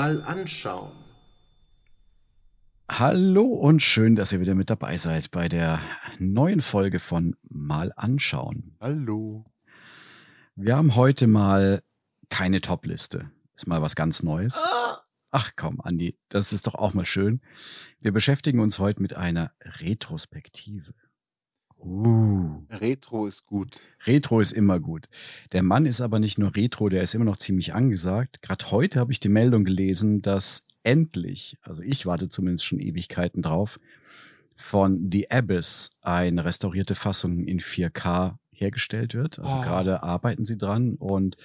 mal 0.00 0.22
anschauen. 0.22 0.92
Hallo 2.90 3.44
und 3.44 3.82
schön, 3.82 4.16
dass 4.16 4.32
ihr 4.32 4.40
wieder 4.40 4.54
mit 4.54 4.70
dabei 4.70 4.96
seid 4.96 5.30
bei 5.30 5.46
der 5.46 5.78
neuen 6.18 6.62
Folge 6.62 7.00
von 7.00 7.36
Mal 7.50 7.92
anschauen. 7.96 8.78
Hallo. 8.80 9.44
Wir 10.56 10.78
haben 10.78 10.96
heute 10.96 11.26
mal 11.26 11.82
keine 12.30 12.62
Top-Liste. 12.62 13.30
Ist 13.54 13.66
mal 13.66 13.82
was 13.82 13.94
ganz 13.94 14.22
Neues. 14.22 14.58
Ach 15.32 15.52
komm, 15.54 15.82
Andi, 15.82 16.16
das 16.30 16.54
ist 16.54 16.66
doch 16.66 16.76
auch 16.76 16.94
mal 16.94 17.04
schön. 17.04 17.42
Wir 18.00 18.12
beschäftigen 18.12 18.60
uns 18.60 18.78
heute 18.78 19.02
mit 19.02 19.14
einer 19.14 19.52
Retrospektive. 19.60 20.94
Uh, 21.82 22.62
Retro 22.70 23.26
ist 23.26 23.46
gut. 23.46 23.80
Retro 24.06 24.40
ist 24.40 24.52
immer 24.52 24.80
gut. 24.80 25.06
Der 25.52 25.62
Mann 25.62 25.86
ist 25.86 26.00
aber 26.00 26.18
nicht 26.18 26.38
nur 26.38 26.54
Retro, 26.54 26.88
der 26.88 27.02
ist 27.02 27.14
immer 27.14 27.24
noch 27.24 27.38
ziemlich 27.38 27.74
angesagt. 27.74 28.42
Gerade 28.42 28.70
heute 28.70 29.00
habe 29.00 29.12
ich 29.12 29.20
die 29.20 29.28
Meldung 29.28 29.64
gelesen, 29.64 30.20
dass 30.22 30.66
endlich, 30.82 31.58
also 31.62 31.82
ich 31.82 32.06
warte 32.06 32.28
zumindest 32.28 32.64
schon 32.64 32.80
Ewigkeiten 32.80 33.42
drauf, 33.42 33.80
von 34.54 35.08
The 35.10 35.30
Abyss 35.30 35.92
eine 36.02 36.44
restaurierte 36.44 36.94
Fassung 36.94 37.44
in 37.44 37.60
4K 37.60 38.36
hergestellt 38.50 39.14
wird. 39.14 39.38
Also 39.38 39.56
Oh. 39.56 39.62
gerade 39.62 40.02
arbeiten 40.02 40.44
sie 40.44 40.58
dran 40.58 40.94
und 40.96 41.36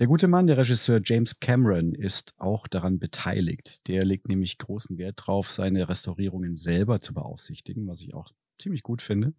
der 0.00 0.06
gute 0.06 0.28
Mann, 0.28 0.46
der 0.46 0.56
Regisseur 0.56 1.00
James 1.04 1.40
Cameron, 1.40 1.94
ist 1.94 2.32
auch 2.38 2.66
daran 2.66 2.98
beteiligt. 2.98 3.86
Der 3.86 4.04
legt 4.04 4.28
nämlich 4.28 4.56
großen 4.58 4.96
Wert 4.98 5.16
drauf, 5.26 5.50
seine 5.50 5.88
Restaurierungen 5.88 6.54
selber 6.54 7.00
zu 7.00 7.12
beaufsichtigen, 7.12 7.86
was 7.86 8.00
ich 8.00 8.14
auch 8.14 8.28
ziemlich 8.58 8.82
gut 8.82 9.02
finde. 9.02 9.34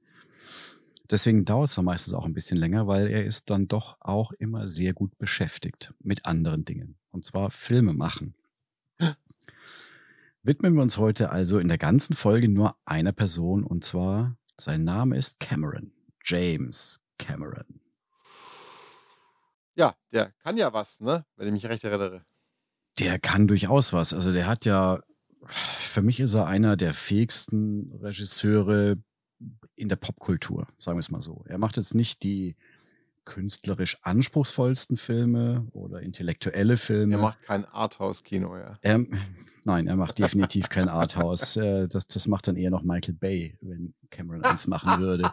Deswegen 1.09 1.43
dauert 1.43 1.69
es 1.69 1.75
dann 1.75 1.85
meistens 1.85 2.13
auch 2.13 2.25
ein 2.25 2.33
bisschen 2.33 2.57
länger, 2.57 2.87
weil 2.87 3.07
er 3.07 3.25
ist 3.25 3.49
dann 3.49 3.67
doch 3.67 3.97
auch 3.99 4.31
immer 4.33 4.67
sehr 4.67 4.93
gut 4.93 5.17
beschäftigt 5.17 5.93
mit 5.99 6.25
anderen 6.25 6.63
Dingen. 6.63 6.97
Und 7.11 7.25
zwar 7.25 7.51
Filme 7.51 7.93
machen. 7.93 8.33
Widmen 10.43 10.73
wir 10.73 10.81
uns 10.81 10.97
heute 10.97 11.29
also 11.29 11.59
in 11.59 11.67
der 11.67 11.77
ganzen 11.77 12.15
Folge 12.15 12.47
nur 12.47 12.75
einer 12.85 13.11
Person 13.11 13.63
und 13.63 13.83
zwar 13.83 14.37
sein 14.57 14.83
Name 14.83 15.17
ist 15.17 15.39
Cameron. 15.39 15.91
James 16.23 16.99
Cameron. 17.17 17.81
Ja, 19.75 19.95
der 20.11 20.31
kann 20.43 20.57
ja 20.57 20.73
was, 20.73 20.99
ne? 20.99 21.25
Wenn 21.35 21.47
ich 21.47 21.53
mich 21.53 21.65
recht 21.65 21.83
erinnere. 21.83 22.25
Der 22.99 23.19
kann 23.19 23.47
durchaus 23.47 23.93
was. 23.93 24.13
Also 24.13 24.31
der 24.31 24.47
hat 24.47 24.65
ja, 24.65 25.01
für 25.45 26.01
mich 26.01 26.19
ist 26.19 26.33
er 26.33 26.47
einer 26.47 26.75
der 26.77 26.93
fähigsten 26.93 27.91
Regisseure 28.01 28.97
in 29.81 29.89
der 29.89 29.95
Popkultur, 29.95 30.67
sagen 30.77 30.97
wir 30.97 31.01
es 31.01 31.09
mal 31.11 31.21
so. 31.21 31.43
Er 31.47 31.57
macht 31.57 31.77
jetzt 31.77 31.95
nicht 31.95 32.23
die 32.23 32.55
künstlerisch 33.25 33.97
anspruchsvollsten 34.03 34.97
Filme 34.97 35.67
oder 35.73 36.01
intellektuelle 36.01 36.77
Filme. 36.77 37.15
Er 37.15 37.21
macht 37.21 37.41
kein 37.43 37.65
Arthouse-Kino, 37.65 38.57
ja. 38.57 38.77
Er, 38.81 39.05
nein, 39.63 39.87
er 39.87 39.95
macht 39.95 40.19
definitiv 40.19 40.69
kein 40.69 40.87
Arthouse. 40.89 41.55
Äh, 41.61 41.87
Das, 41.87 42.07
das 42.07 42.27
macht 42.27 42.47
dann 42.47 42.55
eher 42.55 42.71
noch 42.71 42.83
Michael 42.83 43.13
Bay, 43.13 43.57
wenn 43.61 43.93
Cameron 44.09 44.43
eins 44.43 44.67
machen 44.67 45.01
würde. 45.01 45.31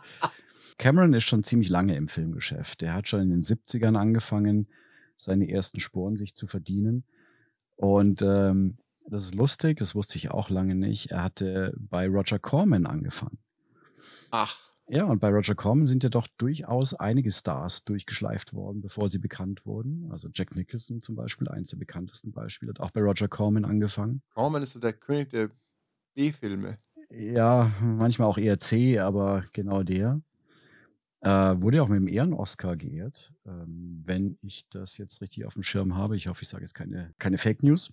Cameron 0.76 1.14
ist 1.14 1.24
schon 1.24 1.42
ziemlich 1.44 1.68
lange 1.68 1.96
im 1.96 2.06
Filmgeschäft. 2.06 2.82
Er 2.82 2.94
hat 2.94 3.08
schon 3.08 3.20
in 3.20 3.30
den 3.30 3.42
70ern 3.42 3.96
angefangen, 3.96 4.68
seine 5.16 5.50
ersten 5.50 5.80
Sporen 5.80 6.16
sich 6.16 6.34
zu 6.34 6.46
verdienen. 6.46 7.04
Und 7.76 8.22
ähm, 8.22 8.78
das 9.06 9.24
ist 9.24 9.34
lustig, 9.34 9.78
das 9.78 9.94
wusste 9.94 10.16
ich 10.16 10.30
auch 10.30 10.50
lange 10.50 10.74
nicht. 10.74 11.10
Er 11.10 11.22
hatte 11.24 11.74
bei 11.76 12.06
Roger 12.06 12.38
Corman 12.38 12.86
angefangen. 12.86 13.38
Ach, 14.30 14.58
Ja, 14.88 15.04
und 15.04 15.18
bei 15.18 15.28
Roger 15.28 15.54
Corman 15.54 15.86
sind 15.86 16.02
ja 16.02 16.08
doch 16.08 16.26
durchaus 16.38 16.94
einige 16.94 17.30
Stars 17.30 17.84
durchgeschleift 17.84 18.54
worden, 18.54 18.80
bevor 18.80 19.08
sie 19.08 19.18
bekannt 19.18 19.66
wurden. 19.66 20.08
Also 20.10 20.28
Jack 20.32 20.56
Nicholson 20.56 21.02
zum 21.02 21.14
Beispiel, 21.14 21.48
eines 21.48 21.70
der 21.70 21.76
bekanntesten 21.76 22.32
Beispiele, 22.32 22.70
hat 22.70 22.80
auch 22.80 22.90
bei 22.90 23.00
Roger 23.02 23.28
Corman 23.28 23.64
angefangen. 23.64 24.22
Corman 24.34 24.62
ist 24.62 24.72
so 24.72 24.80
der 24.80 24.94
König 24.94 25.30
der 25.30 25.50
B-Filme. 26.14 26.76
Ja, 27.10 27.70
manchmal 27.82 28.28
auch 28.28 28.38
eher 28.38 28.58
C, 28.58 28.98
aber 28.98 29.44
genau 29.52 29.82
der. 29.82 30.20
Äh, 31.20 31.28
wurde 31.30 31.78
ja 31.78 31.82
auch 31.82 31.88
mit 31.88 31.96
dem 31.98 32.08
Ehren-Oscar 32.08 32.76
geehrt, 32.76 33.32
ähm, 33.44 34.02
wenn 34.06 34.38
ich 34.42 34.68
das 34.68 34.98
jetzt 34.98 35.20
richtig 35.20 35.46
auf 35.46 35.54
dem 35.54 35.64
Schirm 35.64 35.96
habe. 35.96 36.16
Ich 36.16 36.28
hoffe, 36.28 36.42
ich 36.42 36.48
sage 36.48 36.62
jetzt 36.62 36.74
keine, 36.74 37.12
keine 37.18 37.38
Fake 37.38 37.62
News. 37.62 37.92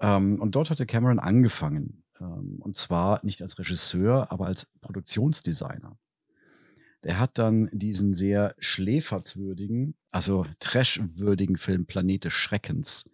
Ähm, 0.00 0.40
und 0.40 0.54
dort 0.54 0.70
hatte 0.70 0.86
Cameron 0.86 1.18
angefangen. 1.18 2.02
Ähm, 2.20 2.56
und 2.60 2.76
zwar 2.76 3.24
nicht 3.24 3.42
als 3.42 3.58
Regisseur, 3.58 4.30
aber 4.30 4.46
als 4.46 4.66
Produktionsdesigner. 4.80 5.98
Der 7.02 7.18
hat 7.18 7.38
dann 7.38 7.70
diesen 7.72 8.12
sehr 8.12 8.54
schläferzwürdigen, 8.58 9.94
also 10.10 10.44
trashwürdigen 10.58 11.56
Film 11.56 11.86
Planet 11.86 12.26
des 12.26 12.34
Schreckens 12.34 13.08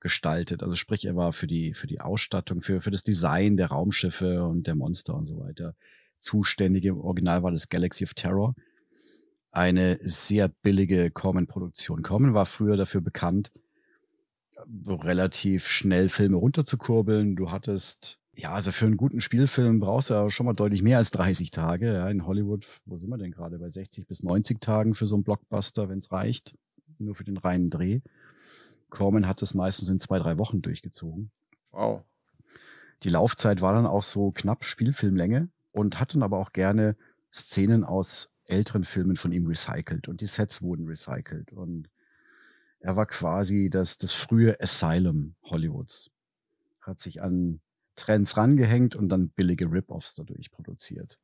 gestaltet. 0.00 0.62
Also 0.64 0.74
sprich, 0.74 1.04
er 1.04 1.14
war 1.14 1.32
für 1.32 1.46
die, 1.46 1.74
für 1.74 1.86
die 1.86 2.00
Ausstattung, 2.00 2.60
für, 2.60 2.80
für 2.80 2.90
das 2.90 3.04
Design 3.04 3.56
der 3.56 3.68
Raumschiffe 3.68 4.44
und 4.44 4.66
der 4.66 4.74
Monster 4.74 5.14
und 5.14 5.26
so 5.26 5.38
weiter 5.38 5.76
zuständig. 6.18 6.84
Im 6.84 6.98
Original 6.98 7.42
war 7.42 7.52
das 7.52 7.68
Galaxy 7.68 8.04
of 8.04 8.14
Terror. 8.14 8.54
Eine 9.52 9.98
sehr 10.02 10.48
billige 10.48 11.10
Corman-Produktion. 11.10 12.02
Corman 12.02 12.34
war 12.34 12.46
früher 12.46 12.76
dafür 12.76 13.00
bekannt, 13.00 13.52
relativ 14.86 15.66
schnell 15.66 16.08
Filme 16.08 16.36
runterzukurbeln. 16.36 17.36
Du 17.36 17.50
hattest, 17.50 18.18
ja, 18.42 18.54
also 18.54 18.72
für 18.72 18.86
einen 18.86 18.96
guten 18.96 19.20
Spielfilm 19.20 19.78
brauchst 19.78 20.10
du 20.10 20.14
ja 20.14 20.28
schon 20.28 20.46
mal 20.46 20.52
deutlich 20.52 20.82
mehr 20.82 20.98
als 20.98 21.12
30 21.12 21.52
Tage. 21.52 21.94
Ja, 21.94 22.10
in 22.10 22.26
Hollywood, 22.26 22.66
wo 22.86 22.96
sind 22.96 23.08
wir 23.08 23.16
denn 23.16 23.30
gerade? 23.30 23.60
Bei 23.60 23.68
60 23.68 24.08
bis 24.08 24.24
90 24.24 24.60
Tagen 24.60 24.94
für 24.94 25.06
so 25.06 25.14
einen 25.14 25.22
Blockbuster, 25.22 25.88
wenn 25.88 25.98
es 25.98 26.10
reicht. 26.10 26.58
Nur 26.98 27.14
für 27.14 27.22
den 27.22 27.36
reinen 27.36 27.70
Dreh. 27.70 28.00
Corman 28.90 29.28
hat 29.28 29.42
es 29.42 29.54
meistens 29.54 29.88
in 29.90 30.00
zwei, 30.00 30.18
drei 30.18 30.40
Wochen 30.40 30.60
durchgezogen. 30.60 31.30
Wow. 31.70 32.02
Die 33.04 33.10
Laufzeit 33.10 33.60
war 33.60 33.74
dann 33.74 33.86
auch 33.86 34.02
so 34.02 34.32
knapp 34.32 34.64
Spielfilmlänge 34.64 35.48
und 35.70 36.00
hat 36.00 36.14
dann 36.14 36.24
aber 36.24 36.40
auch 36.40 36.52
gerne 36.52 36.96
Szenen 37.32 37.84
aus 37.84 38.32
älteren 38.46 38.82
Filmen 38.82 39.16
von 39.16 39.30
ihm 39.30 39.46
recycelt 39.46 40.08
und 40.08 40.20
die 40.20 40.26
Sets 40.26 40.62
wurden 40.62 40.88
recycelt 40.88 41.52
und 41.52 41.88
er 42.80 42.96
war 42.96 43.06
quasi 43.06 43.70
das, 43.70 43.98
das 43.98 44.12
frühe 44.12 44.60
Asylum 44.60 45.36
Hollywoods. 45.44 46.10
Hat 46.80 46.98
sich 46.98 47.22
an 47.22 47.60
Trends 48.02 48.36
rangehängt 48.36 48.96
und 48.96 49.08
dann 49.08 49.28
billige 49.28 49.70
Rip-Offs 49.70 50.16
dadurch 50.16 50.50
produziert. 50.50 51.18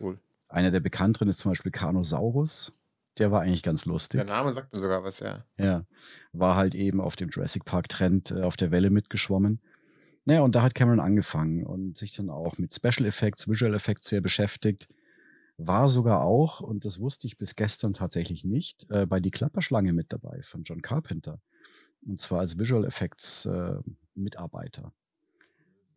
Cool. 0.00 0.18
Einer 0.48 0.70
der 0.70 0.80
bekannteren 0.80 1.28
ist 1.28 1.38
zum 1.38 1.50
Beispiel 1.50 1.70
Carnosaurus. 1.70 2.72
Der 3.18 3.30
war 3.30 3.42
eigentlich 3.42 3.62
ganz 3.62 3.84
lustig. 3.84 4.18
Der 4.18 4.26
Name 4.26 4.52
sagt 4.52 4.72
mir 4.72 4.80
sogar 4.80 5.04
was, 5.04 5.20
ja. 5.20 5.44
Ja, 5.58 5.84
war 6.32 6.56
halt 6.56 6.74
eben 6.74 7.00
auf 7.00 7.14
dem 7.14 7.28
Jurassic 7.28 7.64
Park 7.64 7.88
Trend 7.88 8.30
äh, 8.30 8.40
auf 8.40 8.56
der 8.56 8.70
Welle 8.70 8.90
mitgeschwommen. 8.90 9.60
Naja, 10.24 10.40
und 10.40 10.54
da 10.54 10.62
hat 10.62 10.74
Cameron 10.74 11.00
angefangen 11.00 11.64
und 11.64 11.98
sich 11.98 12.16
dann 12.16 12.30
auch 12.30 12.56
mit 12.56 12.72
Special 12.72 13.06
Effects, 13.06 13.46
Visual 13.46 13.74
Effects 13.74 14.08
sehr 14.08 14.22
beschäftigt. 14.22 14.88
War 15.58 15.88
sogar 15.88 16.22
auch, 16.22 16.60
und 16.60 16.86
das 16.86 16.98
wusste 16.98 17.26
ich 17.26 17.36
bis 17.36 17.54
gestern 17.54 17.92
tatsächlich 17.92 18.44
nicht, 18.44 18.90
äh, 18.90 19.06
bei 19.06 19.20
Die 19.20 19.30
Klapperschlange 19.30 19.92
mit 19.92 20.12
dabei 20.12 20.40
von 20.42 20.64
John 20.64 20.80
Carpenter. 20.80 21.40
Und 22.06 22.18
zwar 22.18 22.40
als 22.40 22.58
Visual 22.58 22.84
Effects 22.84 23.44
äh, 23.44 23.76
Mitarbeiter. 24.14 24.92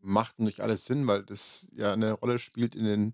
Macht 0.01 0.39
nicht 0.39 0.61
alles 0.61 0.85
Sinn, 0.85 1.07
weil 1.07 1.23
das 1.23 1.69
ja 1.75 1.93
eine 1.93 2.13
Rolle 2.13 2.39
spielt 2.39 2.75
in 2.75 2.85
den 2.85 3.13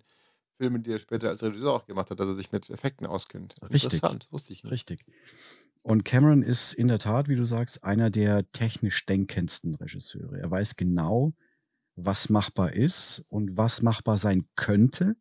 Filmen, 0.52 0.84
die 0.84 0.92
er 0.92 1.00
später 1.00 1.30
als 1.30 1.42
Regisseur 1.42 1.74
auch 1.74 1.86
gemacht 1.88 2.12
hat, 2.12 2.20
dass 2.20 2.28
er 2.28 2.36
sich 2.36 2.52
mit 2.52 2.70
Effekten 2.70 3.08
auskennt. 3.08 3.56
Richtig. 3.64 3.86
Interessant, 3.86 4.28
wusste 4.32 4.54
ich 4.54 4.64
nicht. 4.64 4.72
Richtig. 4.72 5.06
Und 5.82 6.06
Cameron 6.06 6.44
ist 6.44 6.74
in 6.74 6.88
der 6.88 7.00
Tat, 7.00 7.28
wie 7.28 7.36
du 7.36 7.44
sagst, 7.44 7.84
einer 7.84 8.10
der 8.10 8.50
technisch 8.52 9.06
denkendsten 9.06 9.76
Regisseure. 9.76 10.40
Er 10.40 10.50
weiß 10.50 10.78
genau, 10.78 11.34
was 11.96 12.30
machbar 12.30 12.74
ist 12.74 13.26
und 13.30 13.58
was 13.58 13.82
machbar 13.82 14.18
sein 14.18 14.48
könnte. 14.56 15.16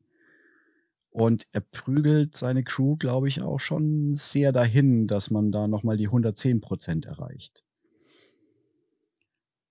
Und 1.10 1.46
er 1.52 1.60
prügelt 1.60 2.36
seine 2.36 2.64
Crew, 2.64 2.96
glaube 2.96 3.28
ich, 3.28 3.42
auch 3.42 3.58
schon 3.58 4.14
sehr 4.14 4.52
dahin, 4.52 5.06
dass 5.06 5.30
man 5.30 5.52
da 5.52 5.66
nochmal 5.68 5.96
die 5.96 6.06
110 6.06 6.60
Prozent 6.60 7.06
erreicht. 7.06 7.64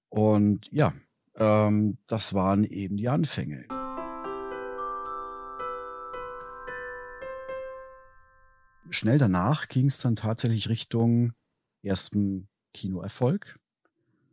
Und 0.10 0.70
ja, 0.72 0.94
ähm, 1.42 1.98
das 2.08 2.34
waren 2.34 2.64
eben 2.64 2.98
die 2.98 3.10
Anfänge. 3.10 3.66
schnell 8.92 9.18
danach 9.18 9.68
ging 9.68 9.88
es 9.88 9.98
dann 9.98 10.16
tatsächlich 10.16 10.70
Richtung 10.70 11.34
ersten 11.82 12.48
Kinoerfolg. 12.74 13.58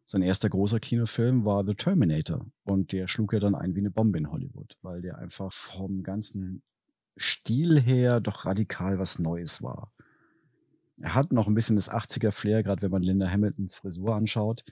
Sein 0.05 0.23
erster 0.23 0.49
großer 0.49 0.81
Kinofilm 0.81 1.45
war 1.45 1.65
The 1.67 1.75
Terminator 1.75 2.47
und 2.65 2.93
der 2.93 3.09
schlug 3.09 3.33
ja 3.33 3.41
dann 3.41 3.55
ein 3.55 3.75
wie 3.75 3.81
eine 3.81 3.91
Bombe 3.91 4.19
in 4.19 4.31
Hollywood, 4.31 4.77
weil 4.83 5.01
der 5.01 5.19
einfach 5.19 5.53
vom 5.53 6.03
ganzen 6.03 6.63
Stil 7.17 7.81
her 7.81 8.21
doch 8.21 8.47
radikal 8.47 8.99
was 8.99 9.19
Neues 9.19 9.63
war. 9.63 9.93
Er 11.01 11.15
hat 11.15 11.33
noch 11.33 11.47
ein 11.47 11.55
bisschen 11.55 11.77
das 11.77 11.91
80er-Flair, 11.91 12.63
gerade 12.63 12.83
wenn 12.83 12.91
man 12.91 13.03
Linda 13.03 13.31
Hamiltons 13.31 13.75
Frisur 13.77 14.15
anschaut. 14.15 14.65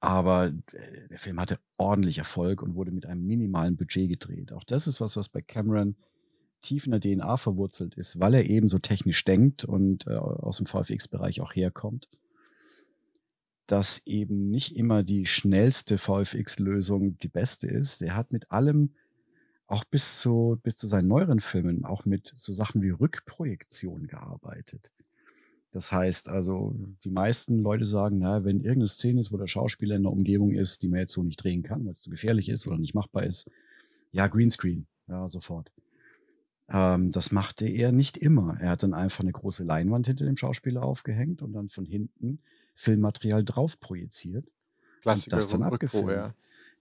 Aber 0.00 0.46
äh, 0.72 1.08
der 1.08 1.18
Film 1.18 1.40
hatte 1.40 1.58
ordentlich 1.76 2.18
Erfolg 2.18 2.62
und 2.62 2.74
wurde 2.74 2.90
mit 2.90 3.06
einem 3.06 3.26
minimalen 3.26 3.76
Budget 3.76 4.08
gedreht. 4.08 4.52
Auch 4.52 4.64
das 4.64 4.86
ist 4.86 5.00
was, 5.00 5.16
was 5.16 5.28
bei 5.28 5.40
Cameron 5.40 5.96
tief 6.64 6.86
in 6.86 6.92
der 6.92 7.00
DNA 7.00 7.36
verwurzelt 7.36 7.94
ist, 7.94 8.18
weil 8.18 8.34
er 8.34 8.48
eben 8.48 8.68
so 8.68 8.78
technisch 8.78 9.24
denkt 9.24 9.64
und 9.64 10.06
äh, 10.06 10.14
aus 10.14 10.56
dem 10.56 10.66
VFX-Bereich 10.66 11.40
auch 11.40 11.54
herkommt, 11.54 12.08
dass 13.66 14.06
eben 14.06 14.50
nicht 14.50 14.76
immer 14.76 15.02
die 15.02 15.26
schnellste 15.26 15.98
VFX-Lösung 15.98 17.18
die 17.18 17.28
beste 17.28 17.66
ist. 17.66 18.02
Er 18.02 18.16
hat 18.16 18.32
mit 18.32 18.50
allem, 18.50 18.94
auch 19.66 19.84
bis 19.84 20.18
zu, 20.18 20.58
bis 20.62 20.76
zu 20.76 20.86
seinen 20.86 21.08
neueren 21.08 21.40
Filmen, 21.40 21.84
auch 21.84 22.04
mit 22.04 22.32
so 22.34 22.52
Sachen 22.52 22.82
wie 22.82 22.90
Rückprojektion 22.90 24.06
gearbeitet. 24.06 24.90
Das 25.74 25.90
heißt 25.90 26.28
also, 26.28 26.72
die 27.02 27.10
meisten 27.10 27.58
Leute 27.58 27.84
sagen, 27.84 28.18
na, 28.18 28.44
wenn 28.44 28.58
irgendeine 28.58 28.86
Szene 28.86 29.18
ist, 29.18 29.32
wo 29.32 29.36
der 29.36 29.48
Schauspieler 29.48 29.96
in 29.96 30.02
einer 30.02 30.12
Umgebung 30.12 30.52
ist, 30.52 30.84
die 30.84 30.88
man 30.88 31.00
jetzt 31.00 31.14
so 31.14 31.24
nicht 31.24 31.42
drehen 31.42 31.64
kann, 31.64 31.84
weil 31.84 31.90
es 31.90 32.02
zu 32.02 32.10
gefährlich 32.10 32.48
ist 32.48 32.68
oder 32.68 32.78
nicht 32.78 32.94
machbar 32.94 33.24
ist, 33.24 33.50
ja, 34.12 34.28
Greenscreen, 34.28 34.86
ja, 35.08 35.26
sofort. 35.26 35.72
Ähm, 36.68 37.10
das 37.10 37.32
machte 37.32 37.66
er 37.66 37.90
nicht 37.90 38.16
immer. 38.16 38.56
Er 38.60 38.70
hat 38.70 38.84
dann 38.84 38.94
einfach 38.94 39.24
eine 39.24 39.32
große 39.32 39.64
Leinwand 39.64 40.06
hinter 40.06 40.26
dem 40.26 40.36
Schauspieler 40.36 40.84
aufgehängt 40.84 41.42
und 41.42 41.52
dann 41.52 41.66
von 41.66 41.86
hinten 41.86 42.38
Filmmaterial 42.76 43.44
drauf 43.44 43.80
projiziert. 43.80 44.52
Klassiker 45.02 45.34
und 45.34 45.42
das 45.42 45.50
dann 45.50 45.64
abgefilmt. 45.64 46.08
ja. 46.08 46.34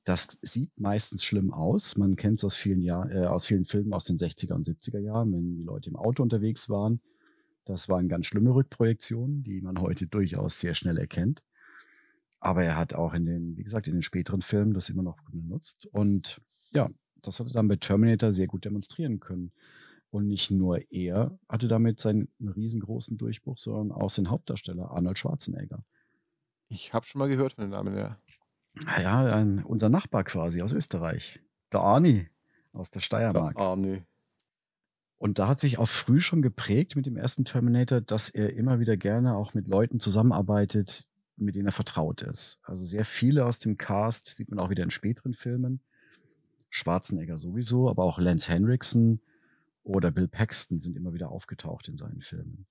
Das 0.04 0.38
sieht 0.44 0.80
meistens 0.80 1.24
schlimm 1.24 1.52
aus. 1.52 1.98
Man 1.98 2.16
kennt 2.16 2.38
es 2.38 2.44
aus 2.44 2.56
vielen 2.56 2.82
Jahren, 2.82 3.10
äh, 3.10 3.26
aus 3.26 3.48
vielen 3.48 3.66
Filmen 3.66 3.92
aus 3.92 4.04
den 4.04 4.18
60er 4.18 4.54
und 4.54 4.68
70er 4.68 5.00
Jahren, 5.00 5.34
wenn 5.34 5.56
die 5.56 5.64
Leute 5.64 5.90
im 5.90 5.96
Auto 5.96 6.22
unterwegs 6.22 6.70
waren. 6.70 7.02
Das 7.66 7.88
waren 7.90 8.10
ganz 8.10 8.26
schlimme 8.26 8.54
Rückprojektionen, 8.54 9.44
die 9.44 9.62
man 9.62 9.80
heute 9.80 10.08
durchaus 10.08 10.60
sehr 10.60 10.74
schnell 10.74 10.98
erkennt. 10.98 11.44
Aber 12.40 12.64
er 12.64 12.76
hat 12.76 12.94
auch 12.94 13.14
in 13.14 13.26
den, 13.26 13.56
wie 13.56 13.64
gesagt, 13.64 13.88
in 13.88 13.94
den 13.94 14.02
späteren 14.02 14.42
Filmen 14.42 14.74
das 14.74 14.90
immer 14.90 15.04
noch 15.04 15.18
benutzt. 15.32 15.86
Und 15.86 16.42
ja, 16.72 16.90
das 17.22 17.40
hat 17.40 17.48
er 17.48 17.54
dann 17.54 17.70
bei 17.70 17.78
Terminator 17.78 18.34
sehr 18.34 18.48
gut 18.48 18.66
demonstrieren 18.66 19.20
können. 19.20 19.54
Und 20.10 20.28
nicht 20.28 20.52
nur 20.52 20.80
er 20.92 21.38
hatte 21.50 21.68
damit 21.68 22.00
seinen 22.00 22.28
riesengroßen 22.40 23.18
Durchbruch, 23.18 23.58
sondern 23.58 23.98
auch 23.98 24.10
sein 24.10 24.30
Hauptdarsteller 24.30 24.92
Arnold 24.92 25.18
Schwarzenegger. 25.18 25.84
Ich 26.68 26.94
habe 26.94 27.06
schon 27.06 27.20
mal 27.20 27.30
gehört 27.30 27.54
von 27.54 27.64
den 27.64 27.72
Namen, 27.72 27.98
ja. 27.98 28.18
Ja, 29.02 29.26
ein, 29.26 29.64
unser 29.64 29.90
Nachbar 29.90 30.24
quasi 30.24 30.62
aus 30.62 30.74
Österreich. 30.74 31.42
Der 31.72 31.80
Arni 31.80 32.28
aus 32.74 32.90
der 32.90 33.00
Steiermark. 33.00 33.58
Ah, 33.58 33.76
nee. 33.76 34.04
Und 35.24 35.40
da 35.40 35.48
hat 35.48 35.62
sich 35.62 35.78
auch 35.78 35.88
früh 35.88 36.20
schon 36.20 36.42
geprägt 36.42 36.98
mit 36.98 37.06
dem 37.06 37.16
ersten 37.16 37.46
Terminator, 37.46 38.02
dass 38.02 38.28
er 38.28 38.58
immer 38.58 38.82
wieder 38.82 38.98
gerne 38.98 39.38
auch 39.38 39.54
mit 39.54 39.70
Leuten 39.70 40.02
zusammenarbeitet, 40.02 41.08
mit 41.38 41.56
denen 41.56 41.68
er 41.68 41.72
vertraut 41.72 42.22
ist. 42.24 42.60
Also 42.64 42.84
sehr 42.84 43.06
viele 43.06 43.46
aus 43.46 43.58
dem 43.58 43.78
Cast 43.78 44.28
sieht 44.28 44.50
man 44.50 44.60
auch 44.60 44.70
wieder 44.70 44.84
in 44.84 44.92
späteren 44.92 45.34
Filmen. 45.34 45.80
Schwarzenegger 46.70 47.38
sowieso, 47.38 47.90
aber 47.90 48.04
auch 48.04 48.20
Lance 48.20 48.52
Henriksen 48.52 49.22
oder 49.84 50.12
Bill 50.12 50.28
Paxton 50.28 50.82
sind 50.82 50.98
immer 50.98 51.14
wieder 51.14 51.30
aufgetaucht 51.30 51.88
in 51.88 51.96
seinen 51.96 52.22
Filmen. 52.22 52.66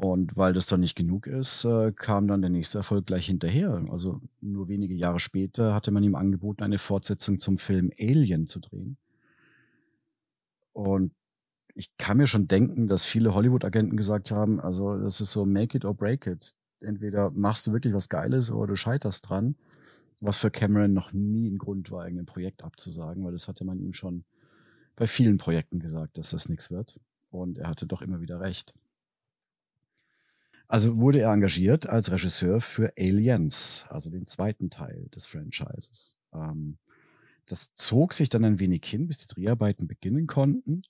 Und 0.00 0.38
weil 0.38 0.54
das 0.54 0.64
dann 0.64 0.80
nicht 0.80 0.96
genug 0.96 1.26
ist, 1.26 1.66
äh, 1.66 1.92
kam 1.92 2.26
dann 2.26 2.40
der 2.40 2.48
nächste 2.48 2.78
Erfolg 2.78 3.04
gleich 3.04 3.26
hinterher. 3.26 3.84
Also 3.90 4.22
nur 4.40 4.68
wenige 4.68 4.94
Jahre 4.94 5.18
später 5.18 5.74
hatte 5.74 5.90
man 5.90 6.02
ihm 6.02 6.14
angeboten, 6.14 6.62
eine 6.62 6.78
Fortsetzung 6.78 7.38
zum 7.38 7.58
Film 7.58 7.90
Alien 7.98 8.46
zu 8.46 8.60
drehen. 8.60 8.96
Und 10.72 11.12
ich 11.74 11.94
kann 11.98 12.16
mir 12.16 12.26
schon 12.26 12.48
denken, 12.48 12.88
dass 12.88 13.04
viele 13.04 13.34
Hollywood-Agenten 13.34 13.98
gesagt 13.98 14.30
haben, 14.30 14.58
also 14.58 14.96
das 14.96 15.20
ist 15.20 15.32
so 15.32 15.44
make 15.44 15.76
it 15.76 15.84
or 15.84 15.92
break 15.92 16.26
it. 16.26 16.54
Entweder 16.80 17.30
machst 17.32 17.66
du 17.66 17.72
wirklich 17.74 17.92
was 17.92 18.08
Geiles 18.08 18.50
oder 18.50 18.68
du 18.68 18.76
scheiterst 18.76 19.28
dran. 19.28 19.54
Was 20.22 20.38
für 20.38 20.50
Cameron 20.50 20.94
noch 20.94 21.12
nie 21.12 21.46
ein 21.46 21.58
Grund 21.58 21.90
war, 21.90 22.04
irgendein 22.04 22.24
Projekt 22.24 22.64
abzusagen, 22.64 23.22
weil 23.22 23.32
das 23.32 23.48
hatte 23.48 23.66
man 23.66 23.78
ihm 23.78 23.92
schon 23.92 24.24
bei 24.96 25.06
vielen 25.06 25.36
Projekten 25.36 25.78
gesagt, 25.78 26.16
dass 26.16 26.30
das 26.30 26.48
nichts 26.48 26.70
wird. 26.70 26.98
Und 27.30 27.58
er 27.58 27.68
hatte 27.68 27.86
doch 27.86 28.00
immer 28.00 28.22
wieder 28.22 28.40
recht. 28.40 28.72
Also 30.70 30.98
wurde 30.98 31.18
er 31.18 31.32
engagiert 31.32 31.88
als 31.88 32.12
Regisseur 32.12 32.60
für 32.60 32.92
Aliens, 32.96 33.86
also 33.88 34.08
den 34.08 34.26
zweiten 34.26 34.70
Teil 34.70 35.08
des 35.12 35.26
Franchises. 35.26 36.16
Ähm, 36.32 36.78
das 37.44 37.74
zog 37.74 38.12
sich 38.12 38.28
dann 38.28 38.44
ein 38.44 38.60
wenig 38.60 38.84
hin, 38.84 39.08
bis 39.08 39.18
die 39.18 39.26
Dreharbeiten 39.26 39.88
beginnen 39.88 40.28
konnten. 40.28 40.82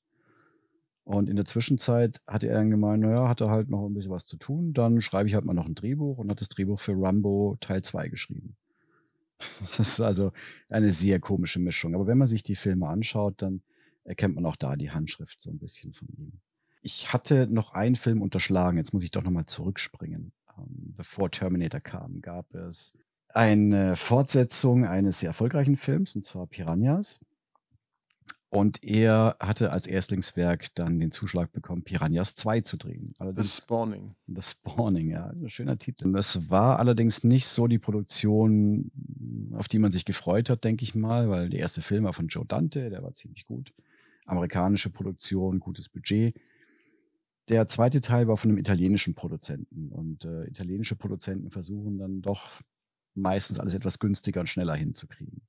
Und 1.04 1.30
in 1.30 1.36
der 1.36 1.46
Zwischenzeit 1.46 2.20
hatte 2.26 2.48
er 2.48 2.56
dann 2.56 2.70
gemeint, 2.70 3.04
naja, 3.04 3.26
hat 3.26 3.40
er 3.40 3.48
halt 3.48 3.70
noch 3.70 3.86
ein 3.86 3.94
bisschen 3.94 4.10
was 4.10 4.26
zu 4.26 4.36
tun. 4.36 4.74
Dann 4.74 5.00
schreibe 5.00 5.30
ich 5.30 5.34
halt 5.34 5.46
mal 5.46 5.54
noch 5.54 5.64
ein 5.64 5.74
Drehbuch 5.74 6.18
und 6.18 6.30
hat 6.30 6.42
das 6.42 6.50
Drehbuch 6.50 6.78
für 6.78 6.92
Rambo 6.94 7.56
Teil 7.60 7.82
2 7.82 8.08
geschrieben. 8.08 8.56
Das 9.60 9.78
ist 9.80 10.00
also 10.02 10.32
eine 10.68 10.90
sehr 10.90 11.20
komische 11.20 11.58
Mischung. 11.58 11.94
Aber 11.94 12.06
wenn 12.06 12.18
man 12.18 12.26
sich 12.26 12.42
die 12.42 12.54
Filme 12.54 12.86
anschaut, 12.86 13.40
dann 13.40 13.62
erkennt 14.04 14.34
man 14.34 14.44
auch 14.44 14.56
da 14.56 14.76
die 14.76 14.90
Handschrift 14.90 15.40
so 15.40 15.50
ein 15.50 15.58
bisschen 15.58 15.94
von 15.94 16.08
ihm. 16.18 16.32
Ich 16.80 17.12
hatte 17.12 17.46
noch 17.46 17.72
einen 17.72 17.96
Film 17.96 18.22
unterschlagen. 18.22 18.78
Jetzt 18.78 18.92
muss 18.92 19.02
ich 19.02 19.10
doch 19.10 19.22
nochmal 19.22 19.46
zurückspringen. 19.46 20.32
Ähm, 20.56 20.94
bevor 20.96 21.30
Terminator 21.30 21.80
kam, 21.80 22.20
gab 22.20 22.54
es 22.54 22.96
eine 23.28 23.96
Fortsetzung 23.96 24.84
eines 24.84 25.20
sehr 25.20 25.28
erfolgreichen 25.28 25.76
Films, 25.76 26.16
und 26.16 26.24
zwar 26.24 26.46
Piranhas. 26.46 27.20
Und 28.52 28.82
er 28.82 29.36
hatte 29.38 29.70
als 29.70 29.86
Erstlingswerk 29.86 30.74
dann 30.74 30.98
den 30.98 31.12
Zuschlag 31.12 31.52
bekommen, 31.52 31.84
Piranhas 31.84 32.34
2 32.34 32.62
zu 32.62 32.76
drehen. 32.78 33.14
The 33.14 33.22
Allerdings 33.22 33.56
Spawning. 33.58 34.16
The 34.26 34.42
Spawning, 34.42 35.10
ja, 35.10 35.32
schöner 35.46 35.78
Titel. 35.78 36.12
Das 36.12 36.50
war 36.50 36.80
allerdings 36.80 37.22
nicht 37.22 37.46
so 37.46 37.68
die 37.68 37.78
Produktion, 37.78 38.90
auf 39.54 39.68
die 39.68 39.78
man 39.78 39.92
sich 39.92 40.04
gefreut 40.04 40.50
hat, 40.50 40.64
denke 40.64 40.82
ich 40.82 40.96
mal, 40.96 41.30
weil 41.30 41.48
der 41.48 41.60
erste 41.60 41.80
Film 41.80 42.02
war 42.04 42.12
von 42.12 42.26
Joe 42.26 42.44
Dante, 42.44 42.90
der 42.90 43.04
war 43.04 43.14
ziemlich 43.14 43.46
gut. 43.46 43.72
Amerikanische 44.26 44.90
Produktion, 44.90 45.60
gutes 45.60 45.88
Budget. 45.88 46.34
Der 47.50 47.66
zweite 47.66 48.00
Teil 48.00 48.28
war 48.28 48.36
von 48.36 48.50
einem 48.50 48.58
italienischen 48.58 49.14
Produzenten 49.14 49.90
und 49.90 50.24
äh, 50.24 50.44
italienische 50.44 50.94
Produzenten 50.94 51.50
versuchen 51.50 51.98
dann 51.98 52.22
doch 52.22 52.62
meistens 53.14 53.58
alles 53.58 53.74
etwas 53.74 53.98
günstiger 53.98 54.40
und 54.40 54.46
schneller 54.46 54.76
hinzukriegen. 54.76 55.42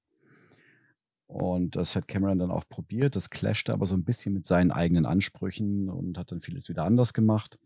Und 1.28 1.76
das 1.76 1.96
hat 1.96 2.08
Cameron 2.08 2.40
dann 2.40 2.50
auch 2.50 2.68
probiert. 2.68 3.16
Das 3.16 3.30
clashte 3.30 3.72
aber 3.72 3.86
so 3.86 3.96
ein 3.96 4.04
bisschen 4.04 4.34
mit 4.34 4.48
seinen 4.48 4.72
eigenen 4.72 5.06
Ansprüchen 5.06 5.90
und 5.90 6.18
hat 6.18 6.32
dann 6.32 6.42
vieles 6.42 6.70
wieder 6.70 6.86
anders 6.86 7.14
gemacht. 7.14 7.60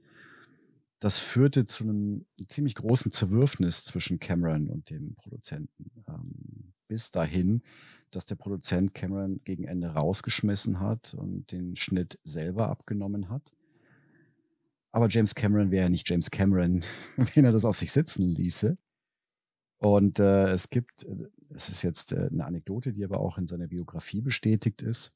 Das 0.99 1.17
führte 1.17 1.65
zu 1.65 1.85
einem 1.85 2.25
ziemlich 2.47 2.75
großen 2.75 3.11
Zerwürfnis 3.11 3.85
zwischen 3.85 4.19
Cameron 4.19 4.67
und 4.67 4.89
dem 4.89 5.15
Produzenten. 5.15 5.91
Ähm, 6.09 6.73
bis 6.89 7.11
dahin, 7.11 7.63
dass 8.11 8.25
der 8.25 8.35
Produzent 8.35 8.93
Cameron 8.93 9.39
gegen 9.45 9.63
Ende 9.63 9.87
rausgeschmissen 9.87 10.81
hat 10.81 11.13
und 11.13 11.53
den 11.53 11.77
Schnitt 11.77 12.19
selber 12.25 12.69
abgenommen 12.69 13.29
hat. 13.29 13.53
Aber 14.95 15.09
James 15.09 15.35
Cameron 15.35 15.71
wäre 15.71 15.83
ja 15.83 15.89
nicht 15.89 16.09
James 16.09 16.31
Cameron, 16.31 16.79
wenn 17.17 17.43
er 17.43 17.51
das 17.51 17.65
auf 17.65 17.75
sich 17.75 17.91
sitzen 17.91 18.23
ließe. 18.23 18.77
Und 19.77 20.19
äh, 20.19 20.47
es 20.51 20.69
gibt, 20.69 21.03
äh, 21.03 21.27
es 21.53 21.67
ist 21.67 21.81
jetzt 21.81 22.13
äh, 22.13 22.29
eine 22.31 22.45
Anekdote, 22.45 22.93
die 22.93 23.03
aber 23.03 23.19
auch 23.19 23.37
in 23.37 23.45
seiner 23.45 23.67
Biografie 23.67 24.21
bestätigt 24.21 24.81
ist. 24.81 25.13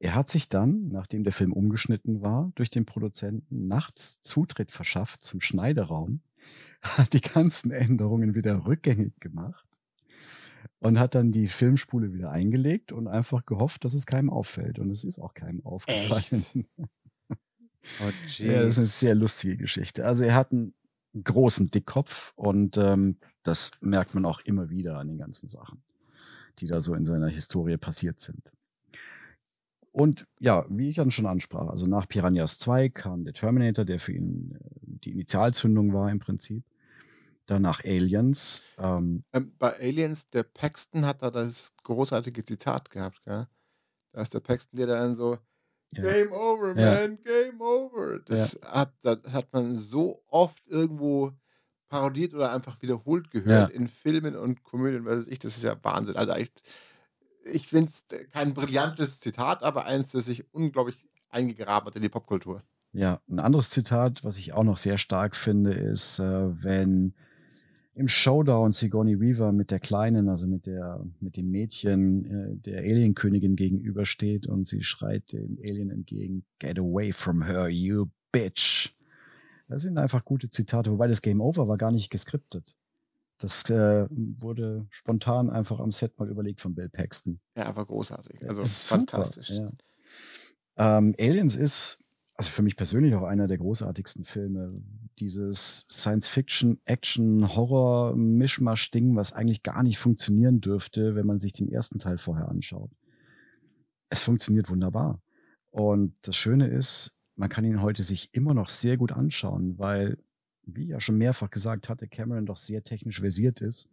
Er 0.00 0.16
hat 0.16 0.28
sich 0.28 0.48
dann, 0.48 0.88
nachdem 0.88 1.22
der 1.22 1.32
Film 1.32 1.52
umgeschnitten 1.52 2.20
war, 2.20 2.50
durch 2.56 2.68
den 2.68 2.84
Produzenten 2.84 3.68
nachts 3.68 4.20
Zutritt 4.22 4.72
verschafft 4.72 5.22
zum 5.22 5.40
Schneideraum, 5.40 6.20
hat 6.82 7.12
die 7.12 7.20
ganzen 7.20 7.70
Änderungen 7.70 8.34
wieder 8.34 8.66
rückgängig 8.66 9.20
gemacht 9.20 9.68
und 10.80 10.98
hat 10.98 11.14
dann 11.14 11.30
die 11.30 11.46
Filmspule 11.46 12.12
wieder 12.12 12.32
eingelegt 12.32 12.90
und 12.90 13.06
einfach 13.06 13.46
gehofft, 13.46 13.84
dass 13.84 13.94
es 13.94 14.04
keinem 14.04 14.30
auffällt. 14.30 14.80
Und 14.80 14.90
es 14.90 15.04
ist 15.04 15.20
auch 15.20 15.34
keinem 15.34 15.64
aufgefallen. 15.64 16.66
Oh, 18.00 18.10
Ja, 18.38 18.62
das 18.62 18.74
ist 18.74 18.78
eine 18.78 18.86
sehr 18.86 19.14
lustige 19.14 19.56
Geschichte. 19.56 20.04
Also 20.04 20.24
er 20.24 20.34
hat 20.34 20.52
einen 20.52 20.74
großen 21.22 21.70
Dickkopf 21.70 22.32
und 22.36 22.76
ähm, 22.76 23.18
das 23.42 23.72
merkt 23.80 24.14
man 24.14 24.24
auch 24.24 24.40
immer 24.40 24.70
wieder 24.70 24.98
an 24.98 25.08
den 25.08 25.18
ganzen 25.18 25.48
Sachen, 25.48 25.82
die 26.58 26.66
da 26.66 26.80
so 26.80 26.94
in 26.94 27.06
seiner 27.06 27.28
Historie 27.28 27.76
passiert 27.76 28.20
sind. 28.20 28.52
Und 29.92 30.26
ja, 30.40 30.66
wie 30.68 30.90
ich 30.90 30.96
dann 30.96 31.10
schon 31.10 31.24
ansprach, 31.24 31.68
also 31.68 31.86
nach 31.86 32.06
Piranhas 32.06 32.58
2 32.58 32.90
kam 32.90 33.24
der 33.24 33.32
Terminator, 33.32 33.86
der 33.86 33.98
für 33.98 34.12
ihn 34.12 34.58
äh, 34.60 34.68
die 34.82 35.12
Initialzündung 35.12 35.94
war 35.94 36.10
im 36.10 36.18
Prinzip. 36.18 36.64
Danach 37.46 37.82
Aliens. 37.82 38.62
Ähm, 38.76 39.24
Ähm, 39.32 39.54
bei 39.58 39.78
Aliens, 39.78 40.28
der 40.30 40.42
Paxton 40.42 41.06
hat 41.06 41.22
da 41.22 41.30
das 41.30 41.74
großartige 41.82 42.44
Zitat 42.44 42.90
gehabt, 42.90 43.24
gell? 43.24 43.46
Da 44.12 44.20
ist 44.20 44.34
der 44.34 44.40
Paxton, 44.40 44.76
der 44.76 44.88
dann 44.88 45.14
so. 45.14 45.38
Game 45.94 46.32
over, 46.32 46.74
man, 46.74 47.18
game 47.22 47.60
over. 47.60 48.20
Das 48.26 48.60
hat, 48.64 48.92
das 49.02 49.18
hat 49.32 49.52
man 49.52 49.74
so 49.76 50.22
oft 50.28 50.66
irgendwo 50.66 51.32
parodiert 51.88 52.34
oder 52.34 52.52
einfach 52.52 52.80
wiederholt 52.82 53.30
gehört 53.30 53.70
in 53.70 53.88
Filmen 53.88 54.36
und 54.36 54.64
Komödien, 54.64 55.04
was 55.04 55.18
weiß 55.18 55.26
ich, 55.28 55.38
das 55.38 55.56
ist 55.56 55.64
ja 55.64 55.76
Wahnsinn. 55.82 56.16
Also 56.16 56.32
echt, 56.32 56.62
ich 57.44 57.68
finde 57.68 57.90
es 57.90 58.06
kein 58.32 58.54
brillantes 58.54 59.20
Zitat, 59.20 59.62
aber 59.62 59.86
eins, 59.86 60.12
das 60.12 60.26
sich 60.26 60.52
unglaublich 60.52 61.06
eingegraben 61.28 61.86
hat 61.86 61.96
in 61.96 62.02
die 62.02 62.08
Popkultur. 62.08 62.62
Ja, 62.92 63.20
ein 63.28 63.40
anderes 63.40 63.70
Zitat, 63.70 64.24
was 64.24 64.38
ich 64.38 64.52
auch 64.52 64.64
noch 64.64 64.76
sehr 64.78 64.98
stark 64.98 65.36
finde, 65.36 65.74
ist, 65.74 66.18
äh, 66.18 66.24
wenn 66.64 67.14
im 67.96 68.08
Showdown 68.08 68.72
Sigourney 68.72 69.18
Weaver 69.18 69.52
mit 69.52 69.70
der 69.70 69.80
Kleinen, 69.80 70.28
also 70.28 70.46
mit 70.46 70.66
der, 70.66 71.02
mit 71.20 71.38
dem 71.38 71.50
Mädchen 71.50 72.24
äh, 72.26 72.56
der 72.56 72.80
Alienkönigin 72.80 73.56
gegenübersteht 73.56 74.46
und 74.46 74.66
sie 74.66 74.82
schreit 74.82 75.32
dem 75.32 75.58
Alien 75.62 75.90
entgegen, 75.90 76.44
Get 76.58 76.78
away 76.78 77.10
from 77.10 77.42
her, 77.42 77.68
you 77.68 78.06
bitch. 78.32 78.94
Das 79.68 79.82
sind 79.82 79.96
einfach 79.96 80.26
gute 80.26 80.50
Zitate, 80.50 80.92
wobei 80.92 81.08
das 81.08 81.22
Game 81.22 81.40
Over 81.40 81.68
war 81.68 81.78
gar 81.78 81.90
nicht 81.90 82.10
geskriptet. 82.10 82.76
Das 83.38 83.68
äh, 83.70 84.06
wurde 84.10 84.86
spontan 84.90 85.48
einfach 85.48 85.80
am 85.80 85.90
Set 85.90 86.18
mal 86.18 86.28
überlegt 86.28 86.60
von 86.60 86.74
Bill 86.74 86.90
Paxton. 86.90 87.40
Ja, 87.56 87.66
aber 87.66 87.86
großartig. 87.86 88.46
Also 88.46 88.60
ist 88.60 88.88
super, 88.88 88.98
fantastisch. 88.98 89.50
Ja. 89.50 89.70
Ähm, 90.76 91.14
Aliens 91.18 91.56
ist, 91.56 91.98
also 92.34 92.50
für 92.50 92.62
mich 92.62 92.76
persönlich 92.76 93.14
auch 93.14 93.24
einer 93.24 93.46
der 93.46 93.56
großartigsten 93.56 94.24
Filme. 94.24 94.82
Dieses 95.18 95.86
Science-Fiction, 95.88 96.78
Action, 96.84 97.56
Horror, 97.56 98.14
Mischmasch-Ding, 98.16 99.16
was 99.16 99.32
eigentlich 99.32 99.62
gar 99.62 99.82
nicht 99.82 99.98
funktionieren 99.98 100.60
dürfte, 100.60 101.14
wenn 101.14 101.26
man 101.26 101.38
sich 101.38 101.52
den 101.52 101.70
ersten 101.70 101.98
Teil 101.98 102.18
vorher 102.18 102.48
anschaut. 102.48 102.90
Es 104.10 104.22
funktioniert 104.22 104.68
wunderbar. 104.68 105.20
Und 105.70 106.14
das 106.22 106.36
Schöne 106.36 106.68
ist, 106.68 107.16
man 107.34 107.48
kann 107.48 107.64
ihn 107.64 107.82
heute 107.82 108.02
sich 108.02 108.32
immer 108.32 108.54
noch 108.54 108.68
sehr 108.68 108.96
gut 108.96 109.12
anschauen, 109.12 109.78
weil, 109.78 110.18
wie 110.62 110.86
ja 110.86 111.00
schon 111.00 111.18
mehrfach 111.18 111.50
gesagt 111.50 111.88
hatte, 111.88 112.08
Cameron 112.08 112.46
doch 112.46 112.56
sehr 112.56 112.82
technisch 112.82 113.20
versiert 113.20 113.60
ist 113.60 113.88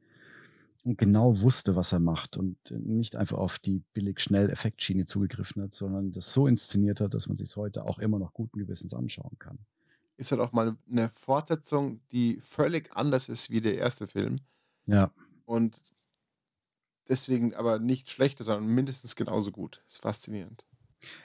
und 0.84 0.98
genau 0.98 1.39
wusste, 1.42 1.75
was 1.75 1.92
er 1.94 2.00
macht 2.00 2.38
und 2.38 2.58
nicht 2.72 3.15
einfach 3.15 3.38
auf 3.38 3.60
die 3.60 3.82
billig 3.94 4.20
schnell 4.20 4.50
Effektschiene 4.50 5.06
zugegriffen 5.06 5.63
hat, 5.63 5.74
sondern 5.74 6.12
das 6.12 6.34
so 6.34 6.48
inszeniert 6.48 7.01
hat, 7.01 7.13
dass 7.13 7.27
man 7.27 7.38
sich 7.38 7.56
heute 7.56 7.86
auch 7.86 8.00
immer 8.00 8.20
noch 8.20 8.34
guten 8.34 8.60
Gewissens 8.60 8.94
anschauen 8.94 9.38
kann. 9.39 9.60
Ist 10.17 10.32
halt 10.32 10.41
auch 10.41 10.51
mal 10.51 10.77
eine 10.89 11.10
Fortsetzung, 11.10 12.01
die 12.12 12.39
völlig 12.41 12.96
anders 12.96 13.29
ist 13.29 13.50
wie 13.50 13.62
der 13.62 13.77
erste 13.77 14.08
Film. 14.08 14.38
Ja, 14.86 15.12
Und 15.46 15.82
deswegen 17.10 17.53
aber 17.55 17.79
nicht 17.79 18.10
schlechter, 18.10 18.43
sondern 18.43 18.67
mindestens 18.74 19.15
genauso 19.15 19.51
gut. 19.51 19.84
Ist 19.88 20.01
faszinierend. 20.01 20.65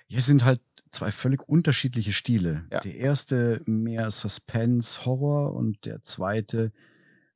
hier 0.07 0.21
sind 0.21 0.45
halt 0.45 0.61
zwei 0.90 1.11
völlig 1.11 1.47
unterschiedliche 1.49 2.12
Stile. 2.12 2.66
Ja. 2.73 2.80
Der 2.80 2.97
erste 2.97 3.62
mehr 3.66 4.11
Suspense, 4.11 5.04
Horror 5.04 5.54
und 5.54 5.85
der 5.85 6.02
zweite 6.02 6.73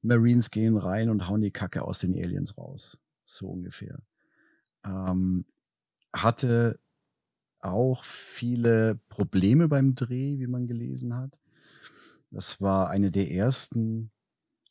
Marines 0.00 0.50
gehen 0.50 0.76
rein 0.76 1.10
und 1.10 1.28
hauen 1.28 1.42
die 1.42 1.50
Kacke 1.50 1.82
aus 1.82 1.98
den 1.98 2.14
Aliens 2.14 2.56
raus. 2.56 2.98
So 3.24 3.48
ungefähr. 3.48 4.02
Ähm, 4.84 5.44
hatte 6.12 6.80
auch 7.62 8.04
viele 8.04 8.98
Probleme 9.08 9.68
beim 9.68 9.94
Dreh, 9.94 10.38
wie 10.38 10.46
man 10.46 10.66
gelesen 10.66 11.16
hat. 11.16 11.38
Das 12.30 12.60
war 12.60 12.90
eine 12.90 13.10
der 13.10 13.30
ersten 13.30 14.10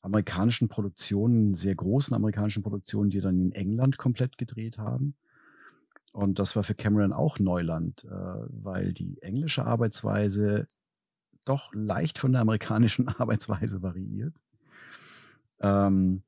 amerikanischen 0.01 0.67
Produktionen, 0.67 1.53
sehr 1.53 1.75
großen 1.75 2.15
amerikanischen 2.15 2.63
Produktionen, 2.63 3.10
die 3.10 3.21
dann 3.21 3.39
in 3.39 3.51
England 3.51 3.98
komplett 3.98 4.38
gedreht 4.38 4.77
haben. 4.77 5.15
Und 6.12 6.39
das 6.39 6.55
war 6.55 6.63
für 6.63 6.75
Cameron 6.75 7.13
auch 7.13 7.39
Neuland, 7.39 8.03
äh, 8.03 8.10
weil 8.10 8.93
die 8.93 9.21
englische 9.21 9.65
Arbeitsweise 9.65 10.67
doch 11.45 11.74
leicht 11.74 12.17
von 12.17 12.33
der 12.33 12.41
amerikanischen 12.41 13.07
Arbeitsweise 13.19 13.81
variiert. 13.81 14.36
Ähm, 15.60 16.24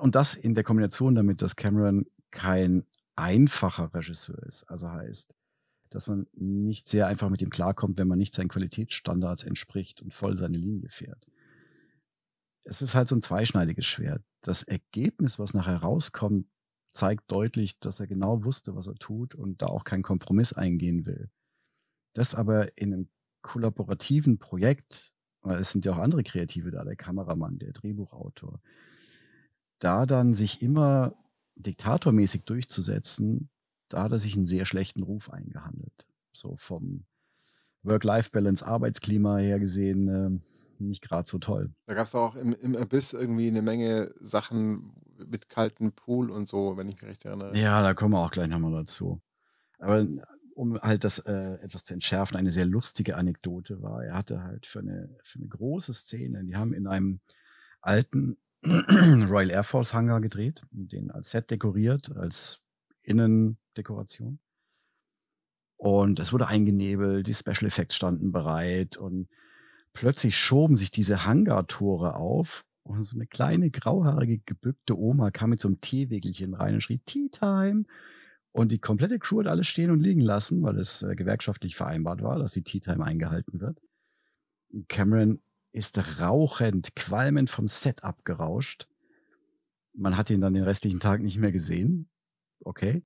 und 0.00 0.14
das 0.14 0.34
in 0.34 0.54
der 0.54 0.64
Kombination 0.64 1.14
damit, 1.14 1.42
dass 1.42 1.56
Cameron 1.56 2.06
kein 2.30 2.86
einfacher 3.16 3.92
Regisseur 3.94 4.42
ist. 4.44 4.64
Also 4.64 4.90
heißt, 4.90 5.34
dass 5.90 6.06
man 6.06 6.26
nicht 6.34 6.88
sehr 6.88 7.06
einfach 7.06 7.28
mit 7.28 7.42
ihm 7.42 7.50
klarkommt, 7.50 7.98
wenn 7.98 8.08
man 8.08 8.18
nicht 8.18 8.34
seinen 8.34 8.48
Qualitätsstandards 8.48 9.44
entspricht 9.44 10.00
und 10.00 10.14
voll 10.14 10.36
seine 10.36 10.56
Linie 10.56 10.88
fährt. 10.88 11.26
Es 12.64 12.80
ist 12.80 12.94
halt 12.94 13.08
so 13.08 13.16
ein 13.16 13.22
zweischneidiges 13.22 13.84
Schwert. 13.84 14.22
Das 14.40 14.62
Ergebnis, 14.62 15.38
was 15.38 15.52
nachher 15.52 15.78
rauskommt, 15.78 16.46
zeigt 16.92 17.30
deutlich, 17.30 17.80
dass 17.80 18.00
er 18.00 18.06
genau 18.06 18.44
wusste, 18.44 18.74
was 18.74 18.86
er 18.86 18.94
tut 18.94 19.34
und 19.34 19.62
da 19.62 19.66
auch 19.66 19.84
keinen 19.84 20.02
Kompromiss 20.02 20.52
eingehen 20.52 21.06
will. 21.06 21.30
Das 22.14 22.34
aber 22.34 22.76
in 22.78 22.92
einem 22.92 23.08
kollaborativen 23.40 24.38
Projekt, 24.38 25.12
weil 25.40 25.58
es 25.58 25.72
sind 25.72 25.84
ja 25.84 25.92
auch 25.92 25.98
andere 25.98 26.22
Kreative 26.22 26.70
da, 26.70 26.84
der 26.84 26.96
Kameramann, 26.96 27.58
der 27.58 27.72
Drehbuchautor, 27.72 28.60
da 29.78 30.06
dann 30.06 30.32
sich 30.32 30.62
immer 30.62 31.16
diktatormäßig 31.56 32.44
durchzusetzen, 32.44 33.50
da 33.88 34.02
hat 34.04 34.12
er 34.12 34.18
sich 34.18 34.36
einen 34.36 34.46
sehr 34.46 34.64
schlechten 34.64 35.02
Ruf 35.02 35.30
eingehandelt. 35.30 36.06
So 36.32 36.56
vom 36.56 37.04
Work-Life-Balance, 37.82 38.66
Arbeitsklima 38.66 39.38
her 39.38 39.58
gesehen, 39.58 40.08
äh, 40.08 40.82
nicht 40.82 41.02
gerade 41.02 41.28
so 41.28 41.38
toll. 41.38 41.70
Da 41.86 41.94
gab 41.94 42.06
es 42.06 42.14
auch 42.14 42.36
im, 42.36 42.54
im 42.54 42.76
Abyss 42.76 43.12
irgendwie 43.12 43.48
eine 43.48 43.62
Menge 43.62 44.14
Sachen 44.20 44.92
mit 45.18 45.48
kaltem 45.48 45.92
Pool 45.92 46.30
und 46.30 46.48
so, 46.48 46.76
wenn 46.76 46.88
ich 46.88 47.00
mich 47.00 47.10
recht 47.10 47.24
erinnere. 47.24 47.56
Ja, 47.56 47.82
da 47.82 47.94
kommen 47.94 48.14
wir 48.14 48.20
auch 48.20 48.30
gleich 48.30 48.48
nochmal 48.48 48.72
dazu. 48.72 49.20
Aber 49.78 50.06
um 50.54 50.80
halt 50.80 51.04
das 51.04 51.18
äh, 51.20 51.54
etwas 51.62 51.84
zu 51.84 51.94
entschärfen, 51.94 52.36
eine 52.36 52.50
sehr 52.50 52.66
lustige 52.66 53.16
Anekdote 53.16 53.82
war, 53.82 54.04
er 54.04 54.14
hatte 54.14 54.42
halt 54.42 54.66
für 54.66 54.80
eine, 54.80 55.16
für 55.22 55.38
eine 55.38 55.48
große 55.48 55.92
Szene, 55.92 56.44
die 56.44 56.56
haben 56.56 56.72
in 56.72 56.86
einem 56.86 57.20
alten 57.80 58.36
Royal 58.64 59.50
Air 59.50 59.64
Force 59.64 59.92
Hangar 59.92 60.20
gedreht, 60.20 60.62
den 60.70 61.10
als 61.10 61.30
Set 61.30 61.50
dekoriert, 61.50 62.16
als 62.16 62.60
Innendekoration. 63.02 64.38
Und 65.76 66.20
es 66.20 66.32
wurde 66.32 66.46
eingenebelt, 66.46 67.26
die 67.26 67.34
Special 67.34 67.66
Effects 67.66 67.96
standen 67.96 68.30
bereit 68.30 68.96
und 68.96 69.28
plötzlich 69.92 70.36
schoben 70.36 70.76
sich 70.76 70.92
diese 70.92 71.26
Hangartore 71.26 72.14
auf 72.14 72.64
und 72.84 73.02
so 73.02 73.16
eine 73.16 73.26
kleine 73.26 73.70
grauhaarige 73.70 74.38
gebückte 74.38 74.96
Oma 74.96 75.30
kam 75.30 75.50
mit 75.50 75.60
so 75.60 75.68
einem 75.68 75.80
Teewägelchen 75.80 76.54
rein 76.54 76.74
und 76.74 76.80
schrie 76.82 77.00
Tea 77.04 77.28
Time. 77.30 77.84
Und 78.52 78.70
die 78.70 78.78
komplette 78.78 79.18
Crew 79.18 79.40
hat 79.40 79.46
alles 79.46 79.66
stehen 79.66 79.90
und 79.90 80.00
liegen 80.00 80.20
lassen, 80.20 80.62
weil 80.62 80.78
es 80.78 81.02
äh, 81.02 81.16
gewerkschaftlich 81.16 81.74
vereinbart 81.74 82.22
war, 82.22 82.38
dass 82.38 82.52
die 82.52 82.62
Tea 82.62 82.80
Time 82.80 83.04
eingehalten 83.04 83.60
wird. 83.60 83.80
Cameron 84.88 85.40
ist 85.72 86.20
rauchend, 86.20 86.94
qualmend 86.94 87.50
vom 87.50 87.66
Set 87.66 88.04
abgerauscht. 88.04 88.88
Man 89.94 90.16
hat 90.16 90.30
ihn 90.30 90.40
dann 90.40 90.54
den 90.54 90.64
restlichen 90.64 91.00
Tag 91.00 91.20
nicht 91.22 91.38
mehr 91.38 91.52
gesehen. 91.52 92.08
Okay. 92.60 93.02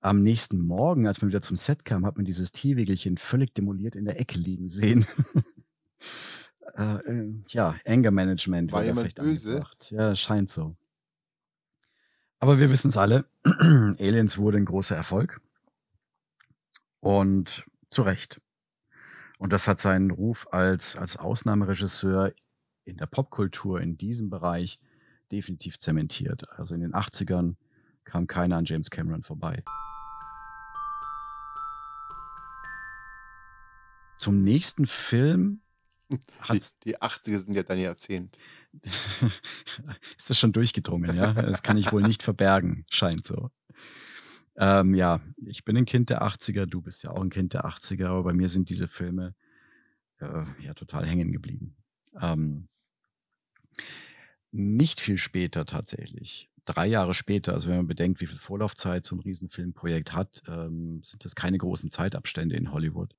Am 0.00 0.22
nächsten 0.22 0.60
Morgen, 0.60 1.06
als 1.06 1.20
man 1.20 1.28
wieder 1.28 1.40
zum 1.40 1.56
Set 1.56 1.84
kam, 1.84 2.04
hat 2.04 2.16
man 2.16 2.24
dieses 2.24 2.52
Teewägelchen 2.52 3.18
völlig 3.18 3.54
demoliert 3.54 3.96
in 3.96 4.04
der 4.04 4.20
Ecke 4.20 4.38
liegen 4.38 4.68
sehen. 4.68 5.06
äh, 6.76 6.96
äh, 6.96 7.34
ja, 7.48 7.76
Anger 7.86 8.10
Management 8.10 8.72
War 8.72 8.84
jemand 8.84 9.00
vielleicht 9.00 9.18
böse? 9.18 9.50
angebracht. 9.50 9.90
Ja, 9.90 10.14
scheint 10.14 10.50
so. 10.50 10.76
Aber 12.38 12.60
wir 12.60 12.70
wissen 12.70 12.90
es 12.90 12.96
alle, 12.96 13.24
Aliens 13.44 14.38
wurde 14.38 14.58
ein 14.58 14.66
großer 14.66 14.94
Erfolg. 14.94 15.40
Und 17.00 17.64
zu 17.88 18.02
Recht. 18.02 18.40
Und 19.38 19.52
das 19.52 19.68
hat 19.68 19.80
seinen 19.80 20.10
Ruf 20.10 20.46
als, 20.50 20.96
als 20.96 21.16
Ausnahmeregisseur 21.16 22.32
in 22.84 22.96
der 22.96 23.06
Popkultur 23.06 23.80
in 23.80 23.96
diesem 23.98 24.30
Bereich 24.30 24.80
definitiv 25.30 25.78
zementiert. 25.78 26.48
Also 26.50 26.74
in 26.74 26.80
den 26.80 26.94
80ern 26.94 27.56
kam 28.04 28.26
keiner 28.26 28.56
an 28.56 28.64
James 28.64 28.90
Cameron 28.90 29.22
vorbei. 29.22 29.62
Zum 34.18 34.42
nächsten 34.42 34.86
Film 34.86 35.60
Die, 36.10 36.18
hat 36.40 36.84
die 36.84 36.96
80er 36.96 37.38
sind 37.38 37.54
ja 37.54 37.62
dein 37.62 37.80
Jahrzehnt. 37.80 38.38
ist 40.16 40.30
das 40.30 40.38
schon 40.38 40.52
durchgedrungen, 40.52 41.16
ja? 41.16 41.32
Das 41.32 41.62
kann 41.62 41.76
ich 41.76 41.92
wohl 41.92 42.02
nicht 42.02 42.22
verbergen, 42.22 42.84
scheint 42.90 43.26
so. 43.26 43.50
Ähm, 44.58 44.94
ja, 44.94 45.20
ich 45.44 45.64
bin 45.64 45.76
ein 45.76 45.84
Kind 45.84 46.10
der 46.10 46.22
80er, 46.22 46.66
du 46.66 46.80
bist 46.80 47.04
ja 47.04 47.10
auch 47.10 47.22
ein 47.22 47.30
Kind 47.30 47.54
der 47.54 47.66
80er, 47.66 48.06
aber 48.06 48.24
bei 48.24 48.32
mir 48.32 48.48
sind 48.48 48.70
diese 48.70 48.88
Filme 48.88 49.34
äh, 50.18 50.44
ja 50.60 50.74
total 50.74 51.06
hängen 51.06 51.32
geblieben. 51.32 51.76
Ähm, 52.20 52.68
nicht 54.52 55.00
viel 55.00 55.18
später 55.18 55.66
tatsächlich, 55.66 56.50
drei 56.64 56.86
Jahre 56.86 57.14
später, 57.14 57.52
also 57.52 57.68
wenn 57.68 57.76
man 57.76 57.86
bedenkt, 57.86 58.20
wie 58.20 58.26
viel 58.26 58.38
Vorlaufzeit 58.38 59.04
so 59.04 59.16
ein 59.16 59.20
Riesenfilmprojekt 59.20 60.14
hat, 60.14 60.42
ähm, 60.48 61.02
sind 61.02 61.24
das 61.24 61.34
keine 61.34 61.58
großen 61.58 61.90
Zeitabstände 61.90 62.56
in 62.56 62.72
Hollywood. 62.72 63.14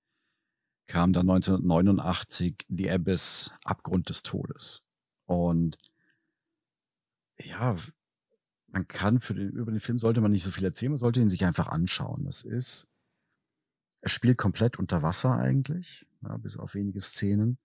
Kam 0.87 1.13
dann 1.13 1.29
1989 1.29 2.65
The 2.69 2.91
Abyss, 2.91 3.53
Abgrund 3.63 4.09
des 4.09 4.23
Todes. 4.23 4.85
Und 5.25 5.77
ja, 7.37 7.75
man 8.67 8.87
kann 8.87 9.19
für 9.19 9.33
den, 9.33 9.49
über 9.49 9.71
den 9.71 9.79
Film 9.79 9.99
sollte 9.99 10.21
man 10.21 10.31
nicht 10.31 10.43
so 10.43 10.51
viel 10.51 10.65
erzählen, 10.65 10.91
man 10.91 10.97
sollte 10.97 11.21
ihn 11.21 11.29
sich 11.29 11.45
einfach 11.45 11.67
anschauen. 11.67 12.25
Das 12.25 12.43
ist, 12.43 12.87
er 14.01 14.09
spielt 14.09 14.37
komplett 14.37 14.77
unter 14.79 15.01
Wasser 15.01 15.35
eigentlich, 15.35 16.05
ja, 16.21 16.37
bis 16.37 16.57
auf 16.57 16.75
wenige 16.75 17.01
Szenen. 17.01 17.57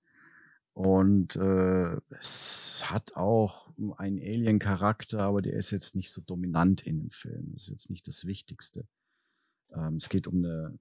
Und 0.75 1.37
äh, 1.37 1.97
es 2.19 2.85
hat 2.87 3.15
auch 3.17 3.71
einen 3.99 4.19
Alien-Charakter, 4.19 5.21
aber 5.21 5.43
der 5.43 5.55
ist 5.55 5.71
jetzt 5.71 5.95
nicht 5.95 6.11
so 6.11 6.23
dominant 6.23 6.83
in 6.83 7.01
dem 7.01 7.11
Film. 7.11 7.53
Das 7.53 7.65
ist 7.65 7.69
jetzt 7.69 7.91
nicht 7.91 8.09
das 8.09 8.25
Wichtigste. 8.25 8.87
Ähm, 9.75 9.97
es 9.97 10.09
geht 10.09 10.27
um 10.27 10.37
eine, 10.37 10.79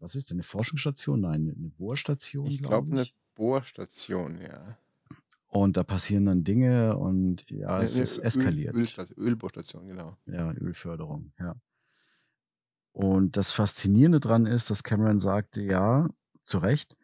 was 0.00 0.14
ist 0.14 0.30
denn, 0.30 0.36
eine 0.36 0.42
Forschungsstation? 0.42 1.20
Nein, 1.20 1.54
eine 1.56 1.68
Bohrstation, 1.68 2.46
Ich 2.46 2.60
glaube 2.60 2.88
glaube, 2.88 3.02
eine. 3.02 3.06
Bohrstation, 3.34 4.40
ja. 4.40 4.76
Und 5.50 5.76
da 5.76 5.82
passieren 5.82 6.26
dann 6.26 6.44
Dinge 6.44 6.96
und 6.96 7.44
ja, 7.50 7.82
es 7.82 7.98
ist 7.98 8.18
Öl, 8.18 8.24
eskaliert. 8.24 8.74
Ölstation, 8.76 9.18
Ölbohrstation, 9.18 9.88
genau. 9.88 10.16
Ja, 10.26 10.52
Ölförderung, 10.52 11.32
ja. 11.40 11.56
Und 12.92 13.36
das 13.36 13.50
Faszinierende 13.50 14.20
dran 14.20 14.46
ist, 14.46 14.70
dass 14.70 14.84
Cameron 14.84 15.18
sagte, 15.18 15.60
ja, 15.62 16.08
zu 16.44 16.58
Recht, 16.58 16.96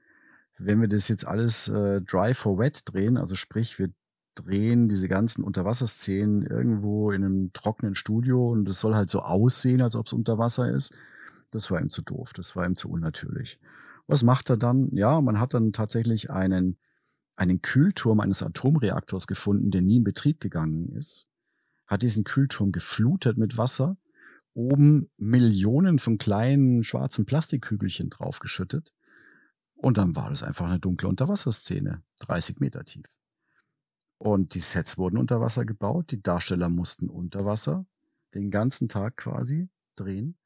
wenn 0.59 0.81
wir 0.81 0.89
das 0.89 1.09
jetzt 1.09 1.27
alles 1.27 1.67
äh, 1.69 2.01
dry 2.01 2.35
for 2.35 2.57
wet 2.59 2.83
drehen, 2.85 3.17
also 3.17 3.35
sprich, 3.35 3.81
wir 3.81 3.91
drehen 4.37 4.89
diese 4.89 5.09
ganzen 5.09 5.43
Unterwasserszenen 5.43 6.47
irgendwo 6.47 7.11
in 7.11 7.25
einem 7.25 7.53
trockenen 7.53 7.97
Studio 7.97 8.51
und 8.53 8.69
es 8.69 8.81
soll 8.81 8.95
halt 8.95 9.11
so 9.11 9.23
aussehen, 9.23 9.83
als 9.83 9.97
ob 9.97 10.07
es 10.07 10.13
unter 10.13 10.39
Wasser 10.39 10.71
ist, 10.71 10.95
das 11.51 11.71
war 11.71 11.81
ihm 11.81 11.91
zu 11.91 12.03
doof, 12.03 12.33
das 12.33 12.55
war 12.55 12.65
ihm 12.65 12.77
zu 12.77 12.91
unnatürlich. 12.91 13.59
Was 14.07 14.23
macht 14.23 14.51
er 14.51 14.57
dann? 14.57 14.95
Ja, 14.95 15.21
man 15.21 15.41
hat 15.41 15.55
dann 15.55 15.73
tatsächlich 15.73 16.31
einen, 16.31 16.77
einen 17.37 17.63
Kühlturm 17.63 18.21
eines 18.21 18.43
Atomreaktors 18.43 19.27
gefunden, 19.27 19.71
der 19.71 19.83
nie 19.83 19.99
in 19.99 20.05
Betrieb 20.05 20.41
gegangen 20.41 20.89
ist, 20.97 21.29
hat 21.87 22.03
diesen 22.03 22.25
Kühlturm 22.25 22.73
geflutet 22.73 23.39
mit 23.39 23.57
Wasser, 23.59 23.97
oben 24.55 25.11
Millionen 25.19 25.99
von 25.99 26.19
kleinen 26.19 26.83
schwarzen 26.83 27.27
Plastikkügelchen 27.27 28.11
draufgeschüttet 28.11 28.95
und 29.75 29.99
dann 29.99 30.17
war 30.17 30.31
das 30.31 30.43
einfach 30.43 30.67
eine 30.67 30.81
dunkle 30.81 31.09
Unterwasserszene, 31.09 32.03
30 32.21 32.59
Meter 32.61 32.85
tief. 32.85 33.07
Und 34.19 34.55
die 34.55 34.61
Sets 34.61 34.97
wurden 34.97 35.19
unter 35.19 35.41
Wasser 35.41 35.67
gebaut, 35.67 36.11
die 36.11 36.23
Darsteller 36.23 36.71
mussten 36.71 37.11
unter 37.11 37.45
Wasser 37.45 37.87
den 38.35 38.51
ganzen 38.51 38.89
Tag 38.89 39.19
quasi 39.19 39.69
drehen. 39.95 40.39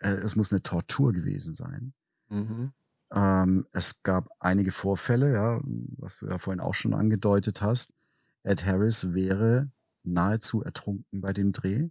Äh, 0.00 0.14
es 0.14 0.34
muss 0.34 0.50
eine 0.50 0.62
Tortur 0.62 1.12
gewesen 1.12 1.54
sein. 1.54 1.94
Mhm. 2.28 2.72
Ähm, 3.12 3.66
es 3.72 4.02
gab 4.02 4.28
einige 4.40 4.70
Vorfälle, 4.70 5.32
ja, 5.32 5.60
was 5.98 6.18
du 6.18 6.26
ja 6.26 6.38
vorhin 6.38 6.60
auch 6.60 6.74
schon 6.74 6.94
angedeutet 6.94 7.62
hast. 7.62 7.94
Ed 8.42 8.64
Harris 8.66 9.14
wäre 9.14 9.70
nahezu 10.02 10.62
ertrunken 10.62 11.20
bei 11.20 11.32
dem 11.32 11.52
Dreh, 11.52 11.88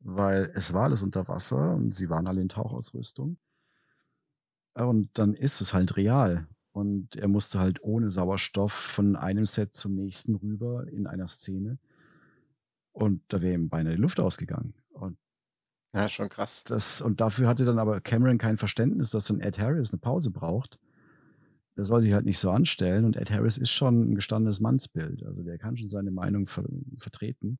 weil 0.00 0.50
es 0.54 0.74
war 0.74 0.84
alles 0.84 1.02
unter 1.02 1.28
Wasser 1.28 1.74
und 1.74 1.94
sie 1.94 2.10
waren 2.10 2.26
alle 2.26 2.42
in 2.42 2.48
Tauchausrüstung. 2.48 3.38
Und 4.74 5.18
dann 5.18 5.34
ist 5.34 5.60
es 5.60 5.72
halt 5.72 5.96
real. 5.96 6.48
Und 6.72 7.16
er 7.16 7.28
musste 7.28 7.60
halt 7.60 7.82
ohne 7.84 8.10
Sauerstoff 8.10 8.72
von 8.72 9.14
einem 9.14 9.46
Set 9.46 9.74
zum 9.76 9.94
nächsten 9.94 10.34
rüber 10.34 10.88
in 10.88 11.06
einer 11.06 11.28
Szene. 11.28 11.78
Und 12.92 13.22
da 13.28 13.42
wäre 13.42 13.54
ihm 13.54 13.68
beinahe 13.68 13.94
die 13.94 14.02
Luft 14.02 14.18
ausgegangen. 14.18 14.74
Ja, 15.94 16.08
schon 16.08 16.28
krass. 16.28 16.64
das, 16.64 17.00
und 17.00 17.20
dafür 17.20 17.46
hatte 17.48 17.64
dann 17.64 17.78
aber 17.78 18.00
Cameron 18.00 18.38
kein 18.38 18.56
Verständnis, 18.56 19.10
dass 19.10 19.26
dann 19.26 19.40
Ed 19.40 19.58
Harris 19.58 19.92
eine 19.92 20.00
Pause 20.00 20.30
braucht. 20.30 20.78
Der 21.76 21.84
soll 21.84 22.02
sich 22.02 22.12
halt 22.12 22.24
nicht 22.24 22.38
so 22.38 22.50
anstellen. 22.50 23.04
Und 23.04 23.16
Ed 23.16 23.30
Harris 23.30 23.58
ist 23.58 23.70
schon 23.70 24.10
ein 24.10 24.14
gestandenes 24.14 24.60
Mannsbild. 24.60 25.24
Also 25.24 25.42
der 25.42 25.58
kann 25.58 25.76
schon 25.76 25.88
seine 25.88 26.10
Meinung 26.10 26.46
ver 26.46 26.64
vertreten. 26.98 27.58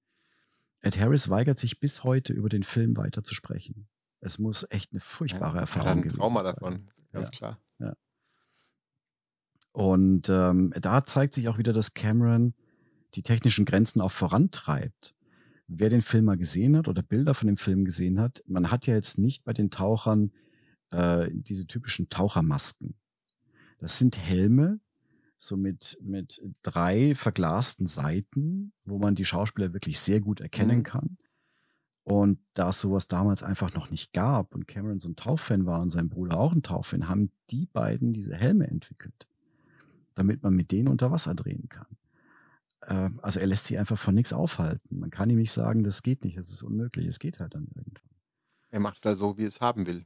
Ed 0.81 0.99
Harris 0.99 1.31
weigert 1.31 1.59
sich 1.59 1.81
bis 1.81 2.05
heute 2.05 2.33
über 2.33 2.49
den 2.49 2.63
Film 2.63 2.97
weiter 2.97 3.23
zu 3.23 3.35
sprechen. 3.35 3.89
Es 4.21 4.39
muss 4.39 4.67
echt 4.71 4.93
eine 4.93 5.01
Ja, 5.01 5.05
furchtbare 5.05 5.55
hat 5.55 5.61
Erfahrung 5.61 5.91
ein 5.91 6.03
gewesen 6.03 6.17
Trauma 6.19 6.43
sein. 6.43 6.55
davon, 6.55 6.91
ganz 7.13 7.29
Ja. 7.29 7.31
klar. 7.31 7.59
Und 9.73 10.29
ähm, 10.29 10.73
da 10.81 11.05
zeigt 11.05 11.35
sich 11.35 11.49
auch 11.49 11.59
wieder, 11.59 11.73
dass 11.73 11.95
Cameron 11.95 12.55
die 13.15 13.23
technischen 13.23 13.65
Grenzen 13.65 14.01
auch 14.01 14.13
vorantreibt. 14.13 15.15
Wer 15.67 15.89
den 15.89 16.03
Film 16.03 16.27
mal 16.27 16.37
gesehen 16.37 16.77
hat 16.77 16.89
oder 16.89 17.03
Bilder 17.03 17.35
von 17.35 17.47
dem 17.47 17.57
Film 17.57 17.85
gesehen 17.85 18.21
hat, 18.21 18.43
man 18.47 18.71
hat 18.71 18.87
ja 18.87 18.95
jetzt 18.95 19.19
nicht 19.19 19.45
bei 19.45 19.53
den 19.53 19.71
Tauchern 19.71 20.31
äh, 20.91 21.29
diese 21.33 21.67
typischen 21.67 22.09
Tauchermasken. 22.11 22.95
Das 23.79 23.99
sind 23.99 24.19
Helme, 24.19 24.81
so 25.39 25.57
mit, 25.57 25.99
mit 26.03 26.41
drei 26.63 27.15
verglasten 27.15 27.87
Seiten, 27.87 28.73
wo 28.85 28.99
man 28.99 29.15
die 29.15 29.25
Schauspieler 29.25 29.73
wirklich 29.73 29.99
sehr 29.99 30.21
gut 30.21 30.41
erkennen 30.41 30.79
Mhm. 30.79 30.85
kann. 30.85 31.19
Und 32.03 32.39
da 32.53 32.69
es 32.69 32.81
sowas 32.81 33.09
damals 33.09 33.43
einfach 33.43 33.73
noch 33.75 33.91
nicht 33.91 34.13
gab 34.13 34.55
und 34.55 34.69
Cameron 34.69 34.99
so 34.99 35.09
ein 35.09 35.17
Tauchfan 35.17 35.65
war 35.65 35.81
und 35.81 35.89
sein 35.89 36.11
Bruder 36.11 36.39
auch 36.39 36.53
ein 36.53 36.63
Tauchfan, 36.63 37.09
haben 37.09 37.31
die 37.51 37.65
beiden 37.67 38.13
diese 38.13 38.37
Helme 38.37 38.67
entwickelt, 38.67 39.27
damit 40.15 40.43
man 40.43 40.55
mit 40.55 40.71
denen 40.71 40.89
unter 40.89 41.11
Wasser 41.11 41.35
drehen 41.35 41.69
kann. 41.71 41.87
Ähm, 42.89 43.19
also 43.23 43.41
er 43.41 43.47
lässt 43.47 43.67
sich 43.67 43.79
einfach 43.79 43.99
von 43.99 44.15
nichts 44.15 44.33
aufhalten. 44.33 44.99
Man 44.99 45.11
kann 45.11 45.31
ihm 45.31 45.39
nicht 45.39 45.53
sagen, 45.53 45.85
das 45.85 46.03
geht 46.03 46.25
nicht, 46.25 46.37
das 46.37 46.51
ist 46.51 46.63
unmöglich. 46.63 47.07
Es 47.07 47.19
geht 47.19 47.41
halt 47.41 47.55
dann 47.55 47.69
irgendwann. 47.75 48.03
Er 48.71 48.81
macht 48.81 48.99
es 48.99 49.05
halt 49.05 49.19
so, 49.19 49.39
wie 49.39 49.45
es 49.45 49.61
haben 49.61 49.87
will. 49.87 50.05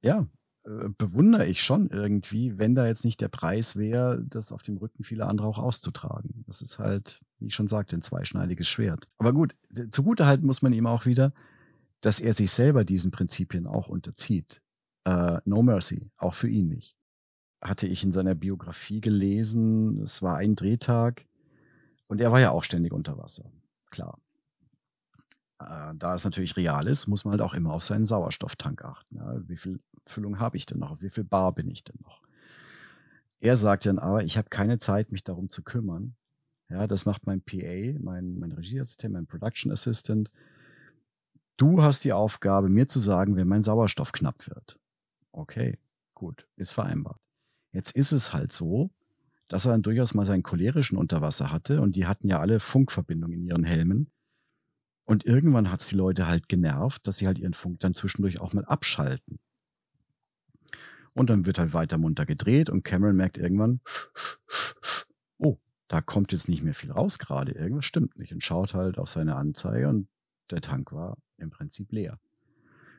Ja, 0.00 0.26
äh, 0.64 0.88
bewundere 0.96 1.46
ich 1.46 1.62
schon 1.62 1.88
irgendwie, 1.90 2.58
wenn 2.58 2.74
da 2.74 2.86
jetzt 2.86 3.04
nicht 3.04 3.20
der 3.20 3.28
Preis 3.28 3.76
wäre, 3.76 4.24
das 4.24 4.52
auf 4.52 4.62
dem 4.62 4.76
Rücken 4.76 5.04
vieler 5.04 5.28
andere 5.28 5.46
auch 5.46 5.58
auszutragen. 5.58 6.44
Das 6.46 6.62
ist 6.62 6.78
halt, 6.78 7.20
wie 7.38 7.46
ich 7.46 7.54
schon 7.54 7.68
sagte, 7.68 7.96
ein 7.96 8.02
zweischneidiges 8.02 8.68
Schwert. 8.68 9.08
Aber 9.18 9.32
gut, 9.32 9.54
zugutehalten 9.90 10.46
muss 10.46 10.62
man 10.62 10.72
ihm 10.72 10.86
auch 10.86 11.06
wieder, 11.06 11.32
dass 12.00 12.20
er 12.20 12.32
sich 12.32 12.50
selber 12.50 12.84
diesen 12.84 13.10
Prinzipien 13.10 13.66
auch 13.66 13.88
unterzieht. 13.88 14.62
Äh, 15.04 15.38
no 15.44 15.62
mercy, 15.62 16.10
auch 16.16 16.34
für 16.34 16.48
ihn 16.48 16.68
nicht. 16.68 16.96
Hatte 17.60 17.86
ich 17.86 18.04
in 18.04 18.12
seiner 18.12 18.34
Biografie 18.34 19.00
gelesen, 19.00 20.00
es 20.02 20.22
war 20.22 20.36
ein 20.36 20.54
Drehtag 20.54 21.26
und 22.06 22.20
er 22.20 22.32
war 22.32 22.40
ja 22.40 22.50
auch 22.50 22.64
ständig 22.64 22.92
unter 22.92 23.18
Wasser. 23.18 23.50
Klar. 23.90 24.18
Äh, 25.60 25.94
da 25.96 26.14
es 26.14 26.24
natürlich 26.24 26.56
real 26.56 26.86
ist, 26.86 27.06
muss 27.06 27.24
man 27.24 27.32
halt 27.32 27.42
auch 27.42 27.54
immer 27.54 27.72
auf 27.72 27.84
seinen 27.84 28.04
Sauerstofftank 28.04 28.84
achten. 28.84 29.18
Wie 29.48 29.56
viel 29.56 29.80
Füllung 30.06 30.38
habe 30.38 30.56
ich 30.56 30.66
denn 30.66 30.78
noch? 30.78 31.00
Wie 31.00 31.10
viel 31.10 31.24
Bar 31.24 31.52
bin 31.52 31.70
ich 31.70 31.84
denn 31.84 31.98
noch? 32.02 32.22
Er 33.40 33.56
sagt 33.56 33.86
dann 33.86 33.98
aber, 33.98 34.24
ich 34.24 34.38
habe 34.38 34.48
keine 34.48 34.78
Zeit, 34.78 35.12
mich 35.12 35.24
darum 35.24 35.48
zu 35.48 35.62
kümmern. 35.62 36.16
Ja, 36.70 36.86
das 36.86 37.04
macht 37.04 37.26
mein 37.26 37.42
PA, 37.42 37.98
mein, 38.00 38.38
mein 38.38 38.52
Regieassistent, 38.52 39.12
mein 39.12 39.26
Production 39.26 39.70
Assistant. 39.70 40.30
Du 41.56 41.82
hast 41.82 42.04
die 42.04 42.12
Aufgabe, 42.12 42.68
mir 42.68 42.88
zu 42.88 42.98
sagen, 42.98 43.36
wenn 43.36 43.46
mein 43.46 43.62
Sauerstoff 43.62 44.12
knapp 44.12 44.48
wird. 44.48 44.78
Okay, 45.30 45.78
gut, 46.14 46.48
ist 46.56 46.72
vereinbart. 46.72 47.20
Jetzt 47.72 47.94
ist 47.94 48.12
es 48.12 48.32
halt 48.32 48.52
so, 48.52 48.90
dass 49.48 49.66
er 49.66 49.72
dann 49.72 49.82
durchaus 49.82 50.14
mal 50.14 50.24
seinen 50.24 50.42
cholerischen 50.42 50.96
Unterwasser 50.98 51.50
hatte 51.50 51.80
und 51.80 51.96
die 51.96 52.06
hatten 52.06 52.28
ja 52.28 52.40
alle 52.40 52.60
Funkverbindungen 52.60 53.40
in 53.40 53.46
ihren 53.46 53.64
Helmen. 53.64 54.10
Und 55.06 55.26
irgendwann 55.26 55.70
hat 55.70 55.80
es 55.80 55.88
die 55.88 55.96
Leute 55.96 56.26
halt 56.26 56.48
genervt, 56.48 57.06
dass 57.06 57.18
sie 57.18 57.26
halt 57.26 57.38
ihren 57.38 57.52
Funk 57.52 57.80
dann 57.80 57.94
zwischendurch 57.94 58.40
auch 58.40 58.54
mal 58.54 58.64
abschalten. 58.64 59.38
Und 61.12 61.30
dann 61.30 61.46
wird 61.46 61.58
halt 61.58 61.74
weiter 61.74 61.98
munter 61.98 62.26
gedreht 62.26 62.70
und 62.70 62.82
Cameron 62.82 63.14
merkt 63.14 63.36
irgendwann, 63.38 63.80
oh, 65.38 65.58
da 65.88 66.00
kommt 66.00 66.32
jetzt 66.32 66.48
nicht 66.48 66.62
mehr 66.62 66.74
viel 66.74 66.90
raus 66.90 67.18
gerade, 67.18 67.52
irgendwas 67.52 67.84
stimmt 67.84 68.18
nicht 68.18 68.32
und 68.32 68.42
schaut 68.42 68.74
halt 68.74 68.98
auf 68.98 69.08
seine 69.08 69.36
Anzeige 69.36 69.88
und 69.88 70.08
der 70.50 70.60
Tank 70.60 70.92
war 70.92 71.18
im 71.36 71.50
Prinzip 71.50 71.92
leer. 71.92 72.18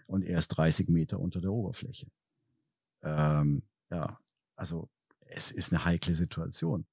Und 0.08 0.24
er 0.24 0.38
ist 0.38 0.50
30 0.50 0.88
Meter 0.90 1.20
unter 1.20 1.42
der 1.42 1.52
Oberfläche. 1.52 2.08
Ähm, 3.02 3.64
ja, 3.90 4.20
also 4.56 4.90
es 5.26 5.52
ist 5.52 5.74
eine 5.74 5.86
heikle 5.86 6.16
Situation. 6.16 6.86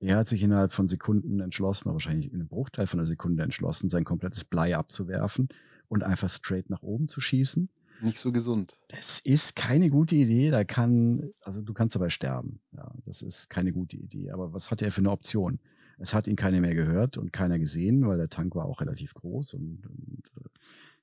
Er 0.00 0.16
hat 0.16 0.28
sich 0.28 0.42
innerhalb 0.42 0.72
von 0.72 0.88
Sekunden 0.88 1.40
entschlossen, 1.40 1.88
oder 1.88 1.94
wahrscheinlich 1.94 2.26
in 2.26 2.34
einem 2.34 2.48
Bruchteil 2.48 2.86
von 2.86 2.98
einer 2.98 3.06
Sekunde 3.06 3.42
entschlossen, 3.42 3.88
sein 3.88 4.04
komplettes 4.04 4.44
Blei 4.44 4.76
abzuwerfen 4.76 5.48
und 5.88 6.02
einfach 6.02 6.28
straight 6.28 6.70
nach 6.70 6.82
oben 6.82 7.06
zu 7.06 7.20
schießen. 7.20 7.68
Nicht 8.00 8.18
so 8.18 8.32
gesund. 8.32 8.80
Das 8.88 9.20
ist 9.20 9.54
keine 9.54 9.88
gute 9.88 10.16
Idee. 10.16 10.50
Da 10.50 10.64
kann, 10.64 11.30
also 11.40 11.62
du 11.62 11.72
kannst 11.72 11.94
dabei 11.94 12.08
sterben. 12.08 12.60
Ja, 12.72 12.92
das 13.04 13.22
ist 13.22 13.48
keine 13.48 13.72
gute 13.72 13.96
Idee. 13.96 14.32
Aber 14.32 14.52
was 14.52 14.72
hatte 14.72 14.84
er 14.84 14.90
für 14.90 15.02
eine 15.02 15.12
Option? 15.12 15.60
Es 15.98 16.12
hat 16.12 16.26
ihn 16.26 16.34
keiner 16.34 16.60
mehr 16.60 16.74
gehört 16.74 17.16
und 17.16 17.32
keiner 17.32 17.60
gesehen, 17.60 18.04
weil 18.08 18.18
der 18.18 18.28
Tank 18.28 18.56
war 18.56 18.64
auch 18.64 18.80
relativ 18.80 19.14
groß 19.14 19.54
und, 19.54 19.86
und 19.86 20.22
äh, 20.36 20.48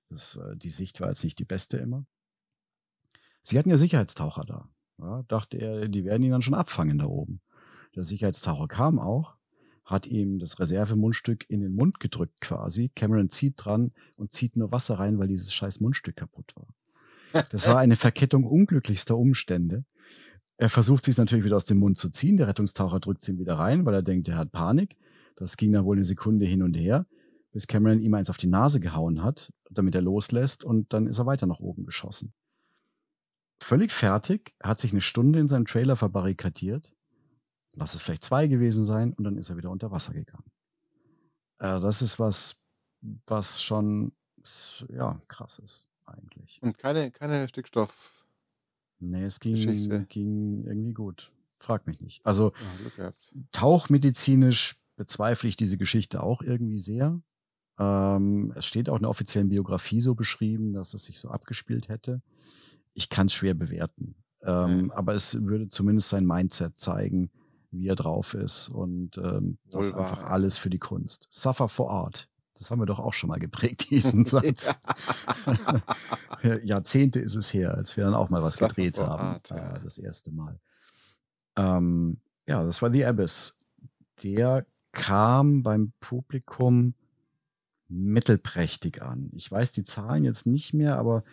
das, 0.09 0.35
äh, 0.35 0.57
die 0.57 0.69
Sicht 0.69 0.99
war 0.99 1.07
jetzt 1.07 1.23
nicht 1.23 1.39
die 1.39 1.45
beste 1.45 1.77
immer. 1.77 2.05
Sie 3.43 3.57
hatten 3.57 3.69
ja 3.69 3.77
Sicherheitstaucher 3.77 4.43
da. 4.43 4.69
Ja, 4.99 5.23
dachte 5.27 5.57
er, 5.57 5.87
die 5.87 6.03
werden 6.05 6.23
ihn 6.23 6.31
dann 6.31 6.41
schon 6.41 6.53
abfangen 6.53 6.99
da 6.99 7.05
oben. 7.05 7.41
Der 7.95 8.03
Sicherheitstaucher 8.03 8.67
kam 8.67 8.99
auch, 8.99 9.35
hat 9.85 10.07
ihm 10.07 10.39
das 10.39 10.59
Reservemundstück 10.59 11.49
in 11.49 11.61
den 11.61 11.73
Mund 11.73 11.99
gedrückt 11.99 12.41
quasi. 12.41 12.91
Cameron 12.95 13.29
zieht 13.29 13.53
dran 13.57 13.91
und 14.17 14.31
zieht 14.31 14.55
nur 14.55 14.71
Wasser 14.71 14.99
rein, 14.99 15.17
weil 15.17 15.27
dieses 15.27 15.53
scheiß 15.53 15.79
Mundstück 15.79 16.17
kaputt 16.17 16.53
war. 16.55 16.67
Das 17.51 17.67
war 17.67 17.77
eine 17.77 17.95
Verkettung 17.95 18.43
unglücklichster 18.43 19.17
Umstände. 19.17 19.85
Er 20.57 20.69
versucht 20.69 21.05
sich 21.05 21.17
natürlich 21.17 21.45
wieder 21.45 21.55
aus 21.55 21.65
dem 21.65 21.77
Mund 21.77 21.97
zu 21.97 22.09
ziehen. 22.09 22.37
Der 22.37 22.47
Rettungstaucher 22.47 22.99
drückt 22.99 23.27
ihn 23.29 23.39
wieder 23.39 23.57
rein, 23.57 23.85
weil 23.85 23.93
er 23.93 24.01
denkt, 24.01 24.27
er 24.27 24.37
hat 24.37 24.51
Panik. 24.51 24.97
Das 25.35 25.55
ging 25.55 25.71
dann 25.71 25.85
wohl 25.85 25.95
eine 25.95 26.03
Sekunde 26.03 26.45
hin 26.45 26.63
und 26.63 26.75
her, 26.75 27.05
bis 27.53 27.67
Cameron 27.67 28.01
ihm 28.01 28.13
eins 28.13 28.29
auf 28.29 28.37
die 28.37 28.47
Nase 28.47 28.81
gehauen 28.81 29.23
hat, 29.23 29.53
damit 29.69 29.95
er 29.95 30.01
loslässt 30.01 30.65
und 30.65 30.91
dann 30.91 31.07
ist 31.07 31.17
er 31.17 31.25
weiter 31.25 31.47
nach 31.47 31.59
oben 31.59 31.85
geschossen. 31.85 32.33
Völlig 33.61 33.91
fertig, 33.91 34.55
er 34.59 34.69
hat 34.69 34.79
sich 34.79 34.91
eine 34.91 35.01
Stunde 35.01 35.39
in 35.39 35.47
seinem 35.47 35.65
Trailer 35.65 35.95
verbarrikadiert, 35.95 36.93
lass 37.73 37.93
es 37.93 38.01
vielleicht 38.01 38.23
zwei 38.23 38.47
gewesen 38.47 38.85
sein 38.85 39.13
und 39.13 39.23
dann 39.23 39.37
ist 39.37 39.49
er 39.49 39.57
wieder 39.57 39.69
unter 39.69 39.91
Wasser 39.91 40.13
gegangen. 40.13 40.51
Äh, 41.59 41.79
das 41.79 42.01
ist 42.01 42.19
was, 42.19 42.61
was 43.27 43.61
schon 43.61 44.13
ja, 44.89 45.21
krass 45.27 45.59
ist 45.59 45.87
eigentlich. 46.05 46.59
Und 46.61 46.77
keine, 46.77 47.11
keine 47.11 47.47
Stickstoff. 47.47 48.25
Nee, 48.99 49.23
es 49.23 49.39
ging, 49.39 49.55
Geschichte. 49.55 50.05
ging 50.09 50.65
irgendwie 50.65 50.93
gut. 50.93 51.31
Frag 51.59 51.87
mich 51.87 51.99
nicht. 52.01 52.25
Also 52.25 52.53
gehabt. 52.95 53.33
tauchmedizinisch 53.51 54.75
bezweifle 54.95 55.49
ich 55.49 55.55
diese 55.55 55.77
Geschichte 55.77 56.21
auch 56.23 56.41
irgendwie 56.41 56.79
sehr. 56.79 57.21
Ähm, 57.77 58.53
es 58.55 58.65
steht 58.65 58.89
auch 58.89 58.97
in 58.97 59.03
der 59.03 59.09
offiziellen 59.09 59.49
Biografie 59.49 60.01
so 60.01 60.15
beschrieben, 60.15 60.73
dass 60.73 60.93
es 60.93 61.05
sich 61.05 61.19
so 61.19 61.29
abgespielt 61.29 61.87
hätte. 61.87 62.21
Ich 62.99 63.07
kann 63.07 63.27
es 63.27 63.33
schwer 63.33 63.53
bewerten. 63.53 64.15
Ähm, 64.43 64.87
Ja. 64.89 64.95
Aber 64.97 65.13
es 65.13 65.41
würde 65.41 65.69
zumindest 65.69 66.09
sein 66.09 66.25
Mindset 66.25 66.77
zeigen, 66.77 67.31
wie 67.71 67.87
er 67.87 67.95
drauf 67.95 68.33
ist. 68.33 68.67
Und 68.67 69.17
ähm, 69.17 69.57
das 69.71 69.87
ist 69.87 69.95
einfach 69.95 70.23
alles 70.23 70.57
für 70.57 70.69
die 70.69 70.79
Kunst. 70.79 71.27
Suffer 71.29 71.69
for 71.69 71.91
Art. 71.91 72.27
Das 72.55 72.69
haben 72.69 72.79
wir 72.81 72.85
doch 72.85 72.99
auch 72.99 73.13
schon 73.13 73.29
mal 73.29 73.39
geprägt, 73.39 73.89
diesen 73.89 74.25
Satz. 74.25 74.81
Jahrzehnte 76.63 77.21
ist 77.21 77.35
es 77.35 77.53
her, 77.53 77.73
als 77.73 77.95
wir 77.95 78.03
dann 78.03 78.13
auch 78.13 78.29
mal 78.29 78.41
was 78.41 78.57
Suffer 78.57 78.67
gedreht 78.67 78.99
haben. 78.99 79.21
Art, 79.21 79.49
ja. 79.51 79.75
äh, 79.75 79.79
das 79.81 79.97
erste 79.97 80.31
Mal. 80.31 80.59
Ähm, 81.55 82.19
ja, 82.47 82.61
das 82.63 82.81
war 82.81 82.91
The 82.91 83.05
Abyss. 83.05 83.59
Der 84.23 84.65
kam 84.91 85.63
beim 85.63 85.93
Publikum 86.01 86.95
mittelprächtig 87.87 89.01
an. 89.01 89.29
Ich 89.33 89.49
weiß 89.49 89.71
die 89.71 89.85
Zahlen 89.85 90.25
jetzt 90.25 90.45
nicht 90.45 90.73
mehr, 90.73 90.97
aber 90.97 91.23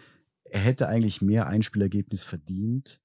er 0.50 0.60
hätte 0.60 0.88
eigentlich 0.88 1.22
mehr 1.22 1.46
Einspielergebnis 1.46 2.22
verdient, 2.22 3.00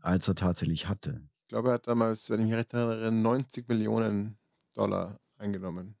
als 0.00 0.28
er 0.28 0.34
tatsächlich 0.34 0.88
hatte. 0.88 1.20
Ich 1.42 1.48
glaube, 1.48 1.68
er 1.68 1.74
hat 1.74 1.88
damals, 1.88 2.28
wenn 2.30 2.40
ich 2.40 2.46
mich 2.46 2.54
recht 2.54 2.74
erinnere, 2.74 3.10
90 3.10 3.68
Millionen 3.68 4.36
Dollar 4.74 5.18
eingenommen. 5.38 5.94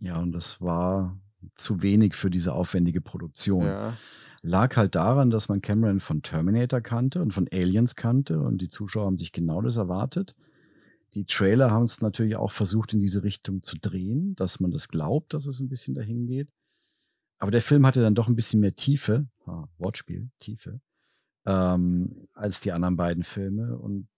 Ja, 0.00 0.18
und 0.18 0.32
das 0.32 0.60
war 0.60 1.18
zu 1.54 1.82
wenig 1.82 2.14
für 2.14 2.30
diese 2.30 2.52
aufwendige 2.52 3.00
Produktion. 3.00 3.64
Ja. 3.64 3.96
Lag 4.42 4.76
halt 4.76 4.94
daran, 4.94 5.30
dass 5.30 5.48
man 5.48 5.60
Cameron 5.60 6.00
von 6.00 6.22
Terminator 6.22 6.80
kannte 6.80 7.20
und 7.20 7.32
von 7.32 7.48
Aliens 7.52 7.96
kannte 7.96 8.40
und 8.40 8.62
die 8.62 8.68
Zuschauer 8.68 9.06
haben 9.06 9.16
sich 9.16 9.32
genau 9.32 9.60
das 9.60 9.76
erwartet. 9.76 10.36
Die 11.14 11.24
Trailer 11.24 11.70
haben 11.70 11.82
es 11.84 12.00
natürlich 12.00 12.36
auch 12.36 12.52
versucht, 12.52 12.92
in 12.92 13.00
diese 13.00 13.22
Richtung 13.22 13.62
zu 13.62 13.76
drehen, 13.78 14.36
dass 14.36 14.60
man 14.60 14.70
das 14.70 14.88
glaubt, 14.88 15.34
dass 15.34 15.46
es 15.46 15.60
ein 15.60 15.68
bisschen 15.68 15.94
dahin 15.94 16.26
geht. 16.26 16.48
Aber 17.38 17.50
der 17.50 17.62
Film 17.62 17.86
hatte 17.86 18.02
dann 18.02 18.14
doch 18.14 18.28
ein 18.28 18.36
bisschen 18.36 18.60
mehr 18.60 18.74
Tiefe, 18.74 19.26
ah, 19.46 19.66
Wortspiel, 19.78 20.30
Tiefe, 20.38 20.80
ähm, 21.46 22.28
als 22.34 22.60
die 22.60 22.72
anderen 22.72 22.96
beiden 22.96 23.22
Filme 23.22 23.78
und 23.78 24.08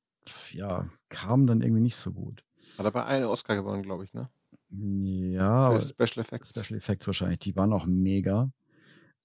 ja, 0.52 0.88
kam 1.09 1.46
dann 1.46 1.62
irgendwie 1.62 1.83
nicht 1.83 1.96
so 1.96 2.12
gut. 2.12 2.44
Hat 2.78 2.87
aber 2.87 3.06
einen 3.06 3.26
Oscar 3.26 3.56
gewonnen, 3.56 3.83
glaube 3.83 4.04
ich, 4.04 4.14
ne? 4.14 4.28
Ja, 4.70 5.72
Für 5.72 5.80
Special 5.80 6.24
Effects. 6.24 6.50
Special 6.50 6.78
Effects 6.78 7.06
wahrscheinlich, 7.06 7.40
die 7.40 7.56
waren 7.56 7.72
auch 7.72 7.87
mega. 7.87 8.52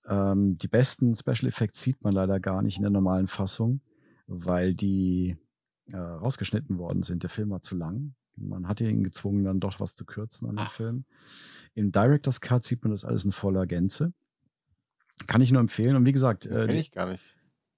Ähm, 0.08 0.58
die 0.58 0.68
besten 0.68 1.16
Special 1.16 1.48
Effects 1.48 1.82
sieht 1.82 2.04
man 2.04 2.14
leider 2.14 2.40
gar 2.40 2.62
nicht 2.62 2.78
in 2.78 2.84
der 2.84 2.92
normalen 2.92 3.28
Fassung, 3.28 3.82
weil 4.28 4.74
die 4.74 5.38
äh, 5.92 5.98
rausgeschnitten 5.98 6.78
worden 6.78 7.04
sind. 7.04 7.24
Der 7.24 7.30
Film 7.30 7.52
war 7.52 7.62
zu 7.62 7.76
lang. 7.76 8.16
Man 8.38 8.68
hatte 8.68 8.88
ihn 8.90 9.04
gezwungen, 9.04 9.44
dann 9.44 9.60
doch 9.60 9.80
was 9.80 9.96
zu 9.96 10.06
kürzen 10.06 10.48
an 10.50 10.56
dem 10.56 10.66
Ach. 10.66 10.72
Film. 10.72 11.06
Im 11.74 11.92
Director's 11.92 12.42
Cut 12.42 12.64
sieht 12.64 12.84
man 12.84 12.92
das 12.92 13.04
alles 13.06 13.26
in 13.26 13.32
voller 13.32 13.66
Gänze. 13.66 14.14
Kann 15.28 15.42
ich 15.42 15.52
nur 15.52 15.62
empfehlen. 15.62 15.96
Und 15.96 16.06
wie 16.06 16.12
gesagt, 16.12 16.46
äh, 16.46 16.66
kenne 16.66 16.80
ich 16.80 16.92
gar 16.92 17.10
nicht. 17.10 17.38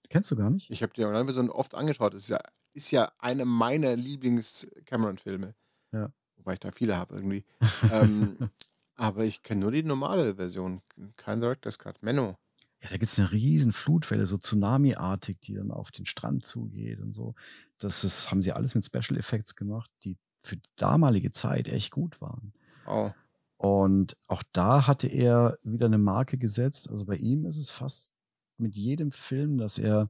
kennst 0.09 0.31
du 0.31 0.35
gar 0.35 0.49
nicht? 0.49 0.69
Ich 0.71 0.81
habe 0.81 0.93
die 0.93 1.03
Originalversion 1.03 1.49
oft 1.49 1.75
angeschaut. 1.75 2.13
Das 2.13 2.21
ist 2.23 2.29
ja, 2.29 2.39
ist 2.73 2.91
ja 2.91 3.11
eine 3.19 3.45
meiner 3.45 3.95
Lieblings-Cameron-Filme. 3.95 5.55
Ja. 5.91 6.11
Wobei 6.35 6.53
ich 6.53 6.59
da 6.59 6.71
viele 6.71 6.95
habe 6.97 7.15
irgendwie. 7.15 7.45
ähm, 7.91 8.37
aber 8.95 9.25
ich 9.25 9.43
kenne 9.43 9.61
nur 9.61 9.71
die 9.71 9.83
normale 9.83 10.35
Version. 10.35 10.81
Kein 11.15 11.41
Director's 11.41 11.77
Cut. 11.77 12.01
Menno. 12.01 12.37
Ja, 12.81 12.89
da 12.89 12.97
gibt's 12.97 13.17
eine 13.17 13.31
riesen 13.31 13.73
Flutwelle, 13.73 14.25
so 14.27 14.37
Tsunami-artig, 14.37 15.39
die 15.39 15.55
dann 15.55 15.71
auf 15.71 15.91
den 15.91 16.05
Strand 16.05 16.45
zugeht 16.45 16.99
und 16.99 17.11
so. 17.11 17.33
Das 17.79 18.03
ist, 18.03 18.29
haben 18.29 18.41
sie 18.41 18.51
alles 18.51 18.75
mit 18.75 18.85
Special 18.85 19.17
Effects 19.17 19.55
gemacht, 19.55 19.89
die 20.03 20.17
für 20.47 20.57
die 20.57 20.69
damalige 20.77 21.31
Zeit 21.31 21.67
echt 21.67 21.91
gut 21.91 22.21
waren. 22.21 22.53
Oh. 22.87 23.11
Und 23.57 24.15
auch 24.27 24.43
da 24.53 24.87
hatte 24.87 25.07
er 25.07 25.57
wieder 25.63 25.87
eine 25.87 25.97
Marke 25.97 26.37
gesetzt. 26.37 26.89
Also 26.89 27.05
bei 27.05 27.15
ihm 27.15 27.45
ist 27.45 27.57
es 27.57 27.69
fast 27.69 28.11
mit 28.57 28.75
jedem 28.75 29.11
Film, 29.11 29.57
dass 29.57 29.77
er 29.77 30.09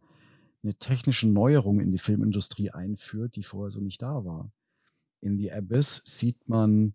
eine 0.63 0.73
technische 0.73 1.28
Neuerung 1.28 1.80
in 1.80 1.91
die 1.91 1.97
Filmindustrie 1.97 2.71
einführt, 2.71 3.36
die 3.36 3.43
vorher 3.43 3.71
so 3.71 3.80
nicht 3.80 4.02
da 4.02 4.26
war. 4.26 4.52
In 5.21 5.38
The 5.38 5.52
Abyss 5.52 6.04
sieht 6.06 6.50
man, 6.50 6.93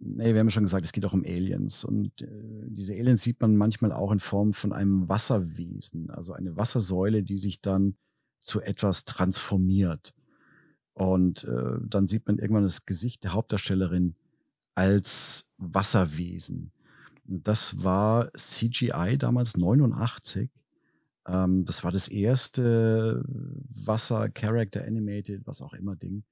nee, 0.00 0.32
wir 0.32 0.40
haben 0.40 0.48
ja 0.48 0.50
schon 0.50 0.64
gesagt, 0.64 0.84
es 0.84 0.92
geht 0.92 1.04
auch 1.04 1.12
um 1.12 1.24
Aliens. 1.24 1.84
Und 1.84 2.22
äh, 2.22 2.28
diese 2.66 2.94
Aliens 2.94 3.22
sieht 3.22 3.40
man 3.40 3.56
manchmal 3.56 3.92
auch 3.92 4.10
in 4.10 4.20
Form 4.20 4.52
von 4.52 4.72
einem 4.72 5.08
Wasserwesen, 5.08 6.10
also 6.10 6.32
eine 6.32 6.56
Wassersäule, 6.56 7.22
die 7.22 7.38
sich 7.38 7.60
dann 7.60 7.96
zu 8.40 8.60
etwas 8.60 9.04
transformiert. 9.04 10.14
Und 10.98 11.44
äh, 11.44 11.78
dann 11.80 12.06
sieht 12.08 12.26
man 12.26 12.38
irgendwann 12.38 12.64
das 12.64 12.84
Gesicht 12.84 13.22
der 13.24 13.32
Hauptdarstellerin 13.32 14.16
als 14.74 15.52
Wasserwesen. 15.58 16.72
Das 17.24 17.84
war 17.84 18.32
CGI 18.34 19.16
damals 19.18 19.56
89. 19.56 20.50
Ähm, 21.26 21.64
das 21.64 21.84
war 21.84 21.92
das 21.92 22.08
erste 22.08 23.22
Wasser-Character 23.84 24.84
Animated, 24.84 25.46
was 25.46 25.62
auch 25.62 25.72
immer 25.74 25.94
Ding. 25.94 26.24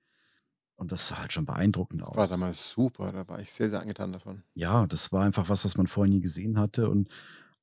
Und 0.77 0.93
das 0.93 1.09
sah 1.09 1.19
halt 1.19 1.33
schon 1.33 1.47
beeindruckend 1.47 2.03
Das 2.03 2.09
aus. 2.09 2.17
war 2.17 2.29
damals 2.29 2.71
super. 2.73 3.13
Da 3.13 3.27
war 3.29 3.41
ich 3.41 3.53
sehr, 3.53 3.71
sehr 3.71 3.81
angetan 3.81 4.13
davon. 4.13 4.43
Ja, 4.55 4.87
das 4.87 5.13
war 5.13 5.25
einfach 5.25 5.49
was, 5.49 5.65
was 5.65 5.77
man 5.77 5.87
vorher 5.87 6.13
nie 6.13 6.21
gesehen 6.21 6.59
hatte. 6.59 6.89
Und 6.91 7.09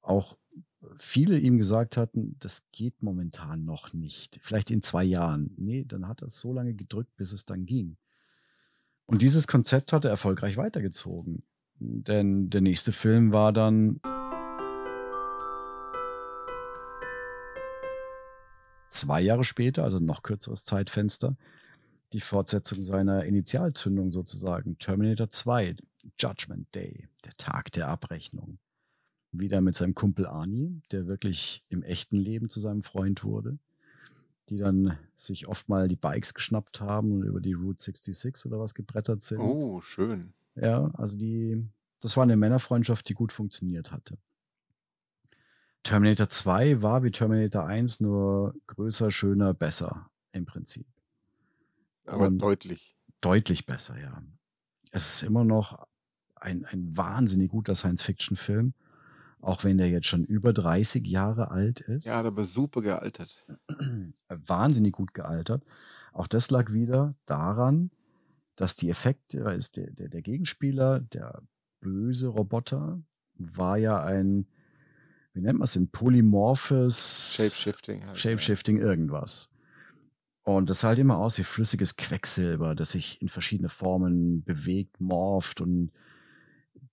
auch 0.01 0.37
viele 0.97 1.37
ihm 1.39 1.57
gesagt 1.57 1.97
hatten, 1.97 2.35
das 2.39 2.63
geht 2.71 3.01
momentan 3.01 3.65
noch 3.65 3.93
nicht. 3.93 4.39
Vielleicht 4.41 4.71
in 4.71 4.81
zwei 4.81 5.03
Jahren. 5.03 5.53
Nee, 5.57 5.85
dann 5.85 6.07
hat 6.07 6.21
er 6.21 6.27
es 6.27 6.39
so 6.39 6.53
lange 6.53 6.73
gedrückt, 6.73 7.15
bis 7.15 7.31
es 7.31 7.45
dann 7.45 7.65
ging. 7.65 7.97
Und 9.05 9.21
dieses 9.21 9.47
Konzept 9.47 9.93
hat 9.93 10.05
er 10.05 10.11
erfolgreich 10.11 10.57
weitergezogen. 10.57 11.43
Denn 11.79 12.49
der 12.49 12.61
nächste 12.61 12.91
Film 12.91 13.33
war 13.33 13.51
dann 13.51 13.99
zwei 18.89 19.21
Jahre 19.21 19.43
später, 19.43 19.83
also 19.83 19.99
noch 19.99 20.23
kürzeres 20.23 20.63
Zeitfenster, 20.63 21.35
die 22.13 22.21
Fortsetzung 22.21 22.83
seiner 22.83 23.25
Initialzündung 23.25 24.11
sozusagen. 24.11 24.77
Terminator 24.77 25.29
2, 25.29 25.75
Judgment 26.19 26.73
Day, 26.75 27.09
der 27.25 27.33
Tag 27.37 27.71
der 27.71 27.89
Abrechnung. 27.89 28.59
Wieder 29.33 29.61
mit 29.61 29.75
seinem 29.75 29.95
Kumpel 29.95 30.27
Arnie, 30.27 30.79
der 30.91 31.07
wirklich 31.07 31.63
im 31.69 31.81
echten 31.83 32.17
Leben 32.17 32.49
zu 32.49 32.59
seinem 32.59 32.83
Freund 32.83 33.23
wurde. 33.23 33.57
Die 34.49 34.57
dann 34.57 34.97
sich 35.15 35.47
oft 35.47 35.69
mal 35.69 35.87
die 35.87 35.95
Bikes 35.95 36.33
geschnappt 36.33 36.81
haben 36.81 37.11
und 37.13 37.23
über 37.23 37.39
die 37.41 37.53
Route 37.53 37.81
66 37.81 38.45
oder 38.45 38.59
was 38.59 38.73
gebrettert 38.75 39.21
sind. 39.21 39.39
Oh, 39.39 39.81
schön. 39.81 40.33
Ja, 40.55 40.91
also 40.93 41.17
die, 41.17 41.65
das 42.01 42.15
war 42.15 42.23
eine 42.23 42.35
Männerfreundschaft, 42.35 43.07
die 43.09 43.13
gut 43.15 43.31
funktioniert 43.31 43.91
hatte. 43.91 44.17
Terminator 45.81 46.29
2 46.29 46.81
war 46.81 47.03
wie 47.03 47.11
Terminator 47.11 47.65
1 47.65 47.99
nur 48.01 48.55
größer, 48.67 49.11
schöner, 49.11 49.53
besser 49.53 50.09
im 50.31 50.45
Prinzip. 50.45 50.85
Aber 52.05 52.27
Und- 52.27 52.37
deutlich. 52.39 52.95
Deutlich 53.21 53.65
besser, 53.65 53.97
ja. 53.97 54.21
Es 54.91 55.15
ist 55.15 55.23
immer 55.23 55.45
noch 55.45 55.87
ein, 56.35 56.65
ein 56.65 56.95
wahnsinnig 56.97 57.49
guter 57.51 57.73
Science-Fiction-Film, 57.73 58.73
auch 59.43 59.63
wenn 59.65 59.77
der 59.77 59.89
jetzt 59.89 60.07
schon 60.07 60.23
über 60.23 60.53
30 60.53 61.05
Jahre 61.05 61.51
alt 61.51 61.81
ist. 61.81 62.05
Ja, 62.05 62.21
aber 62.21 62.45
super 62.45 62.81
gealtert. 62.81 63.35
wahnsinnig 64.29 64.93
gut 64.93 65.13
gealtert. 65.13 65.63
Auch 66.13 66.27
das 66.27 66.49
lag 66.49 66.71
wieder 66.71 67.15
daran, 67.25 67.91
dass 68.55 68.75
die 68.75 68.89
Effekte, 68.89 69.43
weil 69.43 69.59
der, 69.75 69.91
der, 69.91 70.09
der 70.09 70.21
Gegenspieler, 70.21 71.01
der 71.01 71.41
böse 71.81 72.27
Roboter, 72.27 73.01
war 73.35 73.77
ja 73.77 74.01
ein, 74.01 74.47
wie 75.33 75.41
nennt 75.41 75.59
man 75.59 75.65
es 75.65 75.73
denn, 75.73 75.89
polymorphes 75.89 77.33
Shapeshifting. 77.35 78.05
Halt, 78.05 78.17
Shapeshifting 78.17 78.77
irgendwas. 78.77 79.51
Und 80.43 80.69
das 80.69 80.81
sah 80.81 80.89
halt 80.89 80.99
immer 80.99 81.17
aus 81.17 81.37
wie 81.37 81.43
flüssiges 81.43 81.97
Quecksilber, 81.97 82.75
das 82.75 82.91
sich 82.91 83.21
in 83.21 83.29
verschiedene 83.29 83.69
Formen 83.69 84.43
bewegt, 84.43 85.01
morpht 85.01 85.59
und 85.59 85.91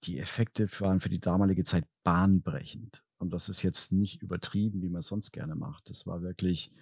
die 0.04 0.18
Effekte 0.18 0.68
waren 0.80 1.00
für 1.00 1.08
die 1.08 1.20
damalige 1.20 1.64
Zeit 1.64 1.84
bahnbrechend. 2.02 3.02
Und 3.18 3.32
das 3.32 3.48
ist 3.48 3.62
jetzt 3.62 3.92
nicht 3.92 4.22
übertrieben, 4.22 4.82
wie 4.82 4.88
man 4.88 5.00
es 5.00 5.08
sonst 5.08 5.32
gerne 5.32 5.54
macht. 5.54 5.90
Das 5.90 6.06
war 6.06 6.22
wirklich 6.22 6.72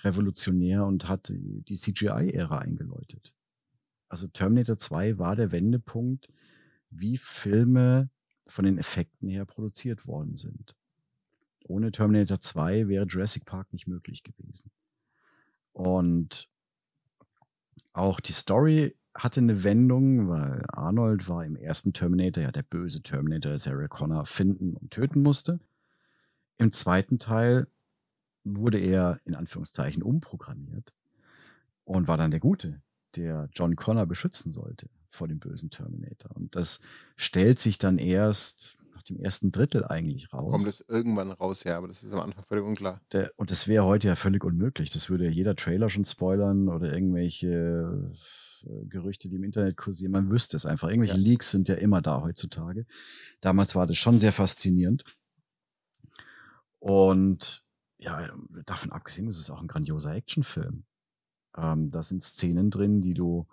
revolutionär 0.00 0.84
und 0.84 1.08
hat 1.08 1.32
die 1.32 1.74
CGI-Ära 1.74 2.58
eingeläutet. 2.58 3.34
Also 4.08 4.26
Terminator 4.26 4.76
2 4.76 5.18
war 5.18 5.36
der 5.36 5.52
Wendepunkt, 5.52 6.28
wie 6.90 7.16
Filme 7.16 8.10
von 8.46 8.64
den 8.64 8.78
Effekten 8.78 9.28
her 9.28 9.46
produziert 9.46 10.06
worden 10.06 10.36
sind. 10.36 10.76
Ohne 11.66 11.92
Terminator 11.92 12.40
2 12.40 12.88
wäre 12.88 13.06
Jurassic 13.06 13.44
Park 13.44 13.72
nicht 13.72 13.86
möglich 13.86 14.22
gewesen. 14.22 14.70
Und 15.72 16.48
auch 17.92 18.20
die 18.20 18.32
Story 18.32 18.96
hatte 19.14 19.40
eine 19.40 19.62
Wendung, 19.62 20.28
weil 20.28 20.64
Arnold 20.68 21.28
war 21.28 21.44
im 21.44 21.56
ersten 21.56 21.92
Terminator 21.92 22.42
ja 22.42 22.52
der 22.52 22.62
böse 22.62 23.02
Terminator, 23.02 23.50
der 23.50 23.58
Sarah 23.58 23.88
Connor 23.88 24.26
finden 24.26 24.74
und 24.74 24.90
töten 24.90 25.22
musste. 25.22 25.60
Im 26.58 26.72
zweiten 26.72 27.18
Teil 27.18 27.68
wurde 28.42 28.78
er 28.78 29.20
in 29.24 29.34
Anführungszeichen 29.34 30.02
umprogrammiert 30.02 30.92
und 31.84 32.08
war 32.08 32.16
dann 32.16 32.30
der 32.30 32.40
Gute, 32.40 32.82
der 33.16 33.48
John 33.54 33.76
Connor 33.76 34.06
beschützen 34.06 34.52
sollte 34.52 34.88
vor 35.10 35.28
dem 35.28 35.38
bösen 35.38 35.70
Terminator. 35.70 36.34
Und 36.34 36.56
das 36.56 36.80
stellt 37.16 37.60
sich 37.60 37.78
dann 37.78 37.98
erst 37.98 38.78
dem 39.04 39.18
ersten 39.18 39.52
Drittel 39.52 39.84
eigentlich 39.84 40.32
raus. 40.32 40.50
Kommt 40.50 40.66
es 40.66 40.84
irgendwann 40.88 41.30
raus, 41.30 41.64
ja, 41.64 41.76
aber 41.78 41.88
das 41.88 42.02
ist 42.02 42.12
am 42.12 42.20
Anfang 42.20 42.42
völlig 42.44 42.64
unklar. 42.64 43.00
Der, 43.12 43.32
und 43.36 43.50
das 43.50 43.68
wäre 43.68 43.84
heute 43.84 44.08
ja 44.08 44.16
völlig 44.16 44.44
unmöglich. 44.44 44.90
Das 44.90 45.10
würde 45.10 45.24
ja 45.24 45.30
jeder 45.30 45.56
Trailer 45.56 45.88
schon 45.88 46.04
spoilern 46.04 46.68
oder 46.68 46.92
irgendwelche 46.92 48.12
äh, 48.66 48.86
Gerüchte, 48.86 49.28
die 49.28 49.36
im 49.36 49.44
Internet 49.44 49.76
kursieren. 49.76 50.12
Man 50.12 50.30
wüsste 50.30 50.56
es 50.56 50.66
einfach. 50.66 50.88
Irgendwelche 50.88 51.14
Ja. 51.16 51.20
Leaks 51.20 51.50
sind 51.50 51.68
ja 51.68 51.74
immer 51.76 52.02
da 52.02 52.22
heutzutage. 52.22 52.86
Damals 53.40 53.74
war 53.74 53.86
das 53.86 53.96
schon 53.98 54.18
sehr 54.18 54.32
faszinierend. 54.32 55.04
Und 56.78 57.62
ja, 57.98 58.28
davon 58.66 58.92
abgesehen 58.92 59.28
ist 59.28 59.38
es 59.38 59.50
auch 59.50 59.60
ein 59.60 59.68
grandioser 59.68 60.14
Actionfilm. 60.14 60.84
Ähm, 61.56 61.90
da 61.90 62.02
sind 62.02 62.22
Szenen 62.22 62.70
drin, 62.70 63.00
die 63.00 63.14
du 63.14 63.46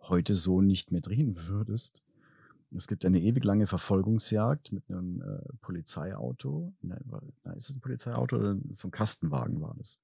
heute 0.00 0.34
so 0.34 0.60
nicht 0.62 0.92
mehr 0.92 1.00
drehen 1.00 1.36
würdest. 1.48 2.02
Es 2.76 2.86
gibt 2.86 3.04
eine 3.04 3.20
ewig 3.20 3.44
lange 3.44 3.66
Verfolgungsjagd 3.66 4.72
mit 4.72 4.88
einem 4.90 5.22
äh, 5.22 5.52
Polizeiauto. 5.60 6.72
Nein, 6.82 7.02
ist 7.56 7.70
es 7.70 7.76
ein 7.76 7.80
Polizeiauto 7.80 8.36
oder 8.36 8.56
so 8.70 8.88
ein 8.88 8.90
Kastenwagen 8.90 9.60
war 9.60 9.74
das? 9.78 10.00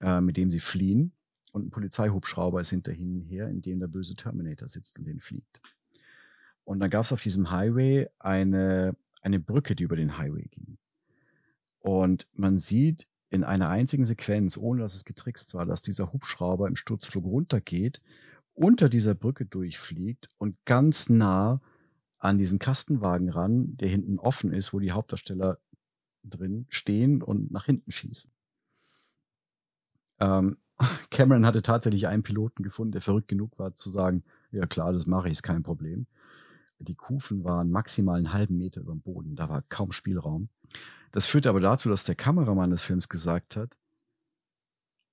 Äh, 0.00 0.20
mit 0.20 0.36
dem 0.36 0.50
sie 0.50 0.60
fliehen. 0.60 1.12
Und 1.52 1.66
ein 1.66 1.70
Polizeihubschrauber 1.70 2.60
ist 2.60 2.70
hinter 2.70 2.92
ihnen 2.92 3.22
her, 3.22 3.48
in 3.48 3.60
dem 3.60 3.80
der 3.80 3.88
böse 3.88 4.14
Terminator 4.14 4.68
sitzt 4.68 4.98
und 4.98 5.04
den 5.04 5.18
fliegt. 5.18 5.60
Und 6.64 6.80
dann 6.80 6.90
gab 6.90 7.04
es 7.04 7.12
auf 7.12 7.20
diesem 7.20 7.50
Highway 7.50 8.08
eine, 8.18 8.96
eine 9.22 9.40
Brücke, 9.40 9.74
die 9.74 9.84
über 9.84 9.96
den 9.96 10.18
Highway 10.18 10.46
ging. 10.48 10.78
Und 11.80 12.28
man 12.36 12.58
sieht 12.58 13.08
in 13.30 13.44
einer 13.44 13.68
einzigen 13.68 14.04
Sequenz, 14.04 14.56
ohne 14.56 14.82
dass 14.82 14.94
es 14.94 15.04
getrickst 15.04 15.54
war, 15.54 15.66
dass 15.66 15.82
dieser 15.82 16.12
Hubschrauber 16.12 16.68
im 16.68 16.76
Sturzflug 16.76 17.24
runtergeht, 17.24 18.00
unter 18.60 18.90
dieser 18.90 19.14
Brücke 19.14 19.46
durchfliegt 19.46 20.28
und 20.36 20.54
ganz 20.66 21.08
nah 21.08 21.62
an 22.18 22.36
diesen 22.36 22.58
Kastenwagen 22.58 23.30
ran, 23.30 23.76
der 23.78 23.88
hinten 23.88 24.18
offen 24.18 24.52
ist, 24.52 24.74
wo 24.74 24.78
die 24.78 24.92
Hauptdarsteller 24.92 25.58
drin 26.22 26.66
stehen 26.68 27.22
und 27.22 27.50
nach 27.50 27.64
hinten 27.64 27.90
schießen. 27.90 28.30
Ähm, 30.20 30.58
Cameron 31.10 31.46
hatte 31.46 31.62
tatsächlich 31.62 32.06
einen 32.06 32.22
Piloten 32.22 32.62
gefunden, 32.62 32.92
der 32.92 33.00
verrückt 33.00 33.28
genug 33.28 33.58
war 33.58 33.74
zu 33.74 33.88
sagen, 33.88 34.24
ja 34.52 34.66
klar, 34.66 34.92
das 34.92 35.06
mache 35.06 35.28
ich, 35.28 35.32
ist 35.32 35.42
kein 35.42 35.62
Problem. 35.62 36.06
Die 36.78 36.94
Kufen 36.94 37.44
waren 37.44 37.70
maximal 37.70 38.18
einen 38.18 38.34
halben 38.34 38.58
Meter 38.58 38.82
über 38.82 38.92
dem 38.92 39.00
Boden, 39.00 39.36
da 39.36 39.48
war 39.48 39.62
kaum 39.70 39.90
Spielraum. 39.90 40.50
Das 41.12 41.26
führte 41.26 41.48
aber 41.48 41.60
dazu, 41.60 41.88
dass 41.88 42.04
der 42.04 42.14
Kameramann 42.14 42.70
des 42.70 42.82
Films 42.82 43.08
gesagt 43.08 43.56
hat, 43.56 43.74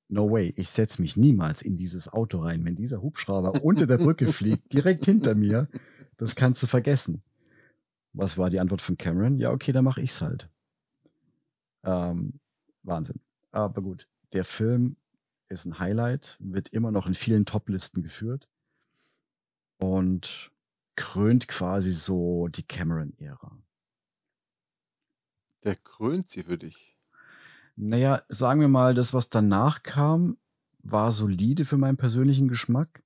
no 0.09 0.31
way, 0.31 0.53
ich 0.55 0.69
setze 0.69 1.01
mich 1.01 1.17
niemals 1.17 1.61
in 1.61 1.75
dieses 1.75 2.11
Auto 2.11 2.39
rein. 2.39 2.63
Wenn 2.65 2.75
dieser 2.75 3.01
Hubschrauber 3.01 3.63
unter 3.63 3.87
der 3.87 3.97
Brücke 3.97 4.27
fliegt, 4.33 4.73
direkt 4.73 5.05
hinter 5.05 5.35
mir, 5.35 5.67
das 6.17 6.35
kannst 6.35 6.61
du 6.63 6.67
vergessen. 6.67 7.21
Was 8.13 8.37
war 8.37 8.49
die 8.49 8.59
Antwort 8.59 8.81
von 8.81 8.97
Cameron? 8.97 9.37
Ja, 9.37 9.51
okay, 9.51 9.71
dann 9.71 9.83
mache 9.83 10.01
ich's 10.01 10.21
halt. 10.21 10.49
Ähm, 11.83 12.39
Wahnsinn. 12.83 13.19
Aber 13.51 13.81
gut, 13.81 14.07
der 14.33 14.45
Film 14.45 14.97
ist 15.49 15.65
ein 15.65 15.79
Highlight, 15.79 16.37
wird 16.39 16.69
immer 16.69 16.91
noch 16.91 17.07
in 17.07 17.13
vielen 17.13 17.45
Top-Listen 17.45 18.03
geführt 18.03 18.49
und 19.77 20.51
krönt 20.95 21.47
quasi 21.47 21.91
so 21.91 22.47
die 22.47 22.63
Cameron-Ära. 22.63 23.57
Der 25.63 25.75
krönt 25.75 26.29
sie 26.29 26.43
für 26.43 26.57
dich. 26.57 26.96
Naja, 27.77 28.23
sagen 28.27 28.59
wir 28.59 28.67
mal, 28.67 28.95
das, 28.95 29.13
was 29.13 29.29
danach 29.29 29.83
kam, 29.83 30.37
war 30.79 31.11
solide 31.11 31.63
für 31.63 31.77
meinen 31.77 31.97
persönlichen 31.97 32.47
Geschmack, 32.47 33.03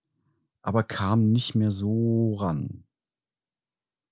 aber 0.61 0.83
kam 0.83 1.31
nicht 1.31 1.55
mehr 1.55 1.71
so 1.71 2.35
ran. 2.35 2.85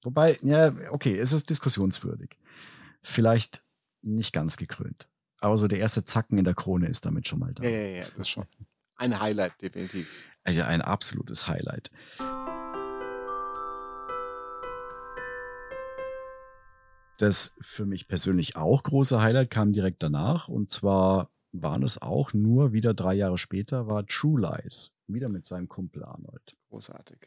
Wobei, 0.03 0.37
ja, 0.43 0.73
okay, 0.91 1.17
es 1.17 1.31
ist 1.31 1.49
diskussionswürdig. 1.49 2.37
Vielleicht 3.01 3.63
nicht 4.01 4.33
ganz 4.33 4.57
gekrönt. 4.57 5.07
Aber 5.37 5.57
so 5.57 5.67
der 5.69 5.79
erste 5.79 6.03
Zacken 6.03 6.37
in 6.37 6.43
der 6.43 6.55
Krone 6.55 6.87
ist 6.87 7.05
damit 7.05 7.27
schon 7.27 7.39
mal 7.39 7.53
da. 7.53 7.63
Ja, 7.63 7.69
ja, 7.69 7.87
ja, 8.01 8.05
das 8.17 8.27
schon. 8.27 8.45
Ein 8.95 9.17
Highlight, 9.17 9.61
definitiv. 9.61 10.09
Also 10.43 10.63
ein 10.63 10.81
absolutes 10.81 11.47
Highlight. 11.47 11.89
Das 17.19 17.57
für 17.59 17.85
mich 17.85 18.07
persönlich 18.07 18.55
auch 18.55 18.81
große 18.81 19.21
Highlight 19.21 19.49
kam 19.49 19.73
direkt 19.73 20.01
danach. 20.01 20.47
Und 20.47 20.69
zwar 20.69 21.29
waren 21.51 21.83
es 21.83 22.01
auch 22.01 22.33
nur 22.33 22.71
wieder 22.71 22.93
drei 22.93 23.13
Jahre 23.13 23.37
später, 23.37 23.87
war 23.87 24.05
True 24.05 24.39
Lies. 24.39 24.95
Wieder 25.07 25.29
mit 25.29 25.43
seinem 25.43 25.67
Kumpel 25.67 26.05
Arnold. 26.05 26.55
Großartig. 26.69 27.17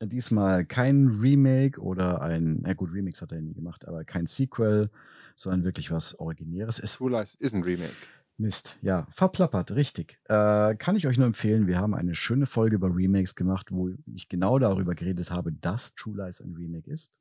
Diesmal 0.00 0.64
kein 0.64 1.08
Remake 1.08 1.80
oder 1.80 2.22
ein, 2.22 2.60
na 2.62 2.74
gut, 2.74 2.92
Remix 2.92 3.20
hat 3.20 3.32
er 3.32 3.40
nie 3.40 3.54
gemacht, 3.54 3.88
aber 3.88 4.04
kein 4.04 4.26
Sequel, 4.26 4.90
sondern 5.34 5.64
wirklich 5.64 5.90
was 5.90 6.16
Originäres. 6.20 6.78
Es 6.78 6.98
True 6.98 7.10
Lies 7.10 7.34
ist 7.34 7.52
ein 7.52 7.64
Remake. 7.64 7.94
Mist, 8.38 8.78
ja, 8.80 9.08
verplappert, 9.10 9.72
richtig. 9.72 10.20
Äh, 10.26 10.76
kann 10.76 10.94
ich 10.94 11.08
euch 11.08 11.16
nur 11.18 11.26
empfehlen, 11.26 11.66
wir 11.66 11.78
haben 11.78 11.94
eine 11.94 12.14
schöne 12.14 12.46
Folge 12.46 12.76
über 12.76 12.94
Remakes 12.94 13.34
gemacht, 13.34 13.72
wo 13.72 13.90
ich 14.14 14.28
genau 14.28 14.60
darüber 14.60 14.94
geredet 14.94 15.32
habe, 15.32 15.50
dass 15.50 15.96
True 15.96 16.18
Lies 16.18 16.40
ein 16.40 16.54
Remake 16.54 16.88
ist. 16.88 17.18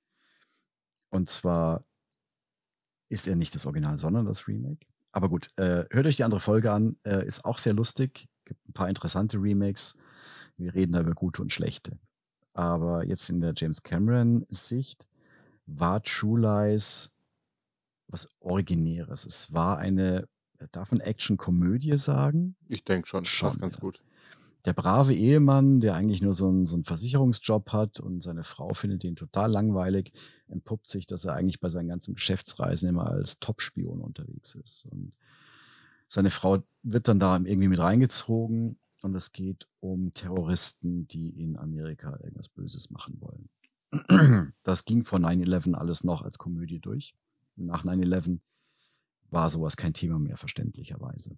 Und 1.16 1.30
zwar 1.30 1.86
ist 3.10 3.26
er 3.26 3.38
nicht 3.38 3.56
das 3.56 3.66
Original, 3.66 3.98
sondern 3.98 4.26
das 4.26 4.50
Remake. 4.50 4.86
Aber 5.14 5.30
gut, 5.30 5.50
äh, 5.56 5.86
hört 5.90 6.06
euch 6.06 6.18
die 6.18 6.26
andere 6.26 6.42
Folge 6.42 6.74
an, 6.74 6.98
äh, 7.04 7.26
ist 7.26 7.46
auch 7.46 7.58
sehr 7.58 7.72
lustig, 7.72 8.28
gibt 8.44 8.68
ein 8.68 8.74
paar 8.74 8.90
interessante 8.90 9.38
Remakes. 9.38 9.96
Wir 10.58 10.74
reden 10.74 10.92
da 10.92 11.00
über 11.00 11.14
gute 11.14 11.42
und 11.42 11.54
schlechte. 11.54 11.98
Aber 12.54 13.06
jetzt 13.06 13.30
in 13.30 13.40
der 13.40 13.54
James 13.56 13.82
Cameron-Sicht 13.82 15.08
war 15.68 16.04
True 16.04 16.42
Lies 16.42 17.14
was 18.08 18.28
Originäres. 18.42 19.26
Es 19.26 19.54
war 19.54 19.78
eine, 19.78 20.28
darf 20.74 20.92
man 20.92 21.00
Action-Komödie 21.00 21.98
sagen? 21.98 22.58
Ich 22.68 22.84
denke 22.84 23.08
schon, 23.08 23.24
Schon, 23.24 23.48
passt 23.48 23.60
ganz 23.62 23.76
ja. 23.76 23.80
gut. 23.80 24.02
Der 24.66 24.74
brave 24.74 25.14
Ehemann, 25.14 25.80
der 25.80 25.94
eigentlich 25.94 26.24
nur 26.24 26.34
so 26.34 26.48
einen, 26.48 26.66
so 26.66 26.76
einen 26.76 26.84
Versicherungsjob 26.84 27.72
hat 27.72 28.00
und 28.00 28.24
seine 28.24 28.44
Frau 28.44 28.74
findet 28.74 29.04
ihn 29.04 29.16
total 29.16 29.52
langweilig, 29.52 30.12
entpuppt 30.48 30.88
sich, 30.88 31.06
dass 31.06 31.24
er 31.24 31.34
eigentlich 31.34 31.60
bei 31.60 31.70
seinen 31.70 31.88
ganzen 31.88 32.16
Geschäftsreisen 32.16 32.90
immer 32.90 33.08
als 33.08 33.40
Top-Spion 33.40 34.02
unterwegs 34.02 34.56
ist. 34.56 34.86
Und 34.86 35.14
seine 36.08 36.32
Frau 36.32 36.64
wird 36.82 37.08
dann 37.08 37.20
da 37.20 37.36
irgendwie 37.36 37.68
mit 37.68 37.80
reingezogen 37.80 38.80
und 39.04 39.16
es 39.16 39.32
geht 39.32 39.68
um 39.82 40.14
Terroristen, 40.16 41.08
die 41.08 41.30
in 41.30 41.58
Amerika 41.58 42.18
irgendwas 42.24 42.50
Böses 42.50 42.90
machen 42.90 43.22
wollen. 43.22 43.50
Das 44.64 44.86
ging 44.86 45.04
vor 45.04 45.20
9-11 45.20 45.74
alles 45.76 46.04
noch 46.04 46.24
als 46.24 46.38
Komödie 46.38 46.80
durch. 46.80 47.16
Nach 47.56 47.86
9-11 47.86 48.40
war 49.30 49.48
sowas 49.50 49.78
kein 49.78 49.94
Thema 49.94 50.20
mehr, 50.20 50.38
verständlicherweise. 50.38 51.38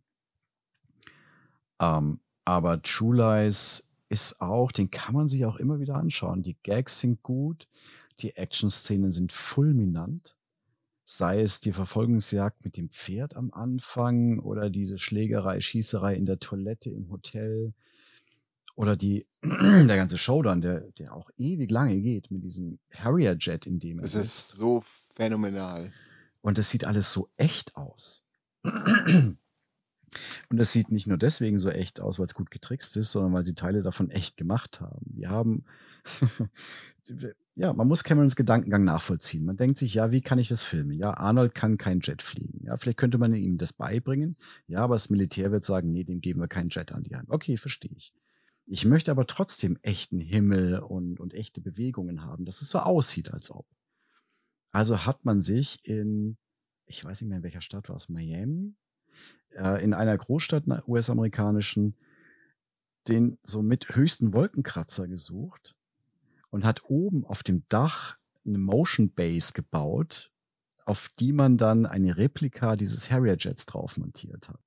Ähm, 1.80 2.20
aber 2.48 2.82
True 2.82 3.18
Lies 3.18 3.90
ist 4.08 4.40
auch, 4.40 4.72
den 4.72 4.90
kann 4.90 5.14
man 5.14 5.28
sich 5.28 5.44
auch 5.44 5.58
immer 5.58 5.82
wieder 5.82 5.96
anschauen. 5.96 6.44
Die 6.44 6.56
Gags 6.64 7.00
sind 7.00 7.22
gut, 7.22 7.68
die 8.22 8.38
Action-Szenen 8.38 9.12
sind 9.12 9.34
fulminant. 9.34 10.38
Sei 11.04 11.42
es 11.42 11.60
die 11.60 11.74
Verfolgungsjagd 11.74 12.64
mit 12.64 12.78
dem 12.78 12.90
Pferd 12.90 13.36
am 13.36 13.52
Anfang 13.52 14.40
oder 14.40 14.70
diese 14.70 14.98
Schlägerei, 14.98 15.60
Schießerei 15.60 16.16
in 16.16 16.26
der 16.26 16.40
Toilette 16.40 16.90
im 16.90 17.12
Hotel 17.12 17.74
oder 18.76 18.96
die, 18.96 19.28
der 19.44 19.98
ganze 19.98 20.18
Showdown, 20.18 20.62
der, 20.62 20.80
der 21.00 21.14
auch 21.14 21.30
ewig 21.36 21.70
lange 21.70 22.00
geht 22.00 22.32
mit 22.32 22.46
diesem 22.46 22.80
Harrier-Jet, 22.94 23.68
in 23.68 23.80
dem 23.80 24.00
Es 24.00 24.14
sitzt. 24.14 24.26
ist 24.26 24.50
so 24.52 24.86
phänomenal. 25.14 25.92
Und 26.40 26.58
das 26.58 26.70
sieht 26.70 26.86
alles 26.86 27.12
so 27.12 27.28
echt 27.36 27.76
aus. 27.76 28.24
Und 30.50 30.60
es 30.60 30.74
sieht 30.74 30.92
nicht 30.92 31.08
nur 31.08 31.18
deswegen 31.18 31.58
so 31.58 31.70
echt 31.70 32.00
aus, 32.00 32.20
weil 32.20 32.26
es 32.26 32.34
gut 32.34 32.52
getrickst 32.52 32.98
ist, 32.98 33.12
sondern 33.12 33.34
weil 33.34 33.44
sie 33.44 33.56
Teile 33.56 33.82
davon 33.82 34.10
echt 34.10 34.38
gemacht 34.38 34.82
haben. 34.82 35.06
Wir 35.06 35.30
haben, 35.30 35.66
ja, 37.56 37.74
man 37.74 37.88
muss 37.88 38.04
Camerons 38.04 38.36
Gedankengang 38.36 38.84
nachvollziehen. 38.84 39.46
Man 39.46 39.58
denkt 39.58 39.78
sich, 39.78 39.94
ja, 39.94 40.12
wie 40.12 40.22
kann 40.22 40.40
ich 40.40 40.48
das 40.48 40.64
filmen? 40.64 40.92
Ja, 40.92 41.16
Arnold 41.16 41.56
kann 41.56 41.78
kein 41.78 42.00
Jet 42.02 42.22
fliegen. 42.22 42.66
Ja, 42.66 42.78
vielleicht 42.78 42.98
könnte 42.98 43.18
man 43.18 43.34
ihm 43.34 43.58
das 43.58 43.74
beibringen. 43.74 44.38
Ja, 44.68 44.80
aber 44.80 44.96
das 44.96 45.10
Militär 45.10 45.52
wird 45.52 45.64
sagen, 45.64 45.92
nee, 45.92 46.04
dem 46.04 46.22
geben 46.22 46.40
wir 46.40 46.48
keinen 46.48 46.70
Jet 46.70 46.92
an 46.92 47.04
die 47.04 47.16
Hand. 47.16 47.30
Okay, 47.30 47.58
verstehe 47.58 47.92
ich. 47.96 48.14
Ich 48.70 48.84
möchte 48.84 49.12
aber 49.12 49.26
trotzdem 49.28 49.80
echten 49.82 50.20
Himmel 50.20 50.80
und, 50.80 51.22
und 51.22 51.34
echte 51.34 51.62
Bewegungen 51.62 52.26
haben, 52.26 52.44
dass 52.44 52.62
es 52.62 52.70
so 52.70 52.80
aussieht, 52.80 53.34
als 53.34 53.50
ob. 53.50 53.66
Also 54.72 55.06
hat 55.06 55.24
man 55.24 55.40
sich 55.40 55.80
in, 55.86 56.38
ich 56.86 57.04
weiß 57.04 57.22
nicht 57.22 57.30
mehr 57.30 57.38
in 57.38 57.44
welcher 57.44 57.62
Stadt 57.62 57.88
war 57.88 57.96
es, 57.96 58.10
Miami, 58.10 58.76
äh, 59.56 59.84
in 59.84 59.94
einer 59.94 60.18
Großstadt 60.18 60.64
US-amerikanischen, 60.88 61.96
den 63.08 63.38
so 63.44 63.62
mit 63.62 63.96
höchsten 63.96 64.34
Wolkenkratzer 64.34 65.08
gesucht 65.08 65.76
und 66.50 66.66
hat 66.66 66.90
oben 66.90 67.26
auf 67.26 67.44
dem 67.44 67.64
Dach 67.70 68.18
eine 68.46 68.58
Motion 68.58 69.12
Base 69.12 69.54
gebaut, 69.54 70.32
auf 70.86 71.10
die 71.20 71.34
man 71.34 71.58
dann 71.58 71.86
eine 71.86 72.18
Replika 72.18 72.76
dieses 72.76 73.12
Harrier 73.12 73.36
Jets 73.38 73.66
drauf 73.66 73.98
montiert 73.98 74.48
hat. 74.50 74.60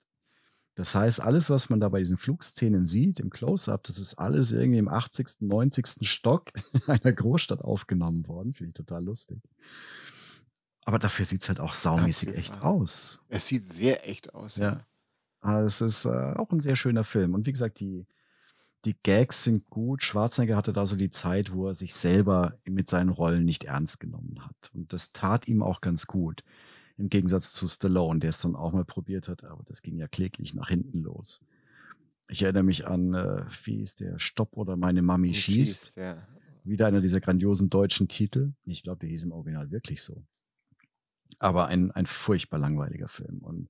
Das 0.75 0.95
heißt, 0.95 1.21
alles, 1.21 1.51
was 1.51 1.69
man 1.69 1.81
da 1.81 1.89
bei 1.89 1.99
diesen 1.99 2.17
Flugszenen 2.17 2.87
sieht, 2.87 3.21
im 3.21 3.31
Close-Up, 3.31 3.83
das 3.83 3.99
ist 3.99 4.15
alles 4.15 4.53
irgendwie 4.53 4.79
im 4.79 4.89
80., 4.89 5.41
90. 5.41 6.09
Stock 6.09 6.53
einer 6.87 7.13
Großstadt 7.13 7.61
aufgenommen 7.61 8.27
worden. 8.29 8.55
Finde 8.55 8.69
ich 8.69 8.75
total 8.75 9.05
lustig. 9.05 9.41
Aber 10.90 10.98
dafür 10.98 11.24
sieht 11.24 11.42
es 11.42 11.48
halt 11.48 11.61
auch 11.61 11.72
saumäßig 11.72 12.37
echt 12.37 12.62
aus. 12.62 13.20
Es 13.29 13.46
sieht 13.46 13.72
sehr 13.72 14.09
echt 14.09 14.35
aus. 14.35 14.57
Ja. 14.57 14.85
Aber 15.40 15.61
es 15.61 15.81
ist 15.81 16.05
äh, 16.05 16.09
auch 16.09 16.50
ein 16.50 16.59
sehr 16.59 16.74
schöner 16.74 17.05
Film. 17.05 17.33
Und 17.35 17.46
wie 17.46 17.53
gesagt, 17.53 17.79
die, 17.79 18.09
die 18.85 18.96
Gags 19.05 19.44
sind 19.44 19.70
gut. 19.70 20.03
Schwarzenegger 20.03 20.57
hatte 20.57 20.72
da 20.72 20.87
so 20.87 20.96
die 20.96 21.11
Zeit, 21.11 21.53
wo 21.53 21.68
er 21.68 21.74
sich 21.74 21.94
selber 21.94 22.59
mit 22.64 22.88
seinen 22.88 23.09
Rollen 23.09 23.44
nicht 23.44 23.62
ernst 23.62 24.00
genommen 24.00 24.44
hat. 24.44 24.72
Und 24.74 24.92
das 24.92 25.12
tat 25.12 25.46
ihm 25.46 25.62
auch 25.62 25.81
ganz 25.81 26.09
gut. 26.09 26.42
Im 26.98 27.09
Gegensatz 27.09 27.53
zu 27.53 27.68
Stallone, 27.68 28.18
der 28.18 28.31
es 28.31 28.40
dann 28.40 28.57
auch 28.57 28.72
mal 28.72 28.85
probiert 28.85 29.29
hat, 29.29 29.44
aber 29.44 29.62
das 29.66 29.83
ging 29.83 29.96
ja 29.96 30.09
kläglich 30.09 30.55
nach 30.55 30.70
hinten 30.70 31.05
los. 31.05 31.40
Ich 32.29 32.42
erinnere 32.42 32.64
mich 32.64 32.88
an, 32.88 33.14
äh, 33.14 33.44
wie 33.62 33.81
ist 33.81 34.00
der 34.00 34.18
Stopp 34.18 34.57
oder 34.57 34.76
meine 34.76 35.03
Mami 35.03 35.35
schießt. 35.35 35.85
schießt 35.85 35.96
ja. 35.98 36.26
Wieder 36.64 36.88
einer 36.88 37.00
dieser 37.00 37.20
grandiosen 37.20 37.70
deutschen 37.70 38.09
Titel. 38.09 38.55
Ich 38.64 38.83
glaube, 38.83 38.98
der 38.98 39.09
hieß 39.09 39.22
im 39.22 39.31
Original 39.31 39.70
wirklich 39.70 40.03
so. 40.03 40.24
Aber 41.38 41.66
ein, 41.66 41.90
ein 41.93 42.07
furchtbar 42.07 42.59
langweiliger 42.59 43.09
Film. 43.09 43.38
Und 43.38 43.69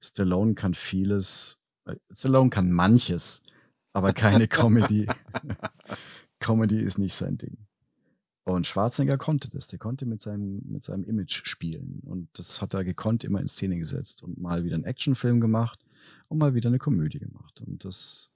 Stallone 0.00 0.54
kann 0.54 0.74
vieles, 0.74 1.58
äh, 1.84 1.96
Stallone 2.12 2.50
kann 2.50 2.70
manches, 2.70 3.42
aber 3.92 4.12
keine 4.12 4.48
Comedy. 4.48 5.06
Comedy 6.40 6.80
ist 6.80 6.98
nicht 6.98 7.14
sein 7.14 7.38
Ding. 7.38 7.56
Und 8.44 8.64
Schwarzenegger 8.64 9.18
konnte 9.18 9.48
das. 9.48 9.66
Der 9.66 9.78
konnte 9.78 10.06
mit 10.06 10.22
seinem, 10.22 10.62
mit 10.64 10.84
seinem 10.84 11.02
Image 11.02 11.46
spielen. 11.46 12.00
Und 12.04 12.28
das 12.34 12.62
hat 12.62 12.74
er 12.74 12.84
gekonnt 12.84 13.24
immer 13.24 13.40
in 13.40 13.48
Szene 13.48 13.76
gesetzt 13.76 14.22
und 14.22 14.38
mal 14.38 14.62
wieder 14.62 14.76
einen 14.76 14.84
Actionfilm 14.84 15.40
gemacht 15.40 15.84
und 16.28 16.38
mal 16.38 16.54
wieder 16.54 16.68
eine 16.68 16.78
Komödie 16.78 17.18
gemacht. 17.18 17.60
Und 17.60 17.84
das, 17.84 18.30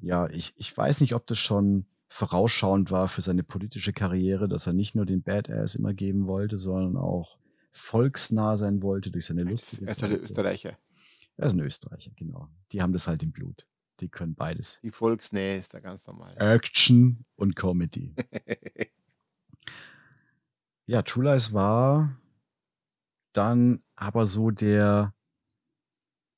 ja, 0.00 0.26
ich, 0.30 0.54
ich 0.56 0.74
weiß 0.74 1.02
nicht, 1.02 1.14
ob 1.14 1.26
das 1.26 1.38
schon 1.38 1.84
vorausschauend 2.08 2.90
war 2.90 3.08
für 3.08 3.20
seine 3.20 3.42
politische 3.42 3.92
Karriere, 3.92 4.48
dass 4.48 4.66
er 4.66 4.72
nicht 4.72 4.94
nur 4.94 5.04
den 5.04 5.22
Badass 5.22 5.74
immer 5.74 5.92
geben 5.92 6.26
wollte, 6.26 6.56
sondern 6.56 6.96
auch 6.96 7.36
volksnah 7.74 8.56
sein 8.56 8.82
wollte 8.82 9.10
durch 9.10 9.26
seine 9.26 9.42
lustige 9.42 9.86
Er 9.86 9.92
ist 9.92 10.02
halt 10.02 10.22
Österreicher. 10.22 10.78
Er 11.36 11.46
ist 11.46 11.52
ein 11.52 11.60
Österreicher, 11.60 12.12
genau. 12.16 12.48
Die 12.72 12.80
haben 12.80 12.92
das 12.92 13.06
halt 13.06 13.22
im 13.22 13.32
Blut. 13.32 13.66
Die 14.00 14.08
können 14.08 14.34
beides. 14.34 14.80
Die 14.82 14.90
Volksnähe 14.90 15.58
ist 15.58 15.74
da 15.74 15.80
ganz 15.80 16.06
normal. 16.06 16.34
Action 16.38 17.24
und 17.36 17.56
Comedy. 17.56 18.14
ja, 20.86 21.02
True 21.02 21.32
Lies 21.32 21.52
war 21.52 22.16
dann 23.32 23.82
aber 23.96 24.26
so 24.26 24.50
der, 24.50 25.14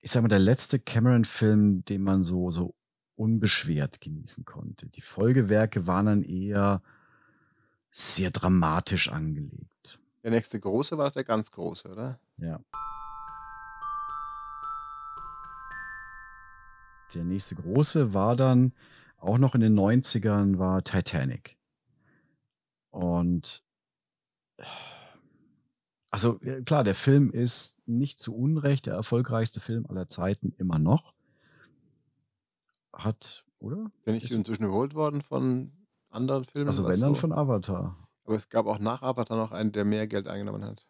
ich 0.00 0.10
sag 0.10 0.22
mal, 0.22 0.28
der 0.28 0.38
letzte 0.38 0.78
Cameron-Film, 0.78 1.84
den 1.84 2.02
man 2.02 2.22
so, 2.22 2.50
so 2.50 2.74
unbeschwert 3.16 4.00
genießen 4.00 4.44
konnte. 4.44 4.86
Die 4.88 5.00
Folgewerke 5.02 5.86
waren 5.86 6.06
dann 6.06 6.22
eher 6.22 6.82
sehr 7.90 8.30
dramatisch 8.30 9.10
angelegt. 9.10 9.75
Der 10.26 10.32
nächste 10.32 10.58
große 10.58 10.98
war 10.98 11.12
der 11.12 11.22
ganz 11.22 11.52
große, 11.52 11.88
oder? 11.88 12.18
Ja. 12.38 12.58
Der 17.14 17.22
nächste 17.22 17.54
große 17.54 18.12
war 18.12 18.34
dann 18.34 18.72
auch 19.18 19.38
noch 19.38 19.54
in 19.54 19.60
den 19.60 19.78
90ern 19.78 20.58
war 20.58 20.82
Titanic. 20.82 21.56
Und 22.90 23.62
also 26.10 26.40
klar, 26.64 26.82
der 26.82 26.96
Film 26.96 27.30
ist 27.30 27.78
nicht 27.86 28.18
zu 28.18 28.34
Unrecht 28.34 28.86
der 28.86 28.94
erfolgreichste 28.94 29.60
Film 29.60 29.86
aller 29.86 30.08
Zeiten 30.08 30.52
immer 30.58 30.80
noch. 30.80 31.14
Hat, 32.92 33.44
oder? 33.60 33.92
Bin 34.04 34.16
ich 34.16 34.32
inzwischen 34.32 34.64
überholt 34.64 34.96
worden 34.96 35.22
von 35.22 35.70
anderen 36.10 36.44
Filmen? 36.46 36.66
Also 36.66 36.82
wenn 36.88 37.00
dann 37.00 37.14
so? 37.14 37.20
von 37.20 37.32
Avatar. 37.32 38.05
Aber 38.26 38.36
es 38.36 38.48
gab 38.48 38.66
auch 38.66 38.78
nach 38.78 39.02
Avatar 39.02 39.36
noch 39.36 39.52
einen, 39.52 39.72
der 39.72 39.84
mehr 39.84 40.06
Geld 40.06 40.28
eingenommen 40.28 40.64
hat. 40.64 40.88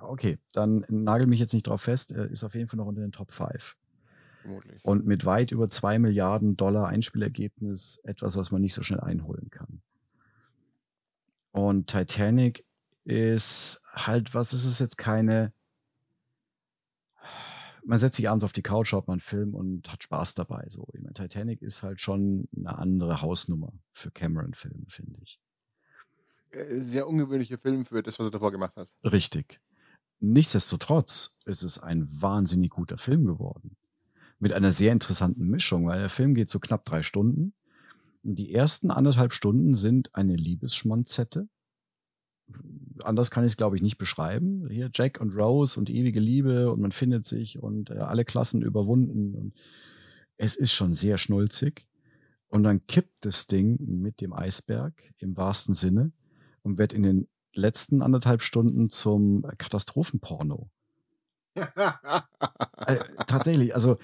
Okay, 0.00 0.38
dann 0.52 0.84
nagel 0.88 1.26
mich 1.26 1.40
jetzt 1.40 1.52
nicht 1.52 1.66
drauf 1.66 1.82
fest. 1.82 2.12
Er 2.12 2.30
ist 2.30 2.44
auf 2.44 2.54
jeden 2.54 2.68
Fall 2.68 2.78
noch 2.78 2.86
unter 2.86 3.02
den 3.02 3.12
Top 3.12 3.30
5. 3.30 3.76
Vermutlich. 4.42 4.84
Und 4.84 5.06
mit 5.06 5.24
weit 5.26 5.50
über 5.50 5.68
2 5.68 5.98
Milliarden 5.98 6.56
Dollar 6.56 6.88
Einspielergebnis 6.88 8.00
etwas, 8.04 8.36
was 8.36 8.50
man 8.50 8.62
nicht 8.62 8.74
so 8.74 8.82
schnell 8.82 9.00
einholen 9.00 9.50
kann. 9.50 9.82
Und 11.50 11.88
Titanic 11.88 12.64
ist 13.04 13.82
halt, 13.92 14.34
was 14.34 14.52
ist 14.52 14.64
es 14.64 14.78
jetzt 14.78 14.96
keine. 14.96 15.52
Man 17.84 17.98
setzt 17.98 18.16
sich 18.16 18.28
abends 18.28 18.44
auf 18.44 18.52
die 18.52 18.62
Couch, 18.62 18.88
schaut 18.88 19.08
mal 19.08 19.14
einen 19.14 19.20
Film 19.20 19.54
und 19.54 19.90
hat 19.90 20.02
Spaß 20.02 20.34
dabei. 20.34 20.64
So, 20.68 20.86
ich 20.92 21.00
meine, 21.00 21.14
Titanic 21.14 21.62
ist 21.62 21.82
halt 21.82 22.00
schon 22.00 22.48
eine 22.56 22.78
andere 22.78 23.22
Hausnummer 23.22 23.72
für 23.92 24.10
Cameron-Filme, 24.10 24.84
finde 24.88 25.18
ich. 25.22 25.40
Äh, 26.50 26.74
sehr 26.76 27.08
ungewöhnlicher 27.08 27.58
Film 27.58 27.84
für 27.84 28.02
das, 28.02 28.18
was 28.18 28.26
er 28.26 28.30
davor 28.30 28.52
gemacht 28.52 28.76
hat. 28.76 28.94
Richtig. 29.04 29.60
Nichtsdestotrotz 30.20 31.36
ist 31.44 31.62
es 31.62 31.78
ein 31.78 32.08
wahnsinnig 32.10 32.70
guter 32.70 32.98
Film 32.98 33.24
geworden 33.24 33.76
mit 34.38 34.52
einer 34.52 34.70
sehr 34.70 34.92
interessanten 34.92 35.48
Mischung, 35.48 35.86
weil 35.86 36.00
der 36.00 36.10
Film 36.10 36.34
geht 36.34 36.48
so 36.48 36.60
knapp 36.60 36.84
drei 36.84 37.02
Stunden. 37.02 37.54
Die 38.22 38.52
ersten 38.52 38.90
anderthalb 38.90 39.32
Stunden 39.32 39.74
sind 39.74 40.14
eine 40.14 40.36
Liebesschmonzette. 40.36 41.48
Anders 43.02 43.30
kann 43.30 43.44
ich 43.44 43.52
es, 43.52 43.56
glaube 43.56 43.76
ich, 43.76 43.82
nicht 43.82 43.98
beschreiben. 43.98 44.68
Hier 44.68 44.90
Jack 44.92 45.20
und 45.20 45.36
Rose 45.36 45.78
und 45.78 45.90
ewige 45.90 46.20
Liebe 46.20 46.72
und 46.72 46.80
man 46.80 46.92
findet 46.92 47.26
sich 47.26 47.58
und 47.58 47.90
äh, 47.90 47.94
alle 47.98 48.24
Klassen 48.24 48.62
überwunden. 48.62 49.34
Und 49.34 49.54
es 50.36 50.56
ist 50.56 50.72
schon 50.72 50.94
sehr 50.94 51.18
schnulzig. 51.18 51.86
Und 52.48 52.62
dann 52.62 52.86
kippt 52.86 53.26
das 53.26 53.46
Ding 53.46 53.76
mit 53.80 54.20
dem 54.20 54.32
Eisberg 54.32 54.94
im 55.18 55.36
wahrsten 55.36 55.74
Sinne 55.74 56.12
und 56.68 56.78
wird 56.78 56.92
in 56.94 57.02
den 57.04 57.28
letzten 57.54 58.02
anderthalb 58.02 58.42
Stunden 58.42 58.90
zum 58.90 59.44
Katastrophenporno. 59.58 60.70
äh, 62.86 62.96
tatsächlich, 63.26 63.74
also 63.74 63.96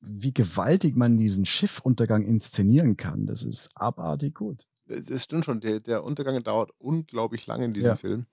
wie 0.00 0.34
gewaltig 0.34 0.96
man 0.96 1.18
diesen 1.18 1.46
Schiffuntergang 1.46 2.24
inszenieren 2.24 2.96
kann. 2.96 3.26
Das 3.26 3.42
ist 3.44 3.70
abartig 3.76 4.34
gut. 4.34 4.66
Das 4.88 5.24
stimmt 5.24 5.44
schon. 5.44 5.60
Der, 5.60 5.80
der 5.80 6.04
Untergang 6.04 6.42
dauert 6.42 6.70
unglaublich 6.78 7.46
lange 7.46 7.64
in 7.64 7.72
diesem 7.72 7.90
Ja. 7.90 7.94
Film. 7.94 8.26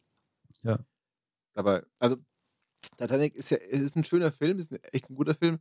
Ja. 0.64 0.86
Aber, 1.56 1.84
also, 2.00 2.18
Titanic 2.98 3.36
ist 3.36 3.52
ja 3.52 3.58
es 3.58 3.82
ist 3.82 3.98
ein 3.98 4.06
schöner 4.06 4.32
Film, 4.32 4.60
ist 4.60 4.72
'n 4.74 4.80
echt 4.94 5.10
ein 5.10 5.16
guter 5.16 5.36
Film, 5.36 5.60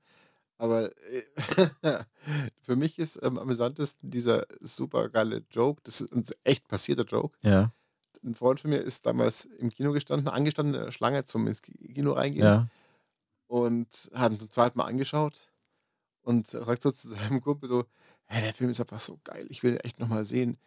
aber, 0.58 0.92
äh, 1.08 1.24
für 2.62 2.76
mich 2.76 2.98
ist 2.98 3.22
am 3.22 3.38
amüsantesten 3.38 4.10
dieser 4.10 4.46
supergeile 4.60 5.44
Joke. 5.50 5.80
Das 5.84 6.00
ist 6.02 6.12
'n 6.12 6.24
echt 6.44 6.68
passierter 6.68 7.04
Joke. 7.04 7.36
Ja. 7.42 7.72
'N 8.24 8.34
Freund 8.34 8.60
von 8.60 8.70
mir 8.70 8.78
ist 8.78 9.06
damals 9.06 9.44
im 9.46 9.70
Kino 9.70 9.92
gestanden, 9.92 10.28
angestanden 10.28 10.74
in 10.74 10.80
der 10.86 10.92
Schlange 10.92 11.24
zum 11.24 11.46
ins 11.46 11.62
Kino 11.62 12.12
reingehen 12.12 12.44
Ja. 12.44 12.68
und 13.48 14.10
hat 14.14 14.32
ihn 14.32 14.40
zum 14.40 14.50
zweiten 14.50 14.78
Mal 14.78 14.86
angeschaut 14.86 15.50
und 16.22 16.48
sagt 16.48 16.82
so 16.82 16.90
zu 16.92 17.10
seinem 17.10 17.40
Kumpel 17.42 17.68
so: 17.68 17.84
„Hey, 18.26 18.42
der 18.42 18.54
Film 18.54 18.70
ist 18.70 18.80
einfach 18.80 19.00
so 19.00 19.20
geil. 19.24 19.46
Ich 19.50 19.62
will 19.64 19.72
ihn 19.74 19.78
echt 19.80 20.00
noch 20.00 20.08
mal 20.08 20.24
sehen. 20.26 20.58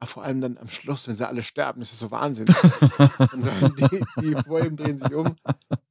Aber 0.00 0.08
vor 0.08 0.24
allem 0.24 0.40
dann 0.42 0.58
am 0.58 0.68
Schluss, 0.68 1.08
wenn 1.08 1.16
sie 1.18 1.28
alle 1.28 1.42
sterben, 1.44 1.80
das 1.80 1.92
ist 1.92 2.00
so 2.00 2.10
Wahnsinn.“ 2.12 2.52
Und 3.32 3.46
dann 3.46 3.76
die 3.76 4.06
die 4.18 4.36
vor 4.36 4.62
ihm 4.62 4.76
drehen 4.76 4.98
sich 4.98 5.14
um: 5.14 5.38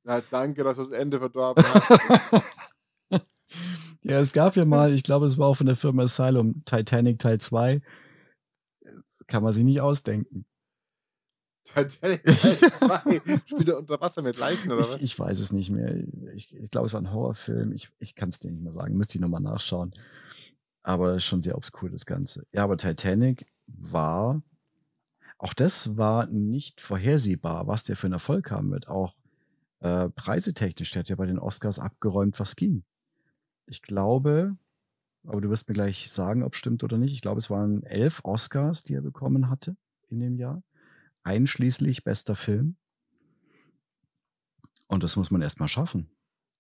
„Na, 0.04 0.22
danke, 0.22 0.64
dass 0.66 0.78
du 0.78 0.84
das 0.84 0.92
Ende 0.94 1.20
verdorben 1.20 1.68
hast.“ 1.68 1.96
Ja, 4.04 4.20
es 4.20 4.34
gab 4.34 4.56
ja 4.58 4.66
mal, 4.66 4.94
ich 4.94 5.04
glaube, 5.04 5.26
es 5.26 5.38
war 5.38 5.48
auch 5.48 5.56
von 5.58 5.68
der 5.68 5.76
Firma 5.78 6.04
Asylum, 6.04 6.64
Titanic 6.66 7.20
Teil 7.20 7.40
2. 7.40 7.82
Das 8.82 9.24
kann 9.28 9.44
man 9.44 9.54
sich 9.54 9.64
nicht 9.64 9.82
ausdenken. 9.82 10.46
Titanic 11.64 12.24
Teil 12.26 12.58
2. 12.58 13.22
Spielt 13.46 13.70
er 13.70 13.78
unter 13.78 14.00
Wasser 14.02 14.22
mit 14.22 14.38
Leichen 14.38 14.72
oder 14.72 14.82
was? 14.82 14.96
Ich, 14.98 15.04
ich 15.04 15.20
weiß 15.20 15.40
es 15.40 15.52
nicht 15.52 15.70
mehr. 15.70 15.96
Ich, 16.34 16.56
ich 16.56 16.70
glaube, 16.72 16.88
es 16.88 16.94
war 16.94 17.02
ein 17.02 17.12
Horrorfilm. 17.12 17.72
Ich, 17.72 17.90
ich 18.00 18.16
kann 18.16 18.30
es 18.30 18.40
dir 18.40 18.52
nicht 18.52 18.64
mehr 18.64 18.72
sagen. 18.72 18.96
Müsste 18.96 19.18
ich 19.18 19.22
nochmal 19.22 19.42
nachschauen. 19.42 19.94
Aber 20.84 21.14
das 21.14 21.18
ist 21.18 21.26
schon 21.26 21.42
sehr 21.42 21.56
obskur, 21.56 21.90
das 21.90 22.06
Ganze. 22.06 22.46
Ja, 22.52 22.64
aber 22.64 22.78
Titanic 22.78 23.46
war, 23.68 24.42
auch 25.38 25.54
das 25.54 25.96
war 25.96 26.28
nicht 26.28 26.82
vorhersehbar, 26.82 27.68
was 27.68 27.86
der 27.86 27.96
für 27.96 28.08
einen 28.08 28.14
Erfolg 28.14 28.52
haben 28.52 28.72
wird. 28.72 28.90
Auch 28.90 29.16
äh, 29.80 30.10
preisetechnisch, 30.10 30.92
der 30.92 31.02
hat 31.02 31.10
ja 31.10 31.16
bei 31.16 31.26
den 31.26 31.40
Oscars 31.40 31.80
abgeräumt, 31.80 32.40
was 32.40 32.58
ging. 32.58 32.84
Ich 33.66 33.82
glaube, 33.82 34.58
aber 35.26 35.40
du 35.40 35.50
wirst 35.50 35.70
mir 35.70 35.74
gleich 35.74 36.12
sagen, 36.12 36.44
ob 36.44 36.56
stimmt 36.56 36.84
oder 36.84 36.98
nicht. 36.98 37.14
Ich 37.14 37.22
glaube, 37.22 37.40
es 37.40 37.50
waren 37.50 37.84
elf 37.84 38.22
Oscars, 38.24 38.84
die 38.84 38.96
er 38.96 39.02
bekommen 39.02 39.50
hatte 39.50 39.76
in 40.10 40.20
dem 40.20 40.38
Jahr, 40.38 40.62
einschließlich 41.24 42.04
bester 42.04 42.36
Film. 42.36 42.76
Und 44.88 45.04
das 45.04 45.16
muss 45.16 45.32
man 45.32 45.42
erstmal 45.42 45.68
schaffen. 45.68 46.10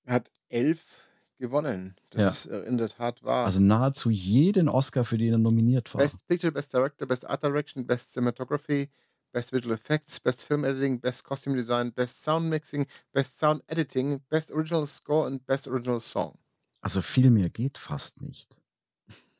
Er 0.05 0.15
hat 0.15 0.31
elf 0.49 1.07
gewonnen. 1.37 1.95
Das 2.09 2.21
Ja. 2.21 2.29
ist 2.29 2.45
äh, 2.47 2.63
in 2.67 2.77
der 2.77 2.89
Tat 2.89 3.23
wahr. 3.23 3.45
Also 3.45 3.59
nahezu 3.61 4.09
jeden 4.09 4.69
Oscar, 4.69 5.05
für 5.05 5.17
den 5.17 5.33
er 5.33 5.37
nominiert 5.37 5.93
war. 5.93 6.01
Best 6.01 6.25
Picture, 6.27 6.51
Best 6.51 6.73
Director, 6.73 7.07
Best 7.07 7.25
Art 7.27 7.43
Direction, 7.43 7.85
Best 7.85 8.13
Cinematography, 8.13 8.89
Best 9.31 9.51
Visual 9.51 9.73
Effects, 9.75 10.19
Best 10.19 10.43
Film 10.45 10.63
Editing, 10.63 10.99
Best 10.99 11.23
Costume 11.23 11.55
Design, 11.55 11.91
Best 11.91 12.23
Sound 12.23 12.49
Mixing, 12.49 12.85
Best 13.11 13.39
Sound 13.39 13.63
Editing, 13.67 14.21
Best 14.29 14.51
Original 14.51 14.85
Score 14.85 15.27
und 15.27 15.45
Best 15.45 15.67
Original 15.67 15.99
Song. 15.99 16.37
Also 16.81 17.01
viel 17.01 17.29
mehr 17.29 17.49
geht 17.49 17.77
fast 17.77 18.21
nicht. 18.21 18.59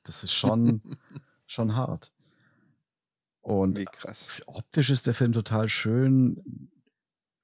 Das 0.04 0.24
ist 0.24 0.34
schon, 0.34 0.82
schon 1.48 1.76
hart. 1.76 2.12
Und 3.44 3.78
Wie 3.78 3.86
krass. 3.86 4.42
optisch 4.48 4.90
ist 4.90 5.06
der 5.06 5.14
Film 5.14 5.34
total 5.34 5.68
schön. 5.70 6.70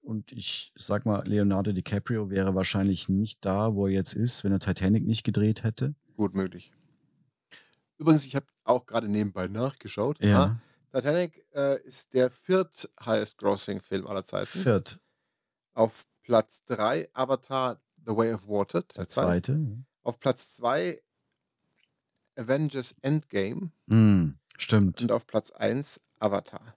Und 0.02 0.32
ich 0.32 0.72
sag 0.76 1.06
mal, 1.06 1.28
Leonardo 1.28 1.72
DiCaprio 1.72 2.30
wäre 2.30 2.56
wahrscheinlich 2.56 3.10
nicht 3.10 3.46
da, 3.46 3.76
wo 3.76 3.86
er 3.86 3.94
jetzt 3.94 4.14
ist, 4.14 4.44
wenn 4.44 4.52
er 4.52 4.60
Titanic 4.60 5.06
nicht 5.06 5.24
gedreht 5.24 5.64
hätte. 5.64 5.94
Gut 6.16 6.34
möglich. 6.34 6.72
Übrigens, 7.98 8.26
ich 8.26 8.36
habe 8.36 8.48
auch 8.64 8.86
gerade 8.86 9.10
nebenbei 9.10 9.48
nachgeschaut. 9.48 10.24
Ja. 10.24 10.60
Titanic 10.94 11.46
äh, 11.54 11.80
ist 11.84 12.14
der 12.14 12.32
viert 12.32 12.90
highest 13.06 13.38
grossing 13.38 13.82
Film 13.82 14.08
aller 14.08 14.24
Zeiten. 14.26 14.58
Viert, 14.60 15.00
Auf 15.74 16.06
Platz 16.24 16.64
3 16.66 17.10
Avatar 17.14 17.82
The 18.06 18.16
Way 18.16 18.34
of 18.34 18.48
Water. 18.48 18.82
der 18.96 19.08
zwei. 19.10 19.24
zweite. 19.24 19.60
Auf 20.04 20.20
Platz 20.20 20.56
2 20.56 21.00
Avengers 22.38 22.96
Endgame. 23.02 23.72
Hm, 23.90 24.40
stimmt. 24.62 25.02
Und 25.02 25.12
auf 25.12 25.28
Platz 25.28 25.52
1 25.52 26.02
Avatar. 26.20 26.76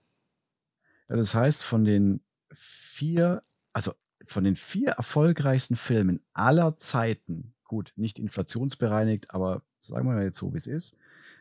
Ja, 1.09 1.15
das 1.15 1.35
heißt, 1.35 1.63
von 1.63 1.83
den 1.83 2.21
vier, 2.53 3.43
also 3.73 3.93
von 4.25 4.43
den 4.43 4.55
vier 4.55 4.91
erfolgreichsten 4.91 5.75
Filmen 5.75 6.21
aller 6.33 6.77
Zeiten, 6.77 7.53
gut, 7.65 7.93
nicht 7.95 8.19
inflationsbereinigt, 8.19 9.31
aber 9.31 9.63
sagen 9.81 10.07
wir 10.07 10.13
mal 10.13 10.23
jetzt 10.23 10.37
so, 10.37 10.53
wie 10.53 10.57
es 10.57 10.67
ist, 10.67 10.97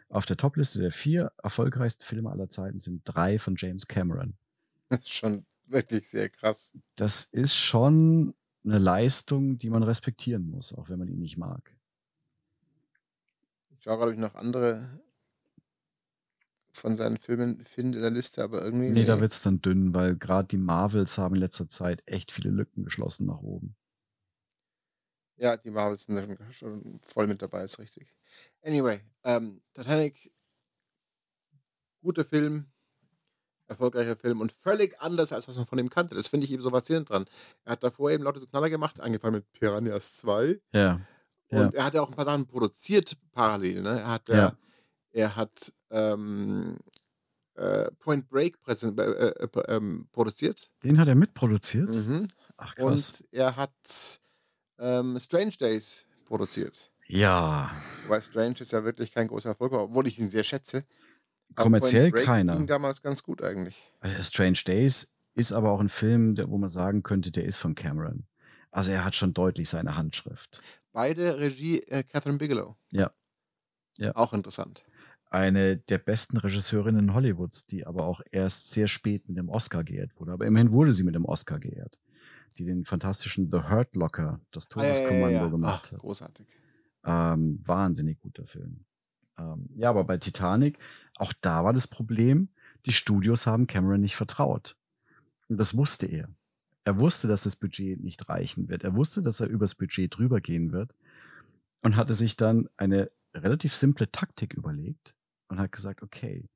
auf 0.09 0.27
der 0.27 0.37
Topliste 0.37 0.81
der 0.81 0.93
vier 0.93 1.33
erfolgreichsten 1.43 2.05
Filme 2.05 2.31
aller 2.31 2.49
Zeiten 2.49 2.79
sind 2.79 3.03
drei 3.05 3.39
von 3.39 3.55
James 3.57 3.87
Cameron. 3.89 4.35
Das 4.89 5.01
ist 5.01 5.15
schon 5.15 5.47
wirklich 5.69 6.07
sehr 6.07 6.29
krass. 6.29 6.71
Das 6.97 7.25
ist 7.25 7.55
schon 7.55 8.35
eine 8.63 8.79
Leistung, 8.79 9.59
die 9.59 9.71
man 9.71 9.83
respektieren 9.83 10.51
muss, 10.51 10.75
auch 10.75 10.91
wenn 10.91 10.99
man 10.99 11.09
ihn 11.09 11.19
nicht 11.19 11.39
mag. 11.39 11.75
Ich 13.71 13.85
schaue 13.85 13.97
gerade, 13.97 14.11
ob 14.11 14.15
ich 14.15 14.21
noch 14.21 14.35
andere 14.35 15.01
von 16.73 16.97
seinen 16.97 17.19
Filmen 17.19 17.65
finde 17.65 17.99
in 17.99 18.03
der 18.03 18.11
Liste, 18.11 18.43
aber 18.43 18.65
irgendwie. 18.65 18.91
Nee, 18.91 19.05
da 19.05 19.21
wird's 19.21 19.43
dann 19.43 19.61
dünn, 19.61 19.95
weil 19.95 20.17
gerade 20.17 20.49
die 20.49 20.57
Marvels 20.57 21.19
haben 21.19 21.35
in 21.35 21.41
letzter 21.41 21.69
Zeit 21.69 22.03
echt 22.07 22.33
viele 22.33 22.51
Lücken 22.51 22.85
geschlossen 22.85 23.27
nach 23.27 23.41
oben. 23.41 23.77
Ja, 25.37 25.57
die 25.57 25.71
Marvels 25.71 26.05
sind 26.05 26.17
da 26.17 26.23
schon, 26.23 26.53
schon 26.53 27.01
voll 27.05 27.27
mit 27.27 27.43
dabei, 27.43 27.65
ist 27.65 27.79
richtig. 27.79 28.15
Anyway, 28.63 29.01
ähm, 29.25 29.61
Titanic, 29.75 30.33
guter 32.01 32.25
Film, 32.25 32.67
erfolgreicher 33.67 34.17
Film 34.17 34.41
und 34.41 34.53
völlig 34.53 35.01
anders, 35.01 35.33
als 35.33 35.49
was 35.49 35.57
man 35.57 35.67
von 35.67 35.79
ihm 35.79 35.91
kannte. 35.91 36.15
Das 36.15 36.29
finde 36.29 36.47
ich 36.47 36.53
eben 36.53 36.63
so 36.63 36.71
faszinierend 36.71 37.11
dran. 37.11 37.25
Er 37.65 37.73
hat 37.73 37.83
davor 37.83 38.11
eben 38.11 38.25
lauter 38.25 38.41
so 38.41 38.47
Knaller 38.47 38.71
gemacht, 38.71 39.01
angefangen 39.01 39.37
mit 39.37 39.53
Piranhas 39.53 40.17
2. 40.19 40.57
Ja. 40.73 41.01
Ja. 41.51 41.61
Und 41.61 41.75
er 41.75 41.85
hat 41.85 41.95
ja 41.95 42.03
auch 42.03 42.09
ein 42.09 42.15
paar 42.15 42.25
Sachen 42.25 42.47
produziert 42.47 43.17
parallel. 43.33 43.83
Ne? 43.83 44.01
Er 44.01 44.09
hat, 44.09 44.29
Ja. 44.29 44.37
ja. 44.37 44.57
er 45.13 45.37
hat 45.37 45.73
ähm, 45.93 46.79
äh, 47.55 47.91
Point 48.01 48.29
Break 48.29 48.59
äh, 48.67 48.73
äh, 48.73 49.49
ähm, 49.69 50.09
produziert. 50.11 50.71
Den 50.83 50.99
hat 50.99 51.09
er 51.09 51.15
mitproduziert. 51.15 51.89
Mhm. 51.89 52.29
Ach 52.57 52.75
krass. 52.75 53.21
Und 53.21 53.29
er 53.31 53.57
hat 53.57 54.21
ähm, 54.79 55.19
Strange 55.19 55.53
Days 55.53 56.07
produziert. 56.25 56.91
ja, 57.09 57.71
Weil 58.09 58.23
Strange 58.23 58.57
ist 58.61 58.73
ja 58.73 58.83
wirklich 58.85 59.13
kein 59.13 59.29
großer 59.29 59.51
Erfolg, 59.51 59.73
obwohl 59.75 60.07
ich 60.07 60.19
ihn 60.19 60.31
sehr 60.31 60.45
schätze. 60.45 60.85
Aber 61.55 61.65
Kommerziell 61.65 62.11
Break 62.11 62.25
keiner. 62.25 62.57
ging 62.57 62.67
damals 62.67 63.03
ganz 63.03 63.23
gut 63.23 63.43
eigentlich. 63.43 63.93
Äh, 64.01 64.23
Strange 64.23 64.59
Days 64.67 65.13
ist 65.35 65.53
aber 65.53 65.71
auch 65.73 65.81
ein 65.81 65.91
Film, 65.91 66.35
der, 66.35 66.49
wo 66.49 66.57
man 66.57 66.71
sagen 66.71 67.03
könnte, 67.03 67.31
der 67.31 67.45
ist 67.45 67.59
von 67.59 67.75
Cameron. 67.75 68.27
Also 68.71 68.91
er 68.91 69.05
hat 69.05 69.15
schon 69.15 69.35
deutlich 69.35 69.69
seine 69.69 69.97
Handschrift. 69.97 70.61
Beide 70.93 71.39
Regie 71.39 71.81
äh, 71.81 72.03
Catherine 72.03 72.39
Bigelow. 72.39 72.77
Ja. 72.91 73.11
Ja. 73.99 74.17
Auch 74.17 74.33
interessant. 74.33 74.87
Eine 75.33 75.79
der 75.79 75.97
besten 75.97 76.37
Regisseurinnen 76.37 77.15
Hollywoods, 77.15 77.67
die 77.67 77.87
aber 77.87 78.05
auch 78.05 78.21
erst 78.33 78.71
sehr 78.73 78.87
spät 78.87 79.27
mit 79.29 79.39
dem 79.39 79.49
Oscar 79.49 79.83
geehrt 79.83 80.21
wurde. 80.21 80.33
Aber 80.33 80.45
immerhin 80.45 80.73
wurde 80.73 80.93
sie 80.93 81.05
mit 81.05 81.15
dem 81.15 81.25
Oscar 81.25 81.59
geehrt. 81.59 81.99
Die 82.59 82.67
den 82.67 82.85
fantastischen 82.85 83.51
The 83.51 83.63
Hurt 83.71 83.97
Locker, 83.97 84.41
das 84.51 84.69
Ah, 84.75 84.83
ja, 84.83 84.83
ja, 84.83 84.89
ja, 84.89 84.95
Todeskommando 84.95 85.39
ja. 85.39 85.49
gemacht 85.49 85.85
Ach, 85.87 85.93
hat. 85.93 86.01
großartig. 86.01 86.47
Ähm, 87.07 87.57
wahnsinnig 87.67 88.21
guter 88.21 88.45
Film. 88.45 88.85
Ähm, 89.39 89.71
ja, 89.75 89.89
aber 89.89 90.05
bei 90.05 90.19
Titanic, 90.19 90.79
auch 91.17 91.33
da 91.41 91.65
war 91.65 91.73
das 91.73 91.87
Problem, 91.89 92.51
die 92.85 92.93
Studios 92.93 93.47
haben 93.47 93.67
Cameron 93.67 94.03
nicht 94.03 94.17
vertraut. 94.17 94.77
Und 95.49 95.59
das 95.59 95.75
wusste 95.79 96.05
er. 96.09 96.29
Er 96.85 96.99
wusste, 96.99 97.27
dass 97.27 97.45
das 97.45 97.57
Budget 97.57 98.05
nicht 98.05 98.29
reichen 98.29 98.69
wird. 98.69 98.85
Er 98.85 98.95
wusste, 98.95 99.23
dass 99.23 99.41
er 99.41 99.47
übers 99.47 99.77
Budget 99.77 100.15
drüber 100.15 100.43
gehen 100.43 100.73
wird 100.73 100.95
und 101.81 101.97
hatte 101.97 102.13
sich 102.13 102.37
dann 102.37 102.69
eine 102.77 103.11
relativ 103.35 103.75
simple 103.75 104.13
Taktik 104.13 104.53
überlegt 104.53 105.15
und 105.53 105.61
hat 105.61 105.71
gesagt, 105.71 106.03
okay, 106.03 106.49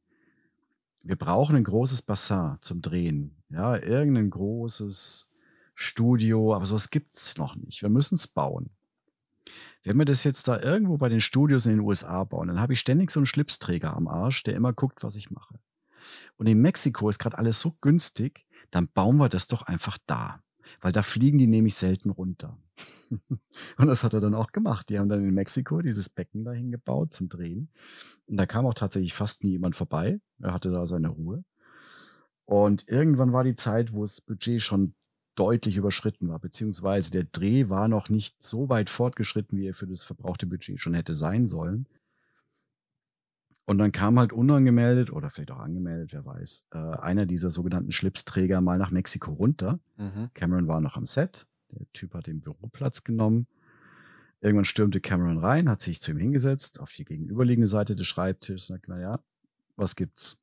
wir 1.02 1.16
brauchen 1.16 1.54
ein 1.54 1.64
großes 1.64 2.02
Bassin 2.02 2.56
zum 2.60 2.80
Drehen. 2.80 3.36
Ja, 3.50 3.76
irgendein 3.76 4.30
großes 4.30 5.30
Studio, 5.74 6.54
aber 6.54 6.64
sowas 6.64 6.88
gibt's 6.90 7.36
noch 7.36 7.54
nicht. 7.56 7.82
Wir 7.82 7.90
müssen 7.90 8.14
es 8.14 8.26
bauen. 8.26 8.70
Wenn 9.84 9.98
wir 9.98 10.06
das 10.06 10.24
jetzt 10.24 10.48
da 10.48 10.58
irgendwo 10.60 10.96
bei 10.96 11.10
den 11.10 11.20
Studios 11.20 11.66
in 11.66 11.72
den 11.72 11.80
USA 11.80 12.24
bauen, 12.24 12.48
dann 12.48 12.58
habe 12.58 12.72
ich 12.72 12.80
ständig 12.80 13.10
so 13.10 13.20
einen 13.20 13.26
Schlipsträger 13.26 13.94
am 13.94 14.08
Arsch, 14.08 14.42
der 14.42 14.56
immer 14.56 14.72
guckt, 14.72 15.04
was 15.04 15.14
ich 15.14 15.30
mache. 15.30 15.60
Und 16.38 16.46
in 16.46 16.60
Mexiko 16.60 17.10
ist 17.10 17.18
gerade 17.18 17.36
alles 17.36 17.60
so 17.60 17.76
günstig, 17.82 18.46
dann 18.70 18.88
bauen 18.88 19.18
wir 19.18 19.28
das 19.28 19.46
doch 19.46 19.62
einfach 19.62 19.98
da. 20.06 20.42
Weil 20.80 20.92
da 20.92 21.02
fliegen 21.02 21.36
die 21.36 21.46
nämlich 21.46 21.74
selten 21.74 22.10
runter. 22.10 22.58
Und 23.78 23.86
das 23.86 24.04
hat 24.04 24.14
er 24.14 24.20
dann 24.20 24.34
auch 24.34 24.52
gemacht. 24.52 24.88
Die 24.90 24.98
haben 24.98 25.08
dann 25.08 25.24
in 25.24 25.34
Mexiko 25.34 25.80
dieses 25.80 26.08
Becken 26.08 26.44
dahin 26.44 26.70
gebaut 26.70 27.12
zum 27.12 27.28
Drehen. 27.28 27.70
Und 28.26 28.36
da 28.36 28.46
kam 28.46 28.66
auch 28.66 28.74
tatsächlich 28.74 29.14
fast 29.14 29.44
nie 29.44 29.52
jemand 29.52 29.76
vorbei. 29.76 30.20
Er 30.40 30.52
hatte 30.52 30.70
da 30.70 30.86
seine 30.86 31.08
Ruhe. 31.08 31.44
Und 32.44 32.88
irgendwann 32.88 33.32
war 33.32 33.44
die 33.44 33.54
Zeit, 33.54 33.92
wo 33.92 34.02
das 34.02 34.20
Budget 34.20 34.62
schon 34.62 34.94
deutlich 35.34 35.76
überschritten 35.76 36.28
war, 36.28 36.38
beziehungsweise 36.38 37.10
der 37.10 37.24
Dreh 37.24 37.68
war 37.68 37.88
noch 37.88 38.08
nicht 38.08 38.42
so 38.42 38.68
weit 38.68 38.88
fortgeschritten, 38.88 39.58
wie 39.58 39.66
er 39.66 39.74
für 39.74 39.86
das 39.86 40.02
verbrauchte 40.02 40.46
Budget 40.46 40.80
schon 40.80 40.94
hätte 40.94 41.14
sein 41.14 41.46
sollen. 41.46 41.86
Und 43.66 43.78
dann 43.78 43.90
kam 43.90 44.18
halt 44.18 44.32
unangemeldet 44.32 45.12
oder 45.12 45.28
vielleicht 45.28 45.50
auch 45.50 45.58
angemeldet, 45.58 46.12
wer 46.12 46.24
weiß, 46.24 46.66
äh, 46.72 46.78
einer 46.78 47.26
dieser 47.26 47.50
sogenannten 47.50 47.90
Schlipsträger 47.90 48.60
mal 48.60 48.78
nach 48.78 48.92
Mexiko 48.92 49.32
runter. 49.32 49.80
Mhm. 49.96 50.30
Cameron 50.34 50.68
war 50.68 50.80
noch 50.80 50.96
am 50.96 51.04
Set. 51.04 51.46
Der 51.72 51.86
Typ 51.92 52.14
hat 52.14 52.26
den 52.26 52.40
Büroplatz 52.40 53.04
genommen. 53.04 53.46
Irgendwann 54.40 54.64
stürmte 54.64 55.00
Cameron 55.00 55.38
rein, 55.38 55.68
hat 55.68 55.80
sich 55.80 56.00
zu 56.00 56.10
ihm 56.10 56.18
hingesetzt, 56.18 56.80
auf 56.80 56.92
die 56.92 57.04
gegenüberliegende 57.04 57.66
Seite 57.66 57.96
des 57.96 58.06
Schreibtisches 58.06 58.70
und 58.70 58.76
sagt, 58.76 58.88
na 58.88 59.00
ja, 59.00 59.20
was 59.76 59.96
gibt's? 59.96 60.38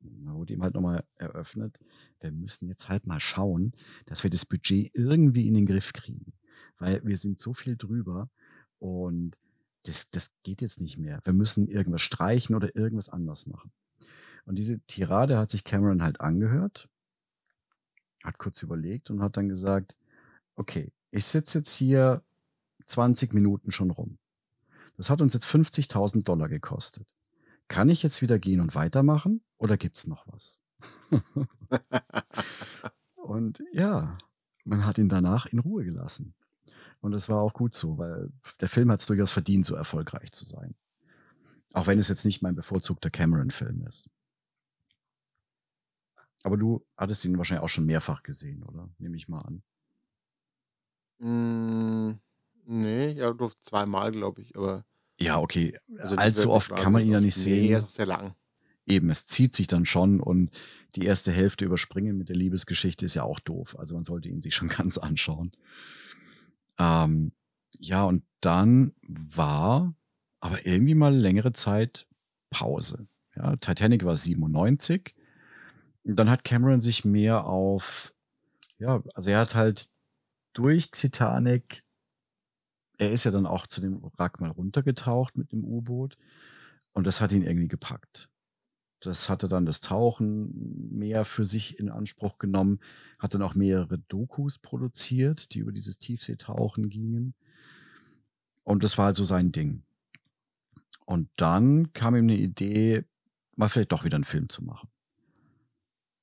Da 0.00 0.34
wurde 0.34 0.52
ihm 0.52 0.62
halt 0.62 0.74
nochmal 0.74 1.04
eröffnet, 1.16 1.78
wir 2.20 2.30
müssen 2.32 2.68
jetzt 2.68 2.88
halt 2.88 3.06
mal 3.06 3.20
schauen, 3.20 3.72
dass 4.06 4.22
wir 4.22 4.30
das 4.30 4.44
Budget 4.44 4.90
irgendwie 4.94 5.46
in 5.46 5.54
den 5.54 5.66
Griff 5.66 5.92
kriegen. 5.92 6.32
Weil 6.78 7.04
wir 7.04 7.16
sind 7.16 7.40
so 7.40 7.52
viel 7.52 7.76
drüber 7.76 8.28
und 8.78 9.36
das, 9.84 10.10
das 10.10 10.30
geht 10.42 10.62
jetzt 10.62 10.80
nicht 10.80 10.98
mehr. 10.98 11.20
Wir 11.24 11.32
müssen 11.32 11.68
irgendwas 11.68 12.02
streichen 12.02 12.54
oder 12.54 12.74
irgendwas 12.74 13.08
anders 13.08 13.46
machen. 13.46 13.70
Und 14.46 14.56
diese 14.56 14.80
Tirade 14.80 15.38
hat 15.38 15.50
sich 15.50 15.64
Cameron 15.64 16.02
halt 16.02 16.20
angehört, 16.20 16.88
hat 18.22 18.38
kurz 18.38 18.62
überlegt 18.62 19.10
und 19.10 19.22
hat 19.22 19.36
dann 19.36 19.48
gesagt, 19.48 19.96
okay, 20.56 20.92
ich 21.10 21.24
sitze 21.24 21.58
jetzt 21.58 21.74
hier 21.74 22.22
20 22.86 23.32
Minuten 23.32 23.70
schon 23.70 23.90
rum. 23.90 24.18
Das 24.96 25.10
hat 25.10 25.20
uns 25.20 25.34
jetzt 25.34 25.46
50.000 25.46 26.22
Dollar 26.24 26.48
gekostet. 26.48 27.06
Kann 27.68 27.88
ich 27.88 28.02
jetzt 28.02 28.22
wieder 28.22 28.38
gehen 28.38 28.60
und 28.60 28.74
weitermachen 28.74 29.42
oder 29.58 29.76
gibt's 29.76 30.06
noch 30.06 30.26
was? 30.26 30.60
und 33.16 33.62
ja, 33.72 34.18
man 34.64 34.84
hat 34.84 34.98
ihn 34.98 35.08
danach 35.08 35.46
in 35.46 35.58
Ruhe 35.58 35.84
gelassen. 35.84 36.34
Und 37.00 37.12
das 37.12 37.28
war 37.28 37.40
auch 37.40 37.52
gut 37.52 37.74
so, 37.74 37.98
weil 37.98 38.30
der 38.60 38.68
Film 38.68 38.90
hat 38.90 39.00
es 39.00 39.06
durchaus 39.06 39.30
verdient, 39.30 39.66
so 39.66 39.74
erfolgreich 39.74 40.32
zu 40.32 40.44
sein. 40.44 40.74
Auch 41.72 41.86
wenn 41.86 41.98
es 41.98 42.08
jetzt 42.08 42.24
nicht 42.24 42.40
mein 42.40 42.54
bevorzugter 42.54 43.10
Cameron-Film 43.10 43.86
ist. 43.86 44.08
Aber 46.44 46.56
du 46.56 46.86
hattest 46.96 47.24
ihn 47.24 47.36
wahrscheinlich 47.36 47.64
auch 47.64 47.68
schon 47.68 47.86
mehrfach 47.86 48.22
gesehen, 48.22 48.62
oder? 48.62 48.88
Nehme 48.98 49.16
ich 49.16 49.28
mal 49.28 49.40
an. 49.40 49.62
Mm, 51.18 52.12
nee, 52.66 53.10
ja, 53.12 53.32
nur 53.32 53.52
zweimal, 53.62 54.12
glaube 54.12 54.42
ich, 54.42 54.56
aber 54.56 54.84
Ja, 55.18 55.38
okay. 55.38 55.78
Also 55.98 56.16
Allzu 56.16 56.50
oft 56.50 56.74
kann 56.74 56.92
man 56.92 57.02
ihn 57.02 57.12
ja 57.12 57.20
nicht 57.20 57.36
oft. 57.36 57.46
Nee, 57.46 57.52
er 57.52 57.60
sehen. 57.60 57.76
ist 57.76 57.84
auch 57.84 57.88
sehr 57.88 58.06
lang. 58.06 58.34
Eben, 58.86 59.10
es 59.10 59.24
zieht 59.24 59.54
sich 59.54 59.66
dann 59.66 59.86
schon 59.86 60.20
und 60.20 60.50
die 60.96 61.06
erste 61.06 61.32
Hälfte 61.32 61.64
überspringen 61.64 62.18
mit 62.18 62.28
der 62.28 62.36
Liebesgeschichte 62.36 63.06
ist 63.06 63.14
ja 63.14 63.22
auch 63.22 63.40
doof. 63.40 63.78
Also 63.78 63.94
man 63.94 64.04
sollte 64.04 64.28
ihn 64.28 64.40
sich 64.40 64.54
schon 64.54 64.68
ganz 64.76 64.98
anschauen. 64.98 65.52
Ähm, 66.78 67.32
ja, 67.78 68.04
und 68.04 68.24
dann 68.40 68.92
war 69.02 69.94
aber 70.40 70.66
irgendwie 70.66 70.94
mal 70.94 71.14
längere 71.14 71.52
Zeit 71.52 72.06
Pause. 72.50 73.08
Ja, 73.36 73.56
Titanic 73.56 74.04
war 74.04 74.16
97. 74.16 75.14
Und 76.04 76.16
dann 76.16 76.30
hat 76.30 76.44
Cameron 76.44 76.80
sich 76.80 77.04
mehr 77.04 77.46
auf, 77.46 78.14
ja, 78.78 79.02
also 79.14 79.30
er 79.30 79.38
hat 79.38 79.54
halt 79.54 79.90
durch 80.54 80.90
Titanic, 80.90 81.84
er 82.96 83.12
ist 83.12 83.24
ja 83.24 83.30
dann 83.30 83.46
auch 83.46 83.66
zu 83.66 83.80
dem 83.80 84.02
Wrack 84.02 84.40
mal 84.40 84.50
runtergetaucht 84.50 85.36
mit 85.36 85.52
dem 85.52 85.64
U-Boot 85.64 86.16
und 86.92 87.06
das 87.06 87.20
hat 87.20 87.32
ihn 87.32 87.42
irgendwie 87.42 87.68
gepackt. 87.68 88.28
Das 89.00 89.28
hatte 89.28 89.48
dann 89.48 89.66
das 89.66 89.80
Tauchen 89.80 90.88
mehr 90.96 91.26
für 91.26 91.44
sich 91.44 91.78
in 91.78 91.90
Anspruch 91.90 92.38
genommen, 92.38 92.80
hat 93.18 93.34
dann 93.34 93.42
auch 93.42 93.54
mehrere 93.54 93.98
Dokus 93.98 94.58
produziert, 94.58 95.52
die 95.52 95.58
über 95.58 95.72
dieses 95.72 95.98
Tiefseetauchen 95.98 96.88
gingen. 96.88 97.34
Und 98.62 98.82
das 98.82 98.96
war 98.96 99.06
halt 99.06 99.16
so 99.16 99.24
sein 99.24 99.52
Ding. 99.52 99.82
Und 101.04 101.28
dann 101.36 101.92
kam 101.92 102.16
ihm 102.16 102.24
eine 102.24 102.38
Idee, 102.38 103.04
mal 103.56 103.68
vielleicht 103.68 103.92
doch 103.92 104.04
wieder 104.04 104.14
einen 104.14 104.24
Film 104.24 104.48
zu 104.48 104.64
machen. 104.64 104.88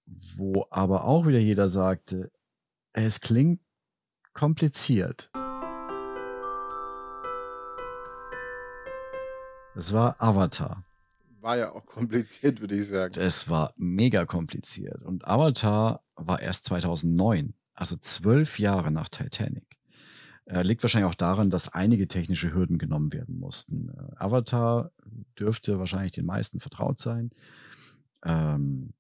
Wo 0.05 0.65
aber 0.71 1.03
auch 1.03 1.27
wieder 1.27 1.39
jeder 1.39 1.67
sagte, 1.67 2.31
es 2.93 3.21
klingt 3.21 3.61
kompliziert. 4.33 5.31
Das 9.75 9.93
war 9.93 10.15
Avatar. 10.21 10.83
War 11.39 11.57
ja 11.57 11.71
auch 11.71 11.85
kompliziert, 11.85 12.61
würde 12.61 12.75
ich 12.75 12.87
sagen. 12.87 13.13
Es 13.17 13.49
war 13.49 13.73
mega 13.77 14.25
kompliziert. 14.25 15.01
Und 15.01 15.27
Avatar 15.27 16.03
war 16.15 16.41
erst 16.41 16.65
2009, 16.65 17.53
also 17.73 17.95
zwölf 17.97 18.59
Jahre 18.59 18.91
nach 18.91 19.09
Titanic. 19.09 19.77
Äh, 20.45 20.63
liegt 20.63 20.83
wahrscheinlich 20.83 21.09
auch 21.09 21.15
daran, 21.15 21.49
dass 21.49 21.73
einige 21.73 22.07
technische 22.07 22.53
Hürden 22.53 22.77
genommen 22.77 23.13
werden 23.13 23.39
mussten. 23.39 23.89
Äh, 23.89 24.15
Avatar 24.17 24.91
dürfte 25.39 25.79
wahrscheinlich 25.79 26.11
den 26.11 26.25
meisten 26.25 26.59
vertraut 26.59 26.99
sein. 26.99 27.31
Ähm, 28.23 28.93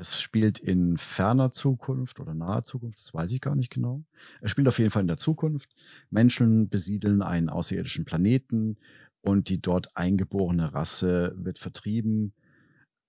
es 0.00 0.20
spielt 0.20 0.58
in 0.58 0.96
ferner 0.96 1.52
Zukunft 1.52 2.18
oder 2.18 2.34
naher 2.34 2.62
Zukunft, 2.62 2.98
das 2.98 3.14
weiß 3.14 3.30
ich 3.32 3.40
gar 3.40 3.54
nicht 3.54 3.72
genau. 3.72 4.02
Es 4.40 4.50
spielt 4.50 4.66
auf 4.66 4.78
jeden 4.78 4.90
Fall 4.90 5.02
in 5.02 5.08
der 5.08 5.18
Zukunft. 5.18 5.70
Menschen 6.10 6.68
besiedeln 6.68 7.22
einen 7.22 7.50
außerirdischen 7.50 8.04
Planeten 8.04 8.78
und 9.20 9.48
die 9.48 9.60
dort 9.60 9.96
eingeborene 9.96 10.72
Rasse 10.74 11.34
wird 11.36 11.58
vertrieben. 11.58 12.32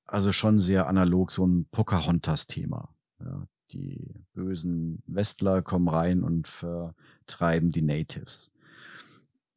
Also 0.05 0.31
schon 0.33 0.59
sehr 0.59 0.87
analog 0.87 1.31
so 1.31 1.47
ein 1.47 1.65
Pocahontas-Thema. 1.71 2.93
Ja, 3.19 3.47
die 3.71 4.25
bösen 4.33 5.01
Westler 5.07 5.61
kommen 5.61 5.87
rein 5.87 6.23
und 6.23 6.47
vertreiben 6.47 7.71
die 7.71 7.81
Natives. 7.81 8.51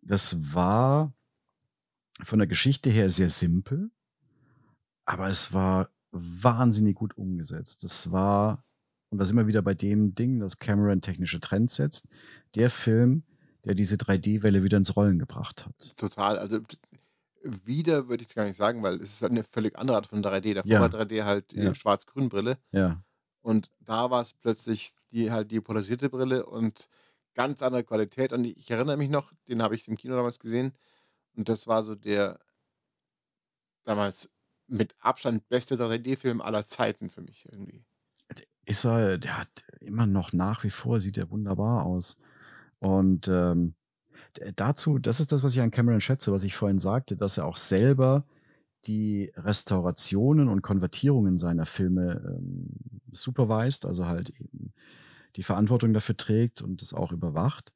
Das 0.03 0.55
war 0.55 1.13
von 2.23 2.39
der 2.39 2.47
Geschichte 2.47 2.91
her 2.91 3.11
sehr 3.11 3.31
simpel, 3.31 3.91
aber 5.05 5.29
es 5.29 5.53
war 5.53 5.91
wahnsinnig 6.15 6.97
gut 6.97 7.17
umgesetzt. 7.19 7.85
Das 7.85 8.11
war, 8.13 8.65
und 9.11 9.19
da 9.19 9.25
sind 9.25 9.37
wir 9.37 9.47
wieder 9.47 9.63
bei 9.63 9.75
dem 9.75 10.15
Ding, 10.15 10.41
dass 10.41 10.59
Cameron 10.59 11.01
technische 11.01 11.41
Trends 11.41 11.77
setzt, 11.77 12.09
der 12.55 12.71
Film, 12.71 13.25
der 13.65 13.75
diese 13.75 13.97
3D-Welle 13.97 14.63
wieder 14.63 14.77
ins 14.79 14.95
Rollen 14.97 15.19
gebracht 15.19 15.67
hat. 15.67 15.97
Total. 15.97 16.39
Also 16.39 16.61
wieder 17.43 18.09
würde 18.09 18.23
ich 18.23 18.29
es 18.29 18.35
gar 18.35 18.45
nicht 18.47 18.57
sagen, 18.57 18.83
weil 18.83 18.97
es 18.97 19.15
ist 19.15 19.25
eine 19.25 19.45
völlig 19.45 19.79
andere 19.79 19.97
Art 19.97 20.07
von 20.07 20.23
3D. 20.23 20.55
Davor 20.55 20.71
Ja. 20.71 20.81
war 20.81 20.89
3D 20.89 21.25
halt 21.25 21.51
die 21.53 21.59
Ja. 21.61 21.75
Schwarz-Grün-Brille 21.75 22.59
Ja, 22.73 23.03
und 23.43 23.71
da 23.81 24.11
war 24.11 24.23
es 24.23 24.33
plötzlich 24.33 24.93
die 25.13 25.31
halt 25.31 25.51
die 25.51 25.61
polarisierte 25.61 26.09
Brille 26.09 26.45
und 26.47 26.89
ganz 27.35 27.63
andere 27.63 27.85
Qualität. 27.85 28.33
Und 28.33 28.45
ich 28.45 28.71
erinnere 28.71 28.97
mich 28.97 29.11
noch, 29.11 29.33
den 29.49 29.63
habe 29.63 29.75
ich 29.75 29.87
im 29.89 29.97
Kino 29.97 30.15
damals 30.17 30.39
gesehen 30.39 30.73
und 31.37 31.49
das 31.49 31.67
war 31.67 31.83
so 31.83 31.95
der 31.95 32.41
damals 33.85 34.31
mit 34.67 34.95
Abstand 35.01 35.49
beste 35.49 35.77
3D-Film 35.77 36.41
aller 36.41 36.67
Zeiten 36.67 37.11
für 37.11 37.23
mich 37.23 37.47
irgendwie. 37.51 37.85
ist 38.67 38.85
er, 38.85 39.19
der 39.19 39.39
hat 39.39 39.65
immer 39.81 40.07
noch 40.07 40.33
nach 40.33 40.65
wie 40.65 40.71
vor, 40.71 41.01
sieht 41.01 41.19
er 41.19 41.31
wunderbar 41.31 41.85
aus. 41.85 42.17
Und 42.79 43.29
ähm, 43.29 43.75
dazu, 44.57 44.99
das 44.99 45.21
ist 45.21 45.33
das, 45.33 45.43
was 45.43 45.55
ich 45.55 45.61
an 45.61 45.71
Cameron 45.71 46.01
schätze, 46.01 46.33
was 46.33 46.45
ich 46.45 46.57
vorhin 46.57 46.79
sagte, 46.79 47.17
dass 47.17 47.39
er 47.39 47.47
auch 47.47 47.57
selber 47.57 48.25
die 48.87 49.33
Restaurationen 49.37 50.49
und 50.49 50.63
Konvertierungen 50.63 51.39
seiner 51.39 51.67
Filme 51.67 52.23
ähm, 52.27 52.69
supervised, 53.11 53.87
also 53.87 54.07
halt 54.07 54.31
eben 54.31 54.73
die 55.37 55.43
Verantwortung 55.43 55.95
dafür 55.95 56.17
trägt 56.17 56.63
und 56.63 56.83
das 56.83 56.93
auch 56.93 57.13
überwacht. 57.13 57.73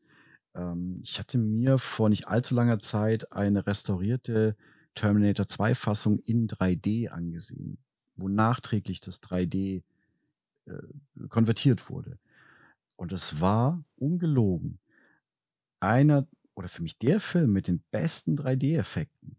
Ähm, 0.55 1.01
ich 1.03 1.19
hatte 1.19 1.39
mir 1.39 1.79
vor 1.79 2.09
nicht 2.09 2.29
allzu 2.29 2.55
langer 2.55 2.79
Zeit 2.79 3.33
eine 3.33 3.67
restaurierte 3.67 4.57
Terminator 4.99 5.47
2 5.47 5.75
Fassung 5.75 6.19
in 6.21 6.49
3D 6.49 7.09
angesehen, 7.09 7.79
wo 8.17 8.29
nachträglich 8.29 9.01
das 9.01 9.23
3D 9.23 9.83
äh, 10.67 10.73
konvertiert 11.29 11.89
wurde. 11.91 12.19
Und 12.97 13.13
es 13.13 13.41
war 13.41 13.85
ungelogen 13.97 14.81
einer 15.81 16.27
oder 16.55 16.69
für 16.69 16.83
mich 16.83 16.99
der 16.99 17.21
Film 17.21 17.53
mit 17.53 17.69
den 17.69 17.83
besten 17.93 18.37
3D-Effekten. 18.37 19.37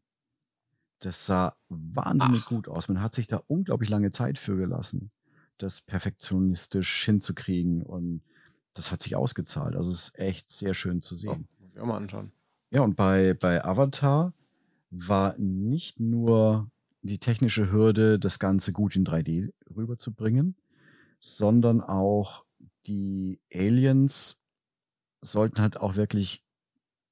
Das 1.00 1.26
sah 1.26 1.56
wahnsinnig 1.68 2.44
Ach. 2.46 2.50
gut 2.50 2.68
aus. 2.70 2.88
Man 2.88 3.02
hat 3.02 3.14
sich 3.14 3.28
da 3.28 3.42
unglaublich 3.48 3.90
lange 3.90 4.12
Zeit 4.12 4.38
für 4.38 4.56
gelassen, 4.56 5.12
das 5.58 5.82
perfektionistisch 5.82 7.04
hinzukriegen 7.04 7.84
und 7.84 8.22
das 8.74 8.92
hat 8.92 9.02
sich 9.02 9.16
ausgezahlt. 9.16 9.76
Also 9.76 9.92
es 9.92 10.10
ist 10.10 10.20
echt 10.20 10.50
sehr 10.50 10.74
schön 10.74 11.02
zu 11.02 11.16
sehen. 11.16 11.48
muss 11.60 11.72
ich 11.74 11.80
auch 11.80 11.86
mal 11.86 11.98
anschauen. 11.98 12.32
Ja, 12.72 12.82
und 12.82 12.96
bei, 12.96 13.34
bei 13.34 13.64
Avatar 13.66 14.34
war 14.92 15.38
nicht 15.38 16.00
nur 16.00 16.70
die 17.02 17.20
technische 17.20 17.72
Hürde, 17.72 18.20
das 18.20 18.40
Ganze 18.40 18.74
gut 18.74 18.96
in 18.96 19.06
3D 19.06 19.52
rüberzubringen, 19.76 20.56
sondern 21.20 21.82
auch 21.82 22.46
die 22.88 23.40
Aliens 23.54 24.44
sollten 25.22 25.62
halt 25.62 25.78
auch 25.78 25.96
wirklich 25.96 26.44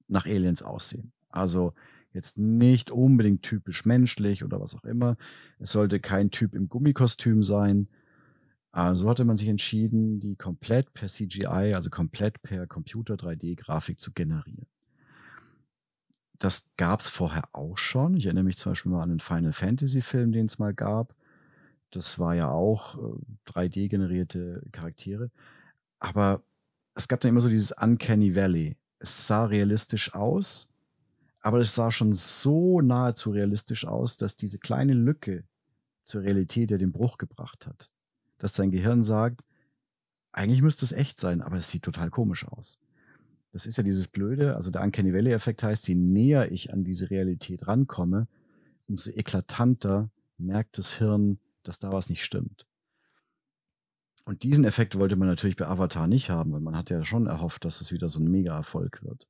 nach 0.08 0.26
Aliens 0.26 0.62
aussehen. 0.64 1.12
Also 1.30 1.74
jetzt 2.14 2.38
nicht 2.38 2.90
unbedingt 2.90 3.44
typisch 3.44 3.86
menschlich 3.86 4.44
oder 4.44 4.60
was 4.60 4.76
auch 4.76 4.84
immer. 4.84 5.18
Es 5.60 5.72
sollte 5.72 6.00
kein 6.00 6.32
Typ 6.32 6.56
im 6.56 6.70
Gummikostüm 6.70 7.44
sein. 7.44 7.88
Also 8.72 9.10
hatte 9.10 9.26
man 9.26 9.38
sich 9.38 9.48
entschieden, 9.48 10.20
die 10.20 10.36
komplett 10.36 10.94
per 10.94 11.08
CGI, 11.08 11.74
also 11.74 11.90
komplett 11.90 12.42
per 12.42 12.68
Computer 12.68 13.16
3D-Grafik 13.16 14.00
zu 14.00 14.12
generieren. 14.12 14.68
Das 16.40 16.72
gab 16.78 17.00
es 17.00 17.10
vorher 17.10 17.50
auch 17.54 17.78
schon. 17.78 18.16
Ich 18.16 18.26
erinnere 18.26 18.44
mich 18.44 18.58
zum 18.58 18.72
Beispiel 18.72 18.92
mal 18.92 19.04
an 19.04 19.10
den 19.10 19.20
Final 19.20 19.54
Fantasy-Film, 19.54 20.32
den 20.32 20.46
es 20.46 20.60
mal 20.60 20.74
gab. 20.74 21.16
Das 21.92 22.20
war 22.20 22.36
ja 22.36 22.50
auch 22.50 22.98
äh, 22.98 23.52
3D-generierte 23.52 24.62
Charaktere. 24.72 25.32
Aber 26.00 26.44
es 26.94 27.08
gab 27.08 27.20
dann 27.22 27.30
immer 27.30 27.42
so 27.42 27.50
dieses 27.50 27.72
Uncanny 27.72 28.36
Valley. 28.36 28.76
Es 29.00 29.28
sah 29.28 29.46
realistisch 29.46 30.14
aus, 30.14 30.72
aber 31.42 31.60
es 31.60 31.74
sah 31.74 31.92
schon 31.92 32.14
so 32.14 32.82
nahezu 32.82 33.32
realistisch 33.32 33.86
aus, 33.86 34.18
dass 34.18 34.36
diese 34.36 34.60
kleine 34.60 34.94
Lücke 34.94 35.44
zur 36.04 36.24
Realität 36.24 36.72
ja 36.72 36.78
den 36.78 36.92
Bruch 36.92 37.18
gebracht 37.18 37.68
hat. 37.68 37.92
Dass 38.38 38.56
sein 38.56 38.72
Gehirn 38.72 39.04
sagt, 39.04 39.44
eigentlich 40.32 40.62
müsste 40.62 40.86
es 40.86 40.92
echt 40.92 41.20
sein, 41.20 41.42
aber 41.42 41.58
es 41.58 41.70
sieht 41.70 41.84
total 41.84 42.10
komisch 42.10 42.48
aus. 42.48 42.80
Das 43.52 43.66
ist 43.66 43.78
ja 43.78 43.84
dieses 43.84 44.08
Blöde, 44.08 44.56
also 44.56 44.72
der 44.72 44.84
Uncanny 44.84 45.14
Valley-Effekt 45.14 45.64
heißt, 45.64 45.88
je 45.88 45.96
näher 45.96 46.52
ich 46.52 46.74
an 46.74 46.84
diese 46.84 47.10
Realität 47.10 47.68
rankomme, 47.68 48.28
umso 48.88 49.12
eklatanter 49.12 50.10
merkt 50.38 50.78
das 50.78 50.96
Hirn, 50.98 51.40
dass 51.64 51.80
da 51.80 51.92
was 51.92 52.10
nicht 52.10 52.24
stimmt. 52.24 52.66
Und 54.26 54.44
diesen 54.44 54.66
Effekt 54.66 54.98
wollte 54.98 55.16
man 55.16 55.28
natürlich 55.30 55.56
bei 55.56 55.68
Avatar 55.68 56.08
nicht 56.08 56.30
haben, 56.30 56.52
weil 56.52 56.60
man 56.60 56.76
hat 56.76 56.90
ja 56.90 57.04
schon 57.06 57.28
erhofft, 57.28 57.64
dass 57.64 57.80
es 57.80 57.94
wieder 57.94 58.10
so 58.10 58.20
ein 58.20 58.30
Mega-Erfolg 58.30 59.02
wird. 59.02 59.28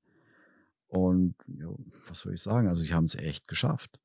Und 0.88 1.36
ja, 1.48 1.68
was 2.08 2.20
soll 2.20 2.34
ich 2.34 2.42
sagen? 2.42 2.68
Also, 2.68 2.82
sie 2.82 2.94
haben 2.94 3.04
es 3.04 3.16
echt 3.16 3.48
geschafft. 3.48 4.00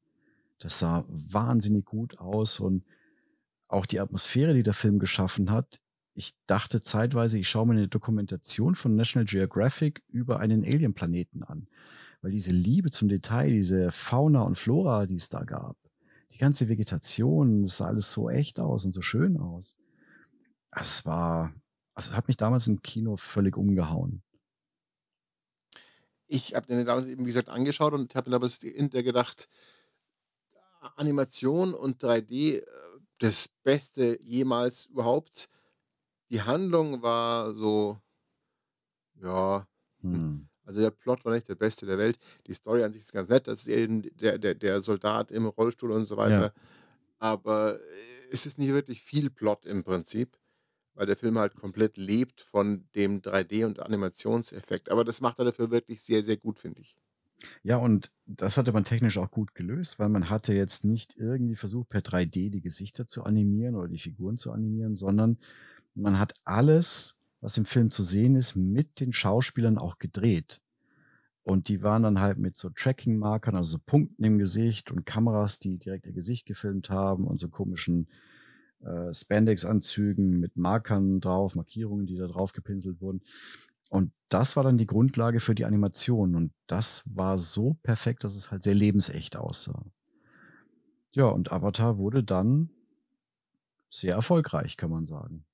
Das 0.58 0.78
sah 0.78 1.04
wahnsinnig 1.08 1.84
gut 1.86 2.18
aus 2.18 2.60
und 2.60 2.84
auch 3.68 3.86
die 3.86 4.00
Atmosphäre, 4.00 4.54
die 4.54 4.62
der 4.62 4.74
Film 4.74 4.98
geschaffen 4.98 5.50
hat. 5.50 5.80
Ich 6.14 6.34
dachte 6.46 6.82
zeitweise, 6.82 7.38
ich 7.38 7.48
schaue 7.48 7.66
mir 7.66 7.72
eine 7.72 7.88
Dokumentation 7.88 8.74
von 8.74 8.94
National 8.94 9.24
Geographic 9.24 10.02
über 10.08 10.40
einen 10.40 10.64
Alien-Planeten 10.64 11.42
an. 11.42 11.68
Weil 12.20 12.32
diese 12.32 12.52
Liebe 12.52 12.90
zum 12.90 13.08
Detail, 13.08 13.50
diese 13.50 13.90
Fauna 13.92 14.42
und 14.42 14.58
Flora, 14.58 15.06
die 15.06 15.16
es 15.16 15.28
da 15.28 15.44
gab, 15.44 15.76
die 16.32 16.38
ganze 16.38 16.68
Vegetation, 16.68 17.62
das 17.62 17.78
sah 17.78 17.86
alles 17.86 18.12
so 18.12 18.30
echt 18.30 18.60
aus 18.60 18.84
und 18.84 18.92
so 18.92 19.02
schön 19.02 19.38
aus. 19.38 19.76
Es 20.70 21.04
war, 21.04 21.54
also 21.94 22.10
es 22.10 22.16
hat 22.16 22.28
mich 22.28 22.36
damals 22.36 22.68
im 22.68 22.82
Kino 22.82 23.16
völlig 23.16 23.56
umgehauen. 23.56 24.22
Ich 26.26 26.54
habe 26.54 26.66
den 26.66 26.86
damals 26.86 27.06
eben, 27.08 27.22
wie 27.22 27.26
gesagt, 27.26 27.50
angeschaut 27.50 27.92
und 27.92 28.14
habe 28.14 28.30
mir 28.30 28.36
damals 28.36 28.60
gedacht, 28.60 29.48
Animation 30.96 31.74
und 31.74 32.02
3D, 32.02 32.58
äh, 32.58 32.62
das 33.18 33.48
Beste 33.62 34.18
jemals 34.22 34.86
überhaupt. 34.86 35.48
Die 36.32 36.42
Handlung 36.42 37.00
war 37.02 37.52
so, 37.52 38.00
ja, 39.22 39.66
Hm. 40.02 40.46
also 40.64 40.80
der 40.80 40.90
Plot 40.90 41.24
war 41.24 41.34
nicht 41.34 41.48
der 41.48 41.54
beste 41.54 41.86
der 41.86 41.98
Welt. 41.98 42.18
Die 42.46 42.54
Story 42.54 42.82
an 42.84 42.92
sich 42.92 43.02
ist 43.02 43.12
ganz 43.12 43.28
nett, 43.28 43.46
das 43.48 43.62
ist 43.62 43.68
eben 43.68 44.02
der, 44.18 44.38
der, 44.38 44.54
der 44.54 44.80
Soldat 44.80 45.30
im 45.30 45.46
Rollstuhl 45.46 45.92
und 45.92 46.06
so 46.06 46.16
Ja. 46.18 46.18
weiter. 46.18 46.52
Aber 47.18 47.76
äh, 47.80 47.84
es 48.32 48.46
ist 48.46 48.58
nicht 48.58 48.70
wirklich 48.72 49.02
viel 49.02 49.30
Plot 49.30 49.66
im 49.66 49.84
Prinzip, 49.84 50.38
weil 50.94 51.06
der 51.06 51.16
Film 51.16 51.38
halt 51.38 51.56
komplett 51.56 51.96
lebt 51.98 52.42
von 52.42 52.88
dem 52.96 53.22
3D- 53.22 53.64
und 53.64 53.80
Animationseffekt. 53.80 54.90
Aber 54.90 55.04
das 55.04 55.20
macht 55.22 55.38
er 55.40 55.46
dafür 55.46 55.70
wirklich 55.70 56.02
sehr, 56.02 56.22
sehr 56.24 56.38
gut, 56.38 56.60
finde 56.60 56.82
ich. 56.82 56.96
Ja, 57.62 57.76
und 57.76 58.12
das 58.26 58.56
hatte 58.56 58.72
man 58.72 58.84
technisch 58.84 59.18
auch 59.18 59.30
gut 59.30 59.54
gelöst, 59.54 59.98
weil 59.98 60.08
man 60.08 60.30
hatte 60.30 60.52
jetzt 60.54 60.84
nicht 60.84 61.16
irgendwie 61.16 61.56
versucht, 61.56 61.88
per 61.88 62.02
3D 62.02 62.50
die 62.50 62.60
Gesichter 62.60 63.06
zu 63.06 63.24
animieren 63.24 63.74
oder 63.74 63.88
die 63.88 63.98
Figuren 63.98 64.36
zu 64.36 64.52
animieren, 64.52 64.94
sondern 64.94 65.38
man 65.95 66.18
hat 66.18 66.34
alles, 66.45 67.18
was 67.40 67.57
im 67.57 67.64
Film 67.64 67.90
zu 67.90 68.03
sehen 68.03 68.36
ist, 68.36 68.57
mit 68.57 69.01
den 69.01 69.12
Schauspielern 69.12 69.78
auch 69.78 69.99
gedreht. 69.99 70.61
Und 71.45 71.68
die 71.68 71.82
waren 71.82 72.05
dann 72.05 72.20
halt 72.20 72.38
mit 72.38 72.55
so 72.55 72.70
Tracking-Markern, 72.70 73.57
also 73.57 73.72
so 73.72 73.78
Punkten 73.84 74.24
im 74.24 74.38
Gesicht 74.38 74.93
und 74.93 75.05
Kameras, 75.05 75.59
die 75.59 75.76
direkt 75.78 76.07
ihr 76.07 76.12
Gesicht 76.12 76.47
gefilmt 76.47 76.88
haben 76.88 77.26
und 77.26 77.38
so 77.38 77.49
komischen 77.49 78.09
äh, 78.80 79.12
Spandex-Anzügen 79.12 80.38
mit 80.38 80.57
Markern 80.57 81.20
drauf, 81.20 81.57
Markierungen, 81.57 82.07
die 82.07 82.16
da 82.16 82.28
drauf 82.28 82.53
gepinselt 82.53 83.01
wurden. 83.01 83.22
Und 83.88 84.12
das 84.28 84.57
war 84.57 84.62
dann 84.62 84.78
die 84.78 84.86
Grundlage 84.86 85.40
für 85.40 85.55
die 85.55 85.64
Animation. 85.64 86.36
Und 86.36 86.53
das 86.66 87.03
war 87.12 87.38
so 87.38 87.74
perfekt, 87.82 88.24
dass 88.24 88.36
es 88.36 88.51
halt 88.51 88.62
sehr 88.62 88.74
lebensecht 88.74 89.36
aussah. 89.36 89.84
Ja, 91.11 91.26
und 91.26 91.53
Avatar 91.53 91.99
wurde 91.99 92.24
dann 92.24 92.70
sehr 93.90 94.14
erfolgreich, 94.14 94.76
kann 94.76 94.90
man 94.90 95.05
sagen. 95.05 95.45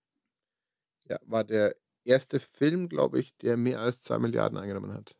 Ja, 1.08 1.18
war 1.26 1.44
der 1.44 1.74
erste 2.04 2.40
Film, 2.40 2.88
glaube 2.88 3.18
ich, 3.20 3.36
der 3.38 3.56
mehr 3.56 3.80
als 3.80 4.00
2 4.02 4.18
Milliarden 4.18 4.58
eingenommen 4.58 4.92
hat. 4.92 5.16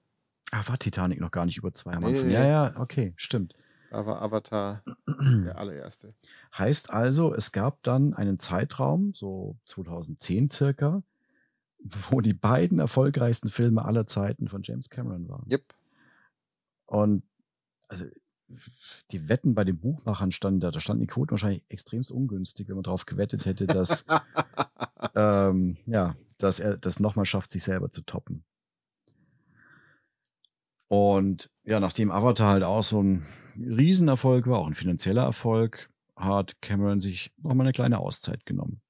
Ah, 0.51 0.67
war 0.67 0.79
Titanic 0.79 1.21
noch 1.21 1.31
gar 1.31 1.45
nicht 1.45 1.59
über 1.59 1.73
zwei 1.75 1.93
am 1.93 2.03
Nee, 2.03 2.07
nee, 2.07 2.11
Anfang? 2.13 2.29
nee. 2.29 2.35
Ja, 2.35 2.47
ja, 2.47 2.81
okay, 2.81 3.13
stimmt. 3.17 3.55
Da 3.91 4.07
war 4.07 4.23
Avatar 4.23 4.83
der 5.07 5.59
allererste. 5.59 6.15
Heißt 6.57 6.91
also, 6.91 7.35
es 7.35 7.53
gab 7.53 7.83
dann 7.83 8.15
einen 8.15 8.39
Zeitraum, 8.39 9.13
so 9.15 9.57
2010 9.67 10.51
circa, 10.51 11.03
wo 11.79 12.21
die 12.21 12.35
beiden 12.35 12.79
erfolgreichsten 12.79 13.49
Filme 13.51 13.85
aller 13.85 14.07
Zeiten 14.07 14.49
von 14.49 14.63
James 14.63 14.89
Cameron 14.91 15.29
waren. 15.29 15.47
Yep. 15.51 15.75
Und 16.87 17.23
also 17.89 18.07
die 19.11 19.29
Wetten 19.29 19.55
bei 19.55 19.65
den 19.65 19.79
Buchmachern 19.79 20.33
standen 20.33 20.61
da, 20.61 20.71
da 20.71 20.81
standen 20.81 21.03
die 21.03 21.07
Quoten 21.07 21.33
wahrscheinlich 21.33 21.65
extremst 21.69 22.11
ungünstig, 22.11 22.69
wenn 22.69 22.77
man 22.77 22.85
darauf 22.85 23.07
gewettet 23.07 23.47
hätte, 23.47 23.67
dass, 23.67 24.05
ähm, 25.15 25.77
ja, 25.87 26.17
dass 26.39 26.61
er 26.61 26.77
das 26.77 27.01
nochmal 27.01 27.27
schafft, 27.27 27.51
sich 27.51 27.63
selber 27.63 27.91
zu 27.91 28.03
toppen. 28.03 28.45
Und 30.89 31.51
ja, 31.65 31.81
nachdem 31.81 32.11
Avatar 32.11 32.53
halt 32.53 32.63
auch 32.63 32.83
so 32.83 33.03
ein 33.03 33.27
Riesenerfolg 33.57 34.47
war, 34.47 34.59
auch 34.59 34.67
ein 34.67 34.75
finanzieller 34.75 35.25
Erfolg, 35.25 35.91
hat 36.17 36.61
Cameron 36.63 37.01
sich 37.01 37.33
nochmal 37.37 37.67
eine 37.67 37.73
kleine 37.73 37.99
Auszeit 37.99 38.47
genommen. 38.47 38.81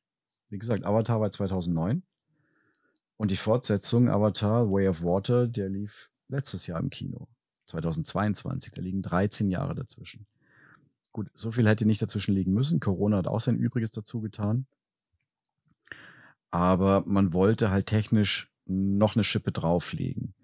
Wie 0.48 0.58
gesagt, 0.58 0.84
Avatar 0.84 1.20
war 1.20 1.30
2009 1.30 2.02
und 3.16 3.30
die 3.30 3.36
Fortsetzung 3.36 4.08
Avatar 4.08 4.70
Way 4.70 4.88
of 4.88 5.02
Water, 5.02 5.48
der 5.48 5.68
lief 5.68 6.10
letztes 6.28 6.66
Jahr 6.66 6.80
im 6.80 6.90
Kino, 6.90 7.28
2022. 7.68 8.72
Da 8.72 8.82
liegen 8.82 9.02
13 9.02 9.50
Jahre 9.50 9.74
dazwischen. 9.74 10.26
Gut, 11.12 11.28
so 11.34 11.52
viel 11.52 11.68
hätte 11.68 11.86
nicht 11.86 12.02
dazwischen 12.02 12.34
liegen 12.34 12.52
müssen. 12.52 12.80
Corona 12.80 13.18
hat 13.18 13.26
auch 13.26 13.40
sein 13.40 13.58
Übriges 13.58 13.90
dazu 13.90 14.20
getan. 14.20 14.66
Aber 16.50 17.04
man 17.06 17.32
wollte 17.32 17.70
halt 17.70 17.86
technisch 17.86 18.50
noch 18.66 19.14
eine 19.14 19.24
Schippe 19.24 19.52
drauflegen 19.52 20.34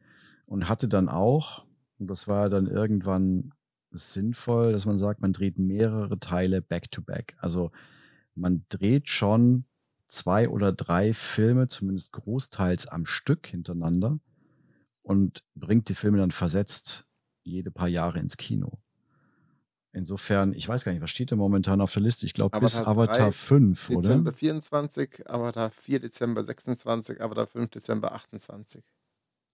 und 0.46 0.68
hatte 0.68 0.88
dann 0.88 1.08
auch, 1.08 1.66
und 1.98 2.08
das 2.08 2.28
war 2.28 2.48
dann 2.48 2.66
irgendwann 2.66 3.52
sinnvoll, 3.90 4.72
dass 4.72 4.86
man 4.86 4.96
sagt, 4.96 5.20
man 5.20 5.32
dreht 5.32 5.58
mehrere 5.58 6.18
Teile 6.18 6.60
back-to-back. 6.60 7.36
Also 7.38 7.70
man 8.34 8.64
dreht 8.68 9.08
schon 9.08 9.64
zwei 10.08 10.48
oder 10.48 10.72
drei 10.72 11.14
Filme, 11.14 11.68
zumindest 11.68 12.12
großteils 12.12 12.86
am 12.86 13.06
Stück 13.06 13.46
hintereinander 13.46 14.18
und 15.02 15.44
bringt 15.54 15.88
die 15.88 15.94
Filme 15.94 16.18
dann 16.18 16.30
versetzt 16.30 17.06
jede 17.44 17.70
paar 17.70 17.88
Jahre 17.88 18.18
ins 18.18 18.36
Kino. 18.36 18.78
Insofern, 19.92 20.54
ich 20.54 20.68
weiß 20.68 20.84
gar 20.84 20.92
nicht, 20.92 21.02
was 21.02 21.10
steht 21.10 21.30
da 21.30 21.36
momentan 21.36 21.80
auf 21.80 21.92
der 21.92 22.02
Liste? 22.02 22.26
Ich 22.26 22.34
glaube, 22.34 22.58
bis 22.58 22.80
Avatar 22.80 22.88
Avatar 22.88 23.26
3, 23.26 23.32
5, 23.32 23.90
oder? 23.90 23.98
Dezember 24.00 24.32
24, 24.32 25.30
Avatar 25.30 25.70
4 25.70 26.00
Dezember 26.00 26.42
26, 26.42 27.20
Avatar 27.20 27.46
5 27.46 27.70
Dezember 27.70 28.12
28. 28.12 28.82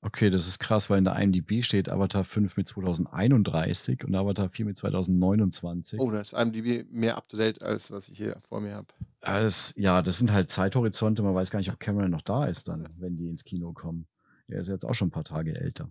Okay, 0.03 0.31
das 0.31 0.49
ist 0.49 0.59
krass, 0.59 0.89
weil 0.89 0.97
in 0.97 1.05
der 1.05 1.17
IMDb 1.17 1.63
steht 1.63 1.91
Avatar 1.91 2.25
5 2.25 2.57
mit 2.57 2.67
2031 2.67 4.03
und 4.05 4.15
Avatar 4.15 4.49
4 4.49 4.65
mit 4.65 4.79
2029. 4.79 6.01
Oh, 6.01 6.11
da 6.11 6.21
ist 6.21 6.33
IMDb 6.33 6.91
mehr 6.91 7.19
up-to-date, 7.19 7.61
als 7.61 7.91
was 7.91 8.09
ich 8.09 8.17
hier 8.17 8.41
vor 8.49 8.63
mir 8.63 8.77
habe. 8.77 8.89
Das, 9.21 9.75
ja, 9.77 10.01
das 10.01 10.17
sind 10.17 10.33
halt 10.33 10.51
Zeithorizonte. 10.51 11.23
Man 11.23 11.35
weiß 11.35 11.51
gar 11.51 11.59
nicht, 11.59 11.71
ob 11.71 11.79
Cameron 11.79 12.11
noch 12.11 12.23
da 12.23 12.47
ist 12.47 12.69
dann, 12.69 12.89
wenn 12.97 13.19
die 13.19 13.29
ins 13.29 13.45
Kino 13.45 13.75
kommen. 13.75 14.07
Er 14.49 14.61
ist 14.61 14.69
jetzt 14.69 14.87
auch 14.87 14.95
schon 14.95 15.09
ein 15.09 15.13
paar 15.13 15.25
Tage 15.25 15.55
älter. 15.55 15.91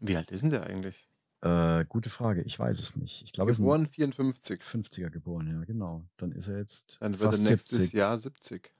Wie 0.00 0.16
alt 0.16 0.30
ist 0.30 0.42
denn 0.42 0.50
der 0.50 0.64
eigentlich? 0.64 1.08
Äh, 1.40 1.84
gute 1.86 2.08
Frage. 2.08 2.42
Ich 2.42 2.58
weiß 2.58 2.80
es 2.80 2.96
nicht. 2.96 3.22
Ich 3.22 3.32
glaube, 3.32 3.50
er 3.52 3.56
Geboren 3.56 3.86
54. 3.86 4.62
50er 4.62 5.10
geboren, 5.10 5.46
ja, 5.46 5.64
genau. 5.64 6.06
Dann 6.16 6.32
ist 6.32 6.48
er 6.48 6.58
jetzt 6.58 6.96
Dann 7.00 7.18
wird 7.18 7.34
er 7.34 7.38
nächstes 7.38 7.78
70. 7.78 7.92
Jahr 7.92 8.18
70. 8.18 8.74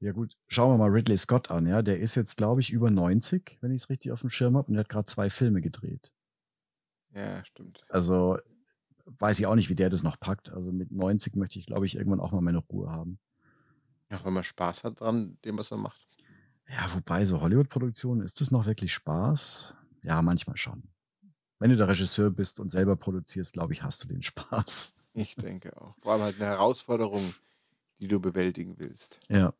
Ja 0.00 0.12
gut, 0.12 0.36
schauen 0.48 0.72
wir 0.72 0.78
mal 0.78 0.90
Ridley 0.90 1.16
Scott 1.16 1.50
an, 1.50 1.66
ja. 1.66 1.82
Der 1.82 2.00
ist 2.00 2.16
jetzt, 2.16 2.36
glaube 2.36 2.60
ich, 2.60 2.70
über 2.70 2.90
90, 2.90 3.58
wenn 3.60 3.70
ich 3.70 3.82
es 3.82 3.88
richtig 3.88 4.12
auf 4.12 4.20
dem 4.20 4.30
Schirm 4.30 4.56
habe. 4.56 4.68
Und 4.68 4.74
er 4.74 4.80
hat 4.80 4.88
gerade 4.88 5.06
zwei 5.06 5.30
Filme 5.30 5.60
gedreht. 5.60 6.10
Ja, 7.14 7.44
stimmt. 7.44 7.84
Also 7.88 8.38
weiß 9.06 9.38
ich 9.38 9.46
auch 9.46 9.54
nicht, 9.54 9.70
wie 9.70 9.74
der 9.74 9.88
das 9.88 10.02
noch 10.02 10.18
packt. 10.18 10.52
Also 10.52 10.72
mit 10.72 10.90
90 10.90 11.36
möchte 11.36 11.58
ich, 11.58 11.66
glaube 11.66 11.86
ich, 11.86 11.96
irgendwann 11.96 12.20
auch 12.20 12.32
mal 12.32 12.42
meine 12.42 12.58
Ruhe 12.58 12.90
haben. 12.90 13.18
Ja, 14.10 14.22
wenn 14.24 14.34
man 14.34 14.44
Spaß 14.44 14.84
hat 14.84 15.00
dran, 15.00 15.38
dem, 15.44 15.58
was 15.58 15.70
er 15.70 15.78
macht. 15.78 16.06
Ja, 16.68 16.92
wobei, 16.94 17.24
so 17.24 17.40
Hollywood-Produktionen, 17.40 18.22
ist 18.22 18.40
das 18.40 18.50
noch 18.50 18.66
wirklich 18.66 18.92
Spaß? 18.92 19.76
Ja, 20.02 20.20
manchmal 20.22 20.56
schon. 20.56 20.82
Wenn 21.58 21.70
du 21.70 21.76
der 21.76 21.88
Regisseur 21.88 22.30
bist 22.30 22.60
und 22.60 22.70
selber 22.70 22.96
produzierst, 22.96 23.52
glaube 23.54 23.72
ich, 23.72 23.82
hast 23.82 24.02
du 24.04 24.08
den 24.08 24.22
Spaß. 24.22 24.96
Ich 25.14 25.36
denke 25.36 25.76
auch. 25.80 25.94
Vor 26.02 26.12
allem 26.12 26.22
halt 26.22 26.36
eine 26.36 26.50
Herausforderung, 26.50 27.34
die 28.00 28.08
du 28.08 28.20
bewältigen 28.20 28.78
willst. 28.78 29.20
Ja. 29.28 29.54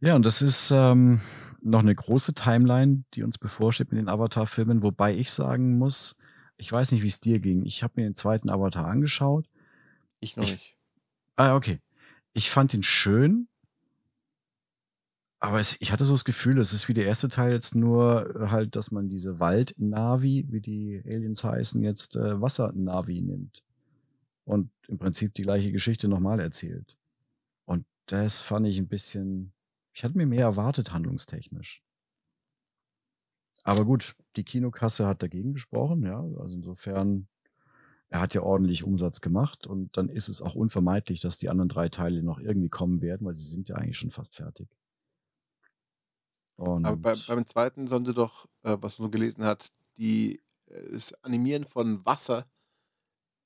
Ja, 0.00 0.14
und 0.16 0.24
das 0.26 0.42
ist 0.42 0.70
ähm, 0.72 1.20
noch 1.60 1.80
eine 1.80 1.94
große 1.94 2.34
Timeline, 2.34 3.04
die 3.14 3.22
uns 3.22 3.38
bevorsteht 3.38 3.92
mit 3.92 3.98
den 3.98 4.08
Avatar-Filmen, 4.08 4.82
wobei 4.82 5.14
ich 5.14 5.30
sagen 5.30 5.78
muss, 5.78 6.16
ich 6.56 6.70
weiß 6.70 6.92
nicht, 6.92 7.02
wie 7.02 7.08
es 7.08 7.20
dir 7.20 7.40
ging. 7.40 7.64
Ich 7.64 7.82
habe 7.82 7.94
mir 7.96 8.04
den 8.08 8.14
zweiten 8.14 8.50
Avatar 8.50 8.86
angeschaut. 8.86 9.48
Ich 10.20 10.36
noch 10.36 10.44
Ich- 10.44 10.52
nicht. 10.52 10.78
Ah, 11.36 11.56
okay. 11.56 11.80
Ich 12.32 12.50
fand 12.50 12.74
ihn 12.74 12.82
schön, 12.82 13.48
aber 15.44 15.60
es, 15.60 15.76
ich 15.80 15.92
hatte 15.92 16.06
so 16.06 16.14
das 16.14 16.24
Gefühl, 16.24 16.58
es 16.58 16.72
ist 16.72 16.88
wie 16.88 16.94
der 16.94 17.04
erste 17.04 17.28
Teil 17.28 17.52
jetzt 17.52 17.74
nur 17.74 18.34
äh, 18.34 18.48
halt, 18.48 18.76
dass 18.76 18.90
man 18.90 19.10
diese 19.10 19.40
Wald-Navi, 19.40 20.46
wie 20.48 20.60
die 20.62 21.02
Aliens 21.04 21.44
heißen, 21.44 21.82
jetzt 21.82 22.16
äh, 22.16 22.40
Wasser-Navi 22.40 23.20
nimmt 23.20 23.62
und 24.46 24.70
im 24.88 24.96
Prinzip 24.96 25.34
die 25.34 25.42
gleiche 25.42 25.70
Geschichte 25.70 26.08
nochmal 26.08 26.40
erzählt. 26.40 26.96
Und 27.66 27.84
das 28.06 28.40
fand 28.40 28.66
ich 28.66 28.78
ein 28.78 28.88
bisschen, 28.88 29.52
ich 29.92 30.02
hatte 30.02 30.16
mir 30.16 30.24
mehr 30.26 30.46
erwartet, 30.46 30.94
handlungstechnisch. 30.94 31.82
Aber 33.64 33.84
gut, 33.84 34.16
die 34.36 34.44
Kinokasse 34.44 35.06
hat 35.06 35.22
dagegen 35.22 35.52
gesprochen, 35.52 36.04
ja. 36.04 36.24
Also 36.40 36.56
insofern, 36.56 37.28
er 38.08 38.22
hat 38.22 38.32
ja 38.32 38.40
ordentlich 38.40 38.82
Umsatz 38.82 39.20
gemacht 39.20 39.66
und 39.66 39.94
dann 39.98 40.08
ist 40.08 40.30
es 40.30 40.40
auch 40.40 40.54
unvermeidlich, 40.54 41.20
dass 41.20 41.36
die 41.36 41.50
anderen 41.50 41.68
drei 41.68 41.90
Teile 41.90 42.22
noch 42.22 42.38
irgendwie 42.38 42.70
kommen 42.70 43.02
werden, 43.02 43.26
weil 43.26 43.34
sie 43.34 43.50
sind 43.50 43.68
ja 43.68 43.76
eigentlich 43.76 43.98
schon 43.98 44.10
fast 44.10 44.36
fertig. 44.36 44.68
Und 46.56 46.84
Aber 46.84 46.96
bei, 46.96 47.14
beim 47.26 47.46
zweiten 47.46 47.86
sollen 47.86 48.04
sie 48.04 48.14
doch, 48.14 48.46
äh, 48.62 48.76
was 48.80 48.98
man 48.98 49.06
so 49.06 49.10
gelesen 49.10 49.44
hat, 49.44 49.70
die, 49.98 50.40
äh, 50.66 50.92
das 50.92 51.12
Animieren 51.24 51.64
von 51.64 52.04
Wasser 52.06 52.46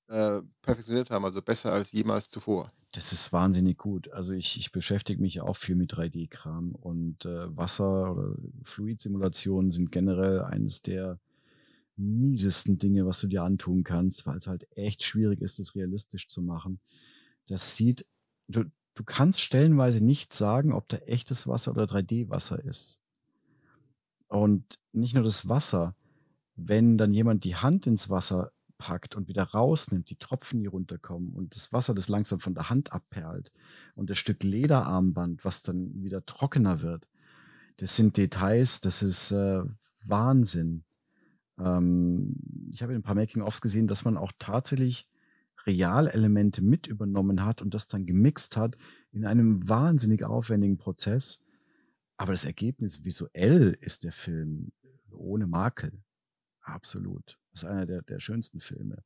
äh, 0.08 0.42
perfektioniert 0.62 1.10
haben, 1.10 1.24
also 1.24 1.42
besser 1.42 1.72
als 1.72 1.92
jemals 1.92 2.30
zuvor. 2.30 2.68
das 2.92 3.12
ist 3.12 3.32
wahnsinnig 3.32 3.76
gut. 3.78 4.10
Also 4.12 4.32
ich, 4.32 4.56
ich 4.56 4.72
beschäftige 4.72 5.20
mich 5.20 5.34
ja 5.34 5.42
auch 5.42 5.56
viel 5.56 5.74
mit 5.76 5.92
3D-Kram 5.92 6.74
und 6.74 7.26
äh, 7.26 7.54
Wasser- 7.56 8.12
oder 8.12 8.34
Fluidsimulationen 8.64 9.70
sind 9.70 9.92
generell 9.92 10.40
eines 10.42 10.82
der 10.82 11.20
miesesten 11.96 12.78
Dinge, 12.78 13.06
was 13.06 13.20
du 13.20 13.26
dir 13.26 13.42
antun 13.42 13.84
kannst, 13.84 14.26
weil 14.26 14.38
es 14.38 14.46
halt 14.46 14.66
echt 14.76 15.02
schwierig 15.02 15.42
ist, 15.42 15.58
das 15.58 15.74
realistisch 15.74 16.28
zu 16.28 16.40
machen. 16.42 16.80
Das 17.48 17.76
sieht, 17.76 18.06
du, 18.48 18.64
du 18.98 19.04
kannst 19.04 19.40
stellenweise 19.40 20.04
nicht 20.04 20.32
sagen, 20.32 20.72
ob 20.72 20.88
da 20.88 20.96
echtes 20.96 21.46
Wasser 21.46 21.70
oder 21.70 21.84
3D-Wasser 21.84 22.64
ist. 22.64 23.00
Und 24.26 24.64
nicht 24.92 25.14
nur 25.14 25.22
das 25.22 25.48
Wasser, 25.48 25.94
wenn 26.56 26.98
dann 26.98 27.14
jemand 27.14 27.44
die 27.44 27.54
Hand 27.54 27.86
ins 27.86 28.10
Wasser 28.10 28.50
packt 28.76 29.14
und 29.14 29.28
wieder 29.28 29.44
rausnimmt, 29.44 30.10
die 30.10 30.16
Tropfen, 30.16 30.60
die 30.60 30.66
runterkommen 30.66 31.32
und 31.32 31.54
das 31.54 31.72
Wasser, 31.72 31.94
das 31.94 32.08
langsam 32.08 32.40
von 32.40 32.54
der 32.54 32.70
Hand 32.70 32.92
abperlt 32.92 33.52
und 33.94 34.10
das 34.10 34.18
Stück 34.18 34.42
Lederarmband, 34.42 35.44
was 35.44 35.62
dann 35.62 36.02
wieder 36.02 36.26
trockener 36.26 36.82
wird, 36.82 37.08
das 37.76 37.94
sind 37.94 38.16
Details, 38.16 38.80
das 38.80 39.04
ist 39.04 39.30
äh, 39.30 39.62
Wahnsinn. 40.04 40.82
Ähm, 41.60 42.34
ich 42.72 42.82
habe 42.82 42.92
in 42.92 42.98
ein 42.98 43.04
paar 43.04 43.14
Making-ofs 43.14 43.60
gesehen, 43.60 43.86
dass 43.86 44.04
man 44.04 44.16
auch 44.16 44.32
tatsächlich 44.40 45.08
Realelemente 45.68 46.62
mit 46.62 46.88
übernommen 46.88 47.44
hat 47.44 47.62
und 47.62 47.74
das 47.74 47.86
dann 47.86 48.06
gemixt 48.06 48.56
hat 48.56 48.76
in 49.12 49.24
einem 49.24 49.68
wahnsinnig 49.68 50.24
aufwendigen 50.24 50.78
Prozess. 50.78 51.44
Aber 52.16 52.32
das 52.32 52.44
Ergebnis 52.44 53.04
visuell 53.04 53.76
ist 53.80 54.02
der 54.02 54.12
Film 54.12 54.72
ohne 55.12 55.46
Makel. 55.46 55.92
Absolut. 56.62 57.38
Das 57.52 57.62
ist 57.62 57.68
einer 57.68 57.86
der, 57.86 58.02
der 58.02 58.18
schönsten 58.18 58.60
Filme, 58.60 59.04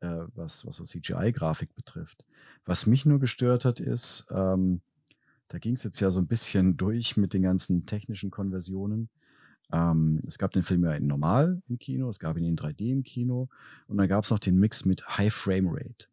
äh, 0.00 0.24
was, 0.34 0.64
was 0.66 0.76
so 0.76 0.84
CGI-Grafik 0.84 1.74
betrifft. 1.74 2.24
Was 2.64 2.86
mich 2.86 3.06
nur 3.06 3.18
gestört 3.18 3.64
hat, 3.64 3.80
ist, 3.80 4.26
ähm, 4.30 4.80
da 5.48 5.58
ging 5.58 5.74
es 5.74 5.82
jetzt 5.82 6.00
ja 6.00 6.10
so 6.10 6.20
ein 6.20 6.26
bisschen 6.26 6.76
durch 6.76 7.16
mit 7.16 7.32
den 7.34 7.42
ganzen 7.42 7.86
technischen 7.86 8.30
Konversionen. 8.30 9.08
Ähm, 9.72 10.20
es 10.26 10.38
gab 10.38 10.52
den 10.52 10.62
Film 10.62 10.84
ja 10.84 10.94
in 10.94 11.06
normal 11.06 11.62
im 11.68 11.78
Kino, 11.78 12.08
es 12.08 12.18
gab 12.18 12.36
ihn 12.36 12.44
in 12.44 12.56
3D 12.56 12.90
im 12.90 13.02
Kino 13.02 13.48
und 13.86 13.98
dann 13.98 14.08
gab 14.08 14.24
es 14.24 14.30
noch 14.30 14.38
den 14.38 14.58
Mix 14.58 14.84
mit 14.84 15.18
High 15.18 15.32
Frame 15.32 15.68
Rate. 15.68 16.06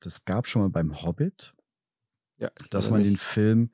Das 0.00 0.24
gab 0.24 0.46
schon 0.46 0.62
mal 0.62 0.68
beim 0.68 1.02
Hobbit, 1.02 1.54
Ja, 2.38 2.50
dass 2.70 2.90
man 2.90 3.02
den 3.02 3.16
Film 3.16 3.70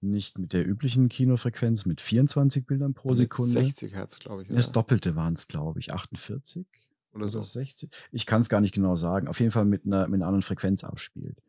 nicht 0.00 0.38
mit 0.38 0.52
der 0.52 0.66
üblichen 0.66 1.08
Kinofrequenz 1.08 1.84
mit 1.84 2.00
24 2.00 2.66
Bildern 2.66 2.94
pro 2.94 3.14
Sekunde. 3.14 3.52
60 3.52 3.94
Hertz, 3.94 4.18
glaube 4.18 4.42
ich. 4.42 4.48
Das 4.48 4.68
Oder? 4.68 4.74
Doppelte 4.74 5.16
waren 5.16 5.34
es, 5.34 5.48
glaube 5.48 5.80
ich, 5.80 5.92
48 5.92 6.66
oder 7.12 7.24
oder 7.24 7.32
so. 7.32 7.40
60. 7.42 7.90
Ich 8.12 8.26
kann 8.26 8.40
es 8.40 8.48
gar 8.48 8.60
nicht 8.60 8.74
genau 8.74 8.94
sagen. 8.94 9.26
Auf 9.28 9.40
jeden 9.40 9.50
Fall 9.50 9.64
mit 9.64 9.86
einer, 9.86 10.06
mit 10.08 10.20
einer 10.20 10.26
anderen 10.26 10.42
Frequenz 10.42 10.84
abspielt. 10.84 11.42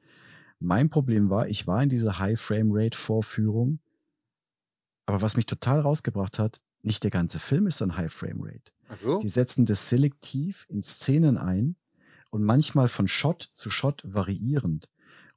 Mein 0.60 0.90
Problem 0.90 1.30
war, 1.30 1.48
ich 1.48 1.68
war 1.68 1.82
in 1.84 1.90
dieser 1.90 2.20
High 2.20 2.40
Frame 2.40 2.70
Rate 2.72 2.98
Vorführung, 2.98 3.80
aber 5.06 5.22
was 5.22 5.36
mich 5.36 5.46
total 5.46 5.80
rausgebracht 5.82 6.40
hat, 6.40 6.62
nicht 6.82 7.04
der 7.04 7.12
ganze 7.12 7.40
Film 7.40 7.68
ist 7.68 7.82
dann 7.82 7.98
High 7.98 8.12
Frame 8.12 8.42
Rate. 8.42 8.72
So? 9.02 9.20
Die 9.20 9.28
setzen 9.28 9.66
das 9.66 9.90
selektiv 9.90 10.66
in 10.70 10.82
Szenen 10.82 11.38
ein 11.38 11.76
und 12.32 12.44
manchmal 12.44 12.88
von 12.88 13.08
Shot 13.08 13.50
zu 13.54 13.70
Shot 13.70 14.02
variierend. 14.06 14.90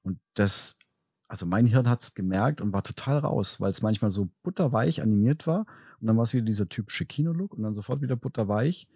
Und 0.02 0.18
das, 0.34 0.78
also 1.28 1.46
mein 1.46 1.66
Hirn 1.66 1.88
hat 1.88 2.02
es 2.02 2.14
gemerkt 2.14 2.60
und 2.60 2.72
war 2.72 2.82
total 2.82 3.18
raus, 3.18 3.60
weil 3.60 3.70
es 3.70 3.82
manchmal 3.82 4.10
so 4.10 4.30
butterweich 4.42 5.02
animiert 5.02 5.46
war 5.46 5.66
und 6.00 6.06
dann 6.06 6.16
war 6.16 6.24
es 6.24 6.34
wieder 6.34 6.44
dieser 6.44 6.68
typische 6.68 7.06
Kinolook 7.06 7.54
und 7.54 7.62
dann 7.62 7.74
sofort 7.74 8.02
wieder 8.02 8.16
butterweich. 8.16 8.88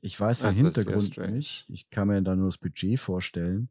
Ich 0.00 0.18
weiß 0.18 0.40
den 0.40 0.54
Hintergrund 0.54 1.16
nicht. 1.30 1.66
Ich 1.68 1.90
kann 1.90 2.08
mir 2.08 2.22
da 2.22 2.34
nur 2.34 2.46
das 2.46 2.58
Budget 2.58 2.98
vorstellen. 2.98 3.68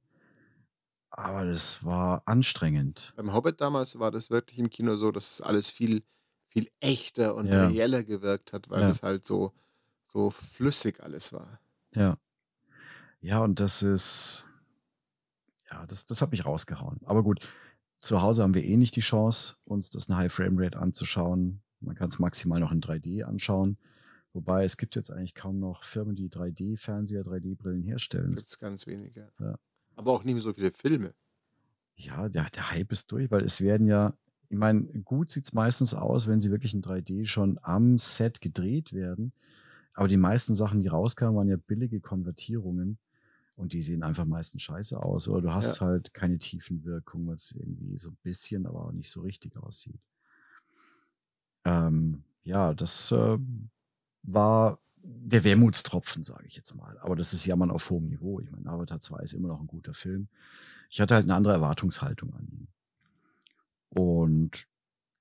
Aber 1.09 1.45
das 1.45 1.83
war 1.83 2.23
anstrengend. 2.25 3.13
Beim 3.17 3.33
Hobbit 3.33 3.59
damals 3.59 3.99
war 3.99 4.11
das 4.11 4.31
wirklich 4.31 4.57
im 4.59 4.69
Kino 4.69 4.95
so, 4.95 5.11
dass 5.11 5.29
es 5.29 5.41
alles 5.41 5.69
viel, 5.69 6.03
viel 6.51 6.69
echter 6.81 7.35
und 7.35 7.47
Ja. 7.47 7.67
reeller 7.67 8.03
gewirkt 8.03 8.51
hat, 8.51 8.69
weil 8.69 8.81
Ja. 8.81 8.89
es 8.89 9.03
halt 9.03 9.23
so, 9.23 9.53
so 10.11 10.29
flüssig 10.31 11.01
alles 11.01 11.31
war. 11.31 11.59
Ja. 11.95 12.17
Ja, 13.21 13.39
und 13.43 13.59
das 13.59 13.83
ist, 13.83 14.45
ja, 15.69 15.85
das, 15.85 16.05
das 16.05 16.21
hat 16.21 16.31
mich 16.31 16.45
rausgehauen. 16.45 16.99
Aber 17.05 17.23
gut, 17.23 17.47
zu 17.99 18.21
Hause 18.21 18.43
haben 18.43 18.53
wir 18.53 18.63
eh 18.63 18.75
nicht 18.77 18.95
die 18.95 19.01
Chance, 19.01 19.55
uns 19.63 19.89
das 19.91 20.09
eine 20.09 20.17
High 20.17 20.33
Frame 20.33 20.57
Rate 20.59 20.77
anzuschauen. 20.79 21.61
Man 21.79 21.95
kann 21.95 22.09
es 22.09 22.19
maximal 22.19 22.59
noch 22.59 22.71
in 22.71 22.81
3D 22.81 23.23
anschauen. 23.23 23.77
Wobei 24.33 24.63
es 24.63 24.77
gibt 24.77 24.95
jetzt 24.95 25.11
eigentlich 25.11 25.35
kaum 25.35 25.59
noch 25.59 25.83
Firmen, 25.83 26.15
die 26.15 26.29
3D-Fernseher, 26.29 27.21
3D-Brillen 27.23 27.83
herstellen. 27.83 28.33
Gibt 28.33 28.49
es 28.49 28.57
ganz 28.57 28.87
wenige. 28.87 29.31
Ja. 29.39 29.55
Aber 29.95 30.11
auch 30.11 30.23
nicht 30.23 30.33
mehr 30.33 30.43
so 30.43 30.53
viele 30.53 30.71
Filme. 30.71 31.13
Ja, 31.95 32.27
der, 32.29 32.49
der 32.49 32.71
Hype 32.71 32.91
ist 32.91 33.11
durch, 33.11 33.29
weil 33.29 33.43
es 33.43 33.61
werden 33.61 33.87
ja, 33.87 34.13
ich 34.51 34.57
meine, 34.57 34.83
gut 35.05 35.31
sieht 35.31 35.45
es 35.45 35.53
meistens 35.53 35.93
aus, 35.93 36.27
wenn 36.27 36.41
sie 36.41 36.51
wirklich 36.51 36.73
in 36.73 36.81
3D 36.81 37.25
schon 37.25 37.57
am 37.61 37.97
Set 37.97 38.41
gedreht 38.41 38.91
werden. 38.91 39.31
Aber 39.93 40.09
die 40.09 40.17
meisten 40.17 40.55
Sachen, 40.55 40.81
die 40.81 40.89
rauskamen, 40.89 41.37
waren 41.37 41.47
ja 41.47 41.55
billige 41.55 42.01
Konvertierungen. 42.01 42.97
Und 43.55 43.71
die 43.71 43.81
sehen 43.81 44.03
einfach 44.03 44.25
meistens 44.25 44.63
scheiße 44.63 45.01
aus. 45.01 45.29
Oder 45.29 45.41
du 45.41 45.53
hast 45.53 45.79
halt 45.79 46.13
keine 46.13 46.37
Tiefenwirkung, 46.37 47.27
was 47.27 47.53
irgendwie 47.53 47.97
so 47.97 48.09
ein 48.09 48.17
bisschen, 48.23 48.65
aber 48.65 48.87
auch 48.87 48.91
nicht 48.91 49.09
so 49.09 49.21
richtig 49.21 49.55
aussieht. 49.55 50.01
Ähm, 51.63 52.23
ja, 52.43 52.73
das 52.73 53.13
äh, 53.13 53.37
war 54.23 54.79
der 54.97 55.45
Wermutstropfen, 55.45 56.25
sage 56.25 56.45
ich 56.45 56.57
jetzt 56.57 56.75
mal. 56.75 56.97
Aber 56.99 57.15
das 57.15 57.31
ist 57.31 57.45
Jammern 57.45 57.71
auf 57.71 57.89
hohem 57.89 58.07
Niveau. 58.07 58.41
Ich 58.41 58.51
meine, 58.51 58.69
Avatar 58.69 58.99
2 58.99 59.23
ist 59.23 59.33
immer 59.33 59.47
noch 59.47 59.61
ein 59.61 59.67
guter 59.67 59.93
Film. 59.93 60.27
Ich 60.89 60.99
hatte 60.99 61.15
halt 61.15 61.23
eine 61.23 61.35
andere 61.35 61.53
Erwartungshaltung 61.53 62.33
an 62.33 62.49
ihn. 62.51 62.67
Und 63.93 64.65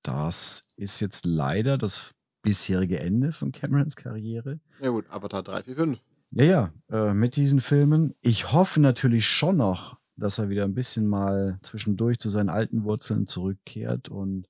das 0.03 0.67
ist 0.75 0.99
jetzt 0.99 1.25
leider 1.25 1.77
das 1.77 2.13
bisherige 2.41 2.99
Ende 2.99 3.33
von 3.33 3.51
Camerons 3.51 3.95
Karriere. 3.95 4.59
Ja 4.81 4.89
gut, 4.89 5.05
Avatar 5.09 5.43
3, 5.43 5.63
4, 5.63 5.75
5. 5.75 5.99
Ja, 6.31 6.43
ja, 6.45 6.73
äh, 6.89 7.13
mit 7.13 7.35
diesen 7.35 7.59
Filmen. 7.59 8.15
Ich 8.21 8.51
hoffe 8.53 8.79
natürlich 8.79 9.27
schon 9.27 9.57
noch, 9.57 9.97
dass 10.15 10.37
er 10.37 10.49
wieder 10.49 10.63
ein 10.63 10.73
bisschen 10.73 11.07
mal 11.07 11.59
zwischendurch 11.61 12.19
zu 12.19 12.29
seinen 12.29 12.49
alten 12.49 12.83
Wurzeln 12.83 13.27
zurückkehrt 13.27 14.09
und 14.09 14.47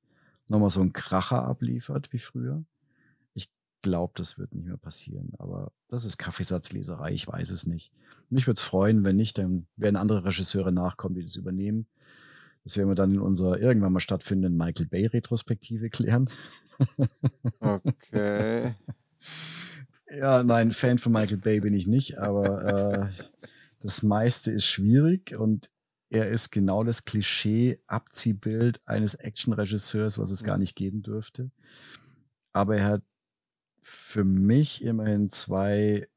nochmal 0.48 0.70
so 0.70 0.82
einen 0.82 0.94
Kracher 0.94 1.44
abliefert 1.44 2.14
wie 2.14 2.20
früher. 2.20 2.64
Ich 3.34 3.50
glaube, 3.82 4.14
das 4.16 4.38
wird 4.38 4.54
nicht 4.54 4.68
mehr 4.68 4.78
passieren, 4.78 5.34
aber 5.40 5.72
das 5.88 6.06
ist 6.06 6.18
Kaffeesatzleserei, 6.18 7.14
ich 7.14 7.28
weiß 7.28 7.50
es 7.50 7.66
nicht. 7.66 7.92
Mich 8.30 8.46
würde 8.46 8.60
es 8.60 8.64
freuen, 8.64 9.04
wenn 9.04 9.16
nicht, 9.16 9.38
dann 9.38 9.66
werden 9.76 9.96
andere 9.96 10.24
Regisseure 10.26 10.72
nachkommen, 10.72 11.16
die 11.16 11.24
das 11.24 11.36
übernehmen. 11.36 11.88
Das 12.64 12.78
werden 12.78 12.90
wir 12.90 12.96
dann 12.96 13.12
in 13.12 13.20
unserer 13.20 13.60
irgendwann 13.60 13.94
mal 13.94 14.00
stattfindenden 14.00 14.58
Michael 14.58 14.88
Bay 14.88 15.06
Retrospektive 15.08 15.90
klären. 15.90 16.30
Okay. 17.60 18.74
Ja, 20.14 20.44
nein, 20.44 20.74
Fan 20.74 20.98
von 20.98 21.14
Michael 21.14 21.38
Bay 21.38 21.62
bin 21.62 21.74
ich 21.74 21.88
nicht, 21.88 22.18
aber 22.18 22.66
äh, 22.66 23.24
das 23.80 24.04
meiste 24.04 24.52
ist 24.52 24.66
schwierig 24.66 25.36
und 25.38 25.72
er 26.10 26.28
ist 26.28 26.52
genau 26.52 26.84
das 26.84 27.06
Klischee-Abziehbild 27.06 28.82
eines 28.86 29.16
Action-Regisseurs, 29.16 30.20
was 30.20 30.32
es 30.32 30.44
gar 30.44 30.58
nicht 30.58 30.76
geben 30.76 31.02
dürfte. 31.02 31.50
Aber 32.52 32.76
er 32.76 32.86
hat 32.86 33.04
für 33.82 34.26
mich 34.26 34.84
immerhin 34.84 35.30
zwei 35.30 36.10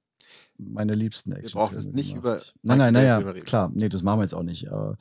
meiner 0.59 0.95
liebsten 0.95 1.31
Wir 1.31 1.39
Actionfilme 1.39 1.67
brauchen 1.67 1.85
jetzt 1.85 1.95
nicht 1.95 2.15
gemacht. 2.15 2.55
über 2.63 2.69
Nein, 2.69 2.79
nein, 2.79 2.93
naja, 2.95 3.33
klar, 3.41 3.71
nee, 3.75 3.89
das 3.89 4.03
machen 4.03 4.19
wir 4.19 4.25
jetzt 4.25 4.35
auch 4.35 4.43
nicht. 4.43 4.71
Aber 4.71 4.97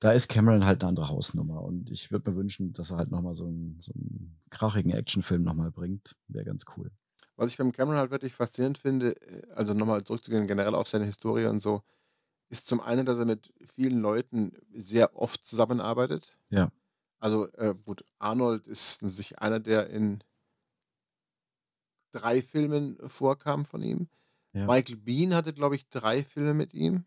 da 0.00 0.12
ist 0.12 0.28
Cameron 0.28 0.64
halt 0.64 0.82
eine 0.82 0.88
andere 0.88 1.08
Hausnummer 1.08 1.62
und 1.62 1.90
ich 1.90 2.10
würde 2.10 2.30
mir 2.30 2.36
wünschen, 2.36 2.72
dass 2.72 2.90
er 2.90 2.96
halt 2.96 3.10
nochmal 3.10 3.34
so 3.34 3.46
einen, 3.46 3.78
so 3.80 3.92
einen 3.92 4.38
krachigen 4.50 4.92
Actionfilm 4.92 5.42
nochmal 5.42 5.70
bringt. 5.70 6.16
Wäre 6.28 6.44
ganz 6.44 6.64
cool. 6.76 6.90
Was 7.36 7.50
ich 7.50 7.58
beim 7.58 7.72
Cameron 7.72 7.98
halt 7.98 8.10
wirklich 8.10 8.34
faszinierend 8.34 8.78
finde, 8.78 9.16
äh, 9.22 9.46
also 9.54 9.74
nochmal 9.74 10.04
zurückzugehen 10.04 10.46
generell 10.46 10.74
auf 10.74 10.88
seine 10.88 11.06
Historie 11.06 11.46
und 11.46 11.60
so, 11.60 11.82
ist 12.48 12.66
zum 12.66 12.80
einen, 12.80 13.06
dass 13.06 13.18
er 13.18 13.26
mit 13.26 13.52
vielen 13.64 14.00
Leuten 14.00 14.52
sehr 14.74 15.16
oft 15.16 15.46
zusammenarbeitet. 15.46 16.36
Ja. 16.50 16.70
Also 17.20 17.48
äh, 17.52 17.74
gut, 17.84 18.04
Arnold 18.18 18.66
ist 18.66 19.02
natürlich 19.02 19.38
einer, 19.38 19.60
der 19.60 19.88
in 19.90 20.22
drei 22.12 22.42
Filmen 22.42 22.98
vorkam 23.06 23.64
von 23.64 23.82
ihm. 23.82 24.08
Ja. 24.52 24.66
Michael 24.66 24.96
Bean 24.96 25.34
hatte, 25.34 25.52
glaube 25.52 25.76
ich, 25.76 25.88
drei 25.90 26.24
Filme 26.24 26.54
mit 26.54 26.74
ihm. 26.74 27.04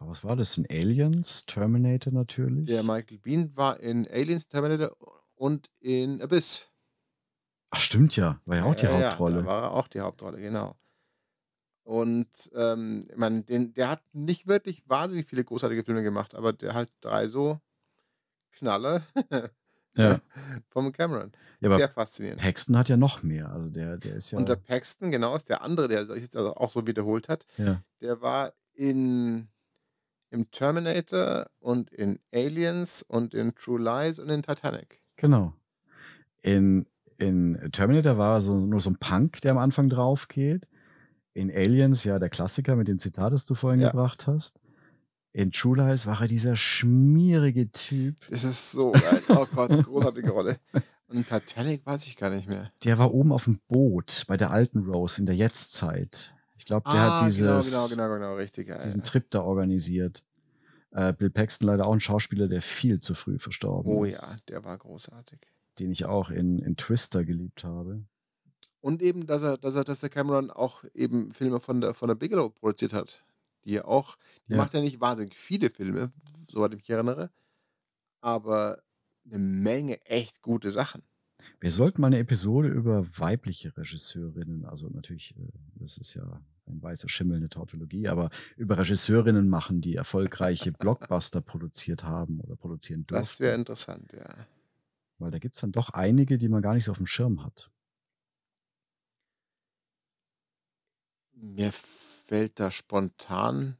Was 0.00 0.24
war 0.24 0.34
das? 0.36 0.58
In 0.58 0.66
Aliens? 0.68 1.46
Terminator 1.46 2.12
natürlich? 2.12 2.66
Der 2.66 2.82
Michael 2.82 3.18
Bean 3.18 3.56
war 3.56 3.80
in 3.80 4.08
Aliens, 4.08 4.48
Terminator 4.48 4.96
und 5.36 5.70
in 5.80 6.20
Abyss. 6.20 6.70
Ach, 7.70 7.80
stimmt 7.80 8.16
ja. 8.16 8.40
War 8.46 8.56
ja 8.56 8.64
auch 8.64 8.74
die 8.74 8.84
Ja, 8.84 8.98
ja, 9.00 9.10
Hauptrolle. 9.10 9.40
da 9.42 9.46
war 9.46 9.62
er 9.64 9.70
auch 9.72 9.88
die 9.88 10.00
Hauptrolle, 10.00 10.40
genau. 10.40 10.76
Und 11.84 12.50
ähm, 12.54 13.00
ich 13.10 13.16
meine, 13.16 13.42
den, 13.42 13.74
der 13.74 13.88
hat 13.90 14.02
nicht 14.12 14.46
wirklich 14.46 14.82
wahnsinnig 14.88 15.26
viele 15.26 15.44
großartige 15.44 15.84
Filme 15.84 16.02
gemacht, 16.02 16.34
aber 16.34 16.52
der 16.52 16.74
hat 16.74 16.90
drei 17.00 17.26
so 17.26 17.60
Knaller 18.52 19.02
ja. 19.96 20.18
vom 20.68 20.92
Cameron. 20.92 21.32
ja, 21.60 21.76
Sehr 21.76 21.88
faszinierend. 21.88 22.40
Paxton 22.40 22.76
hat 22.76 22.88
ja 22.88 22.96
noch 22.96 23.22
mehr. 23.22 23.50
Also 23.50 23.70
der, 23.70 23.96
der 23.96 24.16
ist 24.16 24.30
ja. 24.30 24.38
Und 24.38 24.48
der 24.48 24.56
Paxton, 24.56 25.10
genau, 25.10 25.34
ist 25.36 25.48
der 25.48 25.62
andere, 25.62 25.88
der 25.88 26.06
sich 26.06 26.22
jetzt 26.22 26.36
also 26.36 26.54
auch 26.54 26.70
so 26.70 26.86
wiederholt 26.86 27.28
hat. 27.28 27.46
ja. 27.58 27.82
Der 28.00 28.20
war 28.20 28.52
in 28.74 29.48
im 30.30 30.50
Terminator 30.50 31.46
und 31.60 31.90
in 31.92 32.18
Aliens 32.34 33.02
und 33.02 33.34
in 33.34 33.54
True 33.54 33.80
Lies 33.80 34.18
und 34.18 34.28
in 34.30 34.42
Titanic. 34.42 35.00
Genau. 35.16 35.54
In, 36.42 36.86
in 37.18 37.68
Terminator 37.70 38.18
war 38.18 38.40
so, 38.40 38.54
nur 38.66 38.80
so 38.80 38.90
ein 38.90 38.96
Punk, 38.98 39.40
der 39.42 39.52
am 39.52 39.58
Anfang 39.58 39.88
drauf 39.88 40.26
geht. 40.26 40.66
In 41.34 41.50
Aliens, 41.52 42.02
ja, 42.02 42.18
der 42.18 42.30
Klassiker 42.30 42.74
mit 42.74 42.88
dem 42.88 42.98
Zitat, 42.98 43.32
das 43.32 43.44
du 43.44 43.54
vorhin 43.54 43.80
Ja. 43.80 43.90
gebracht 43.92 44.26
hast. 44.26 44.58
In 45.34 45.50
True 45.50 45.76
Lies 45.76 46.06
war 46.06 46.20
er 46.20 46.28
dieser 46.28 46.54
schmierige 46.56 47.70
Typ. 47.72 48.16
Das 48.30 48.44
ist 48.44 48.70
so 48.70 48.92
geil. 48.92 49.20
Oh 49.30 49.44
Gott, 49.52 49.70
großartige 49.84 50.30
Rolle. 50.30 50.58
Und 51.08 51.26
Titanic 51.28 51.84
weiß 51.84 52.06
ich 52.06 52.16
gar 52.16 52.30
nicht 52.30 52.48
mehr. 52.48 52.70
Der 52.84 52.98
war 52.98 53.12
oben 53.12 53.32
auf 53.32 53.44
dem 53.44 53.58
Boot 53.66 54.24
bei 54.28 54.36
der 54.36 54.52
alten 54.52 54.78
Rose 54.88 55.18
in 55.20 55.26
der 55.26 55.34
Jetztzeit. 55.34 56.32
Ich 56.56 56.66
glaube, 56.66 56.88
der 56.88 57.00
Ah, 57.00 57.20
hat 57.24 57.32
genau, 57.36 57.58
dieses, 57.58 57.70
genau, 57.72 57.88
genau, 57.88 58.14
genau, 58.14 58.34
richtig. 58.36 58.68
Ja, 58.68 58.80
diesen 58.82 59.00
ja. 59.00 59.04
Trip 59.06 59.28
da 59.30 59.42
organisiert. 59.42 60.24
Äh, 60.92 61.12
Bill 61.12 61.30
Paxton 61.30 61.66
leider 61.66 61.86
auch 61.86 61.92
ein 61.92 62.00
Schauspieler, 62.00 62.46
der 62.46 62.62
viel 62.62 63.00
zu 63.00 63.14
früh 63.16 63.40
verstorben 63.40 63.92
Oh 63.92 64.04
ist. 64.04 64.22
ja, 64.22 64.36
der 64.48 64.64
war 64.64 64.78
großartig. 64.78 65.40
Den 65.80 65.90
ich 65.90 66.04
auch 66.04 66.30
in, 66.30 66.60
in 66.60 66.76
Twister 66.76 67.24
geliebt 67.24 67.64
habe. 67.64 68.04
Und 68.80 69.02
eben, 69.02 69.26
dass 69.26 69.42
er, 69.42 69.58
dass 69.58 69.74
er, 69.74 69.82
dass 69.82 69.98
der 69.98 70.10
Cameron 70.10 70.52
auch 70.52 70.84
eben 70.94 71.32
Filme 71.32 71.58
von 71.58 71.80
der, 71.80 71.92
von 71.92 72.06
der 72.06 72.14
Bigelow 72.14 72.50
produziert 72.50 72.92
hat. 72.92 73.24
Die 73.64 73.72
ja 73.72 73.84
auch, 73.84 74.16
die 74.48 74.52
Ja. 74.52 74.58
macht 74.58 74.74
ja 74.74 74.80
nicht 74.80 75.00
wahnsinnig 75.00 75.36
viele 75.36 75.70
Filme, 75.70 76.10
soweit 76.48 76.72
ich 76.72 76.78
mich 76.78 76.90
erinnere, 76.90 77.30
aber 78.20 78.82
eine 79.26 79.38
Menge 79.38 80.04
echt 80.06 80.42
gute 80.42 80.70
Sachen. 80.70 81.02
Wir 81.60 81.70
sollten 81.70 82.00
mal 82.00 82.08
eine 82.08 82.18
Episode 82.18 82.68
über 82.68 83.06
weibliche 83.18 83.76
Regisseurinnen, 83.76 84.64
also 84.66 84.88
natürlich, 84.88 85.34
äh, 85.36 85.48
das 85.76 85.98
ist 85.98 86.14
ja 86.14 86.42
ein 86.66 86.82
weißer 86.82 87.08
Schimmel, 87.08 87.36
eine 87.38 87.48
Tautologie, 87.48 88.08
aber 88.08 88.30
über 88.56 88.78
Regisseurinnen 88.78 89.48
machen, 89.48 89.80
die 89.80 89.94
erfolgreiche 89.96 90.72
Blockbuster 90.72 91.40
produziert 91.40 92.04
haben 92.04 92.40
oder 92.40 92.56
produzieren 92.56 93.06
durften. 93.06 93.22
Das 93.22 93.40
wäre 93.40 93.54
interessant, 93.54 94.12
ja. 94.12 94.46
Weil 95.18 95.30
da 95.30 95.38
gibt 95.38 95.54
es 95.54 95.60
dann 95.60 95.72
doch 95.72 95.90
einige, 95.90 96.38
die 96.38 96.48
man 96.48 96.62
gar 96.62 96.74
nicht 96.74 96.84
so 96.84 96.90
auf 96.90 96.96
dem 96.98 97.06
Schirm 97.06 97.44
hat. 97.44 97.70
Mir 101.36 101.72
fällt 101.72 102.58
da 102.60 102.70
spontan 102.70 103.76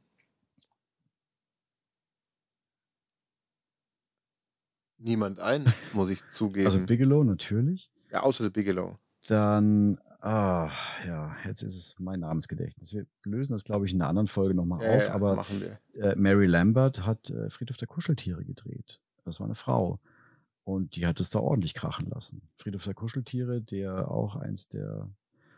niemand 4.97 5.39
ein, 5.39 5.65
muss 5.93 6.09
ich 6.09 6.21
zugeben. 6.31 6.65
Also 6.65 6.85
Bigelow 6.85 7.23
natürlich. 7.23 7.91
ja, 8.11 8.21
außer 8.21 8.49
Bigelow. 8.49 8.97
Dann, 9.27 9.99
ah, 10.21 10.71
ja, 11.07 11.35
jetzt 11.45 11.63
ist 11.63 11.75
es 11.75 11.99
mein 11.99 12.19
Namensgedächtnis. 12.19 12.93
Wir 12.93 13.05
lösen 13.23 13.53
das, 13.53 13.63
glaube 13.63 13.85
ich, 13.85 13.93
in 13.93 14.01
einer 14.01 14.09
anderen 14.09 14.27
Folge 14.27 14.53
nochmal 14.53 14.83
Ja, 14.83 14.95
auf, 14.95 15.07
ja, 15.07 15.13
aber 15.15 15.35
machen 15.35 15.61
wir. 15.61 15.79
äh, 16.01 16.15
Mary 16.15 16.45
Lambert 16.45 17.05
hat 17.05 17.29
äh, 17.29 17.49
Friedhof 17.49 17.77
der 17.77 17.87
Kuscheltiere 17.87 18.43
gedreht. 18.43 18.99
Das 19.23 19.39
war 19.39 19.45
eine 19.47 19.55
Frau. 19.55 19.99
Und 20.63 20.95
die 20.95 21.05
hat 21.05 21.19
es 21.19 21.29
da 21.29 21.39
ordentlich 21.39 21.73
krachen 21.75 22.07
lassen. 22.09 22.41
Friedhof 22.57 22.83
der 22.83 22.93
Kuscheltiere, 22.95 23.61
der 23.61 24.09
auch 24.09 24.35
eins 24.35 24.67
der 24.67 25.09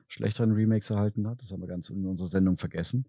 schlechteren 0.08 0.52
Remakes 0.52 0.90
erhalten 0.90 1.28
hat. 1.28 1.42
Das 1.42 1.52
haben 1.52 1.62
wir 1.62 1.68
ganz 1.68 1.90
in 1.90 2.06
unserer 2.06 2.28
Sendung 2.28 2.58
vergessen. 2.58 3.06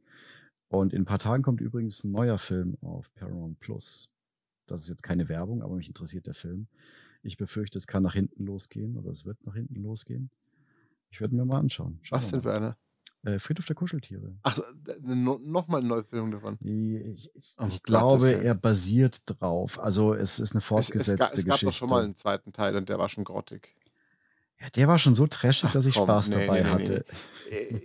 Und 0.68 0.92
in 0.92 1.02
ein 1.02 1.06
paar 1.06 1.18
Tagen 1.18 1.42
kommt 1.42 1.60
übrigens 1.60 2.04
ein 2.04 2.12
neuer 2.12 2.38
Film 2.38 2.76
auf 2.82 3.12
Paramount 3.14 3.58
Plus. 3.60 4.12
Das 4.66 4.82
ist 4.82 4.88
jetzt 4.88 5.02
keine 5.02 5.28
Werbung, 5.28 5.62
aber 5.62 5.76
mich 5.76 5.88
interessiert 5.88 6.26
der 6.26 6.34
Film. 6.34 6.66
Ich 7.22 7.36
befürchte, 7.38 7.78
es 7.78 7.86
kann 7.86 8.02
nach 8.02 8.14
hinten 8.14 8.44
losgehen 8.44 8.96
oder 8.96 9.10
es 9.10 9.24
wird 9.24 9.44
nach 9.46 9.54
hinten 9.54 9.82
losgehen. 9.82 10.30
Ich 11.10 11.20
werde 11.20 11.34
mir 11.34 11.44
mal 11.44 11.58
anschauen. 11.58 11.98
Schauen 12.02 12.18
Was 12.18 12.30
denn 12.30 12.40
für 12.40 12.52
einer? 12.52 12.76
mal. 13.24 13.32
Äh, 13.32 13.38
Friedhof 13.38 13.66
der 13.66 13.74
Kuscheltiere. 13.74 14.36
Ach, 14.42 14.58
no, 15.00 15.40
nochmal 15.42 15.80
eine 15.80 15.88
Neuverfilmung 15.88 16.30
davon. 16.30 16.58
Ich, 16.60 17.30
ich, 17.34 17.54
Um 17.58 17.68
ich 17.68 17.82
glaube, 17.82 18.30
er 18.30 18.54
basiert 18.54 19.22
drauf. 19.26 19.80
Also 19.80 20.14
es 20.14 20.38
ist 20.38 20.52
eine 20.52 20.58
Es, 20.58 20.64
es, 20.64 20.66
fortgesetzte 20.66 21.16
ga, 21.16 21.24
es 21.24 21.30
gab 21.32 21.44
Geschichte. 21.44 21.64
doch 21.66 21.72
schon 21.72 21.88
mal 21.88 22.04
einen 22.04 22.14
zweiten 22.14 22.52
Teil 22.52 22.76
und 22.76 22.88
der 22.88 22.98
war 22.98 23.08
schon 23.08 23.24
grottig. 23.24 23.74
Ja, 24.60 24.68
der 24.70 24.88
war 24.88 24.98
schon 24.98 25.14
so 25.14 25.26
trashig, 25.26 25.68
Ach 25.68 25.72
dass 25.72 25.86
ich 25.86 25.94
komm, 25.94 26.04
Spaß 26.04 26.28
nee, 26.28 26.46
dabei 26.46 26.62
nee, 26.62 26.66
nee, 26.66 26.70
hatte. 26.70 27.04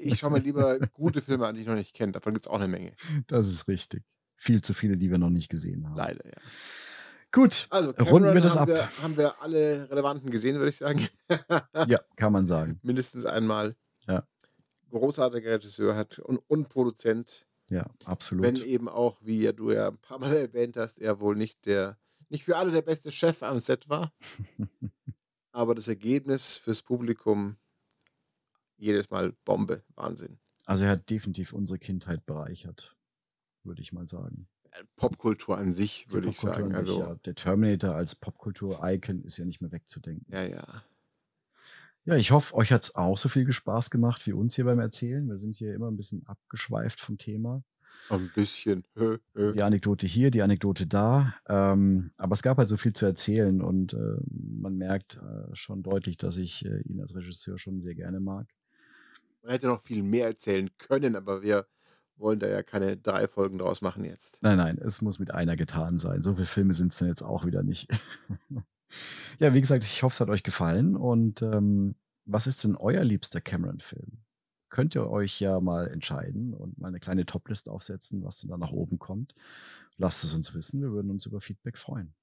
Ich 0.02 0.20
schaue 0.20 0.32
mir 0.32 0.40
lieber 0.40 0.80
gute 0.94 1.22
Filme 1.22 1.48
an, 1.48 1.56
die 1.56 1.62
ich 1.62 1.68
noch 1.68 1.76
nicht 1.76 1.94
kenne. 1.94 2.12
Davon 2.12 2.34
gibt 2.34 2.46
es 2.46 2.52
auch 2.52 2.60
eine 2.60 2.68
Menge. 2.68 2.94
Das 3.28 3.48
ist 3.48 3.68
richtig. 3.68 4.04
Viel 4.38 4.62
zu 4.62 4.74
viele, 4.74 4.98
die 4.98 5.10
wir 5.10 5.18
noch 5.18 5.30
nicht 5.30 5.50
gesehen 5.50 5.88
haben. 5.88 5.96
Leider, 5.96 6.26
ja. 6.26 6.42
Gut, 7.32 7.66
Also, 7.72 7.92
runden 7.92 8.34
wir 8.34 8.42
das 8.42 8.56
haben 8.56 8.72
ab. 8.72 8.78
Wir, 8.78 9.04
haben 9.04 9.18
wir 9.18 9.42
alle 9.42 9.90
relevanten 9.90 10.30
gesehen, 10.30 10.58
würde 10.58 10.70
ich 10.70 10.78
sagen. 10.78 11.08
Ja, 11.88 12.00
kann 12.16 12.32
man 12.32 12.46
sagen. 12.46 12.80
Mindestens 12.84 13.26
einmal. 13.26 13.76
Ja. 14.08 14.28
Großartiger 14.92 15.54
Regisseur 15.54 15.96
hat 15.96 16.20
und, 16.20 16.38
und 16.48 16.70
Produzent. 16.70 17.48
Ja, 17.70 17.88
absolut. 18.06 18.46
Wenn 18.46 18.58
eben 18.58 18.88
auch, 18.88 19.18
wie 19.22 19.42
ja 19.42 19.52
du 19.52 19.72
ja 19.72 19.88
ein 19.88 19.98
paar 19.98 20.20
Mal 20.20 20.36
erwähnt 20.36 20.78
hast, 20.78 21.00
er 21.00 21.20
wohl 21.20 21.36
nicht 21.36 21.66
der, 21.66 21.98
nicht 22.30 22.44
für 22.44 22.58
alle 22.58 22.72
der 22.72 22.84
beste 22.84 23.12
Chef 23.12 23.42
am 23.42 23.60
Set 23.60 23.90
war. 23.90 24.14
aber 25.54 25.76
das 25.76 25.88
Ergebnis 25.88 26.58
fürs 26.58 26.82
Publikum 26.82 27.56
jedes 28.78 29.10
Mal 29.10 29.32
Bombe. 29.46 29.84
Wahnsinn. 29.96 30.40
Also 30.66 30.84
er 30.86 30.92
hat 30.92 31.10
definitiv 31.10 31.54
unsere 31.54 31.80
Kindheit 31.80 32.26
bereichert, 32.26 32.98
würde 33.64 33.82
ich 33.82 33.94
mal 33.94 34.08
sagen. 34.08 34.50
Popkultur 34.96 35.58
an 35.58 35.74
sich, 35.74 36.08
würde 36.10 36.30
ich 36.30 36.40
sagen. 36.40 36.70
sich, 36.70 36.78
Also, 36.78 37.00
ja. 37.00 37.16
Der 37.26 37.36
Terminator 37.36 37.96
als 37.96 38.16
Popkultur-Icon 38.16 39.24
ist 39.24 39.38
ja 39.38 39.46
nicht 39.46 39.62
mehr 39.62 39.72
wegzudenken. 39.72 40.26
ja, 40.34 40.44
ja. 40.44 40.84
Ja, 42.06 42.18
ich 42.18 42.32
hoffe, 42.32 42.54
euch 42.56 42.74
hat 42.74 42.84
es 42.84 42.96
auch 42.96 43.18
so 43.18 43.30
viel 43.30 43.50
Spaß 43.50 43.90
gemacht 43.90 44.28
wie 44.28 44.34
uns 44.34 44.56
hier 44.56 44.66
beim 44.66 44.80
Erzählen. 44.80 45.26
Wir 45.26 45.38
sind 45.38 45.56
hier 45.56 45.74
immer 45.74 45.90
ein 45.90 45.96
bisschen 45.96 46.26
abgeschweift 46.28 47.00
vom 47.00 47.18
Thema. 47.18 47.64
Ein 48.10 48.32
bisschen. 48.36 48.84
Hö, 48.96 49.18
hö. 49.34 49.52
Die 49.52 49.64
Anekdote 49.64 50.08
hier, 50.08 50.32
die 50.32 50.42
Anekdote 50.42 50.88
da. 50.88 51.36
Ähm, 51.48 52.12
aber 52.18 52.34
es 52.34 52.42
gab 52.42 52.58
halt 52.58 52.68
so 52.68 52.78
viel 52.78 52.94
zu 52.94 53.06
erzählen 53.06 53.62
und 53.62 53.94
äh, 53.94 54.18
man 54.30 54.78
merkt 54.78 55.18
äh, 55.18 55.56
schon 55.56 55.84
deutlich, 55.84 56.18
dass 56.18 56.38
ich 56.38 56.66
äh, 56.66 56.82
ihn 56.82 57.00
als 57.00 57.16
Regisseur 57.16 57.58
schon 57.58 57.82
sehr 57.82 57.96
gerne 57.96 58.20
mag. 58.20 58.48
Man 59.42 59.52
hätte 59.52 59.68
noch 59.68 59.82
viel 59.82 60.04
mehr 60.04 60.28
erzählen 60.28 60.70
können, 60.78 61.16
aber 61.16 61.42
wir 61.42 61.66
wollen 62.16 62.40
da 62.40 62.48
ja 62.48 62.64
keine 62.64 62.98
drei 62.98 63.28
Folgen 63.28 63.58
draus 63.58 63.82
machen 63.82 64.06
jetzt. 64.06 64.42
Nein, 64.42 64.58
nein, 64.58 64.78
es 64.78 65.02
muss 65.02 65.20
mit 65.20 65.32
einer 65.32 65.56
getan 65.56 65.98
sein. 65.98 66.22
So 66.22 66.34
viele 66.36 66.46
Filme 66.46 66.74
sind 66.74 66.92
es 66.92 66.98
dann 66.98 67.08
jetzt 67.08 67.24
auch 67.24 67.46
wieder 67.46 67.64
nicht. 67.64 67.92
ja, 69.40 69.54
wie 69.54 69.62
gesagt, 69.62 69.84
ich 69.84 70.04
hoffe, 70.04 70.14
es 70.14 70.20
hat 70.22 70.30
euch 70.30 70.44
gefallen. 70.44 70.96
Und 70.96 71.42
ähm, 71.42 71.96
was 72.26 72.48
ist 72.48 72.64
denn 72.64 72.76
euer 72.76 73.04
liebster 73.04 73.42
Cameron-Film? 73.42 74.23
Könnt 74.74 74.96
ihr 74.96 75.08
euch 75.08 75.40
ja 75.40 75.60
mal 75.60 75.88
entscheiden 75.88 76.56
und 76.56 76.80
mal 76.80 76.88
eine 76.88 77.00
kleine 77.00 77.28
Topliste 77.28 77.72
aufsetzen, 77.72 78.24
was 78.24 78.40
denn 78.40 78.50
da 78.50 78.58
nach 78.58 78.72
oben 78.72 78.98
kommt. 78.98 79.36
Lasst 79.98 80.24
es 80.24 80.34
uns 80.34 80.56
wissen. 80.56 80.82
Wir 80.82 80.92
würden 80.92 81.12
uns 81.12 81.28
über 81.28 81.42
Feedback 81.42 81.78
freuen. 81.78 82.16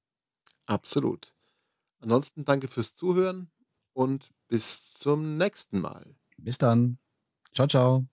Absolut. 0.66 1.32
Ansonsten 2.00 2.44
danke 2.44 2.66
fürs 2.66 2.96
Zuhören 2.96 3.52
und 3.92 4.32
bis 4.48 4.92
zum 4.94 5.36
nächsten 5.36 5.78
Mal. 5.78 6.04
Bis 6.38 6.58
dann. 6.58 6.98
Ciao, 7.54 7.68
ciao. 7.68 8.08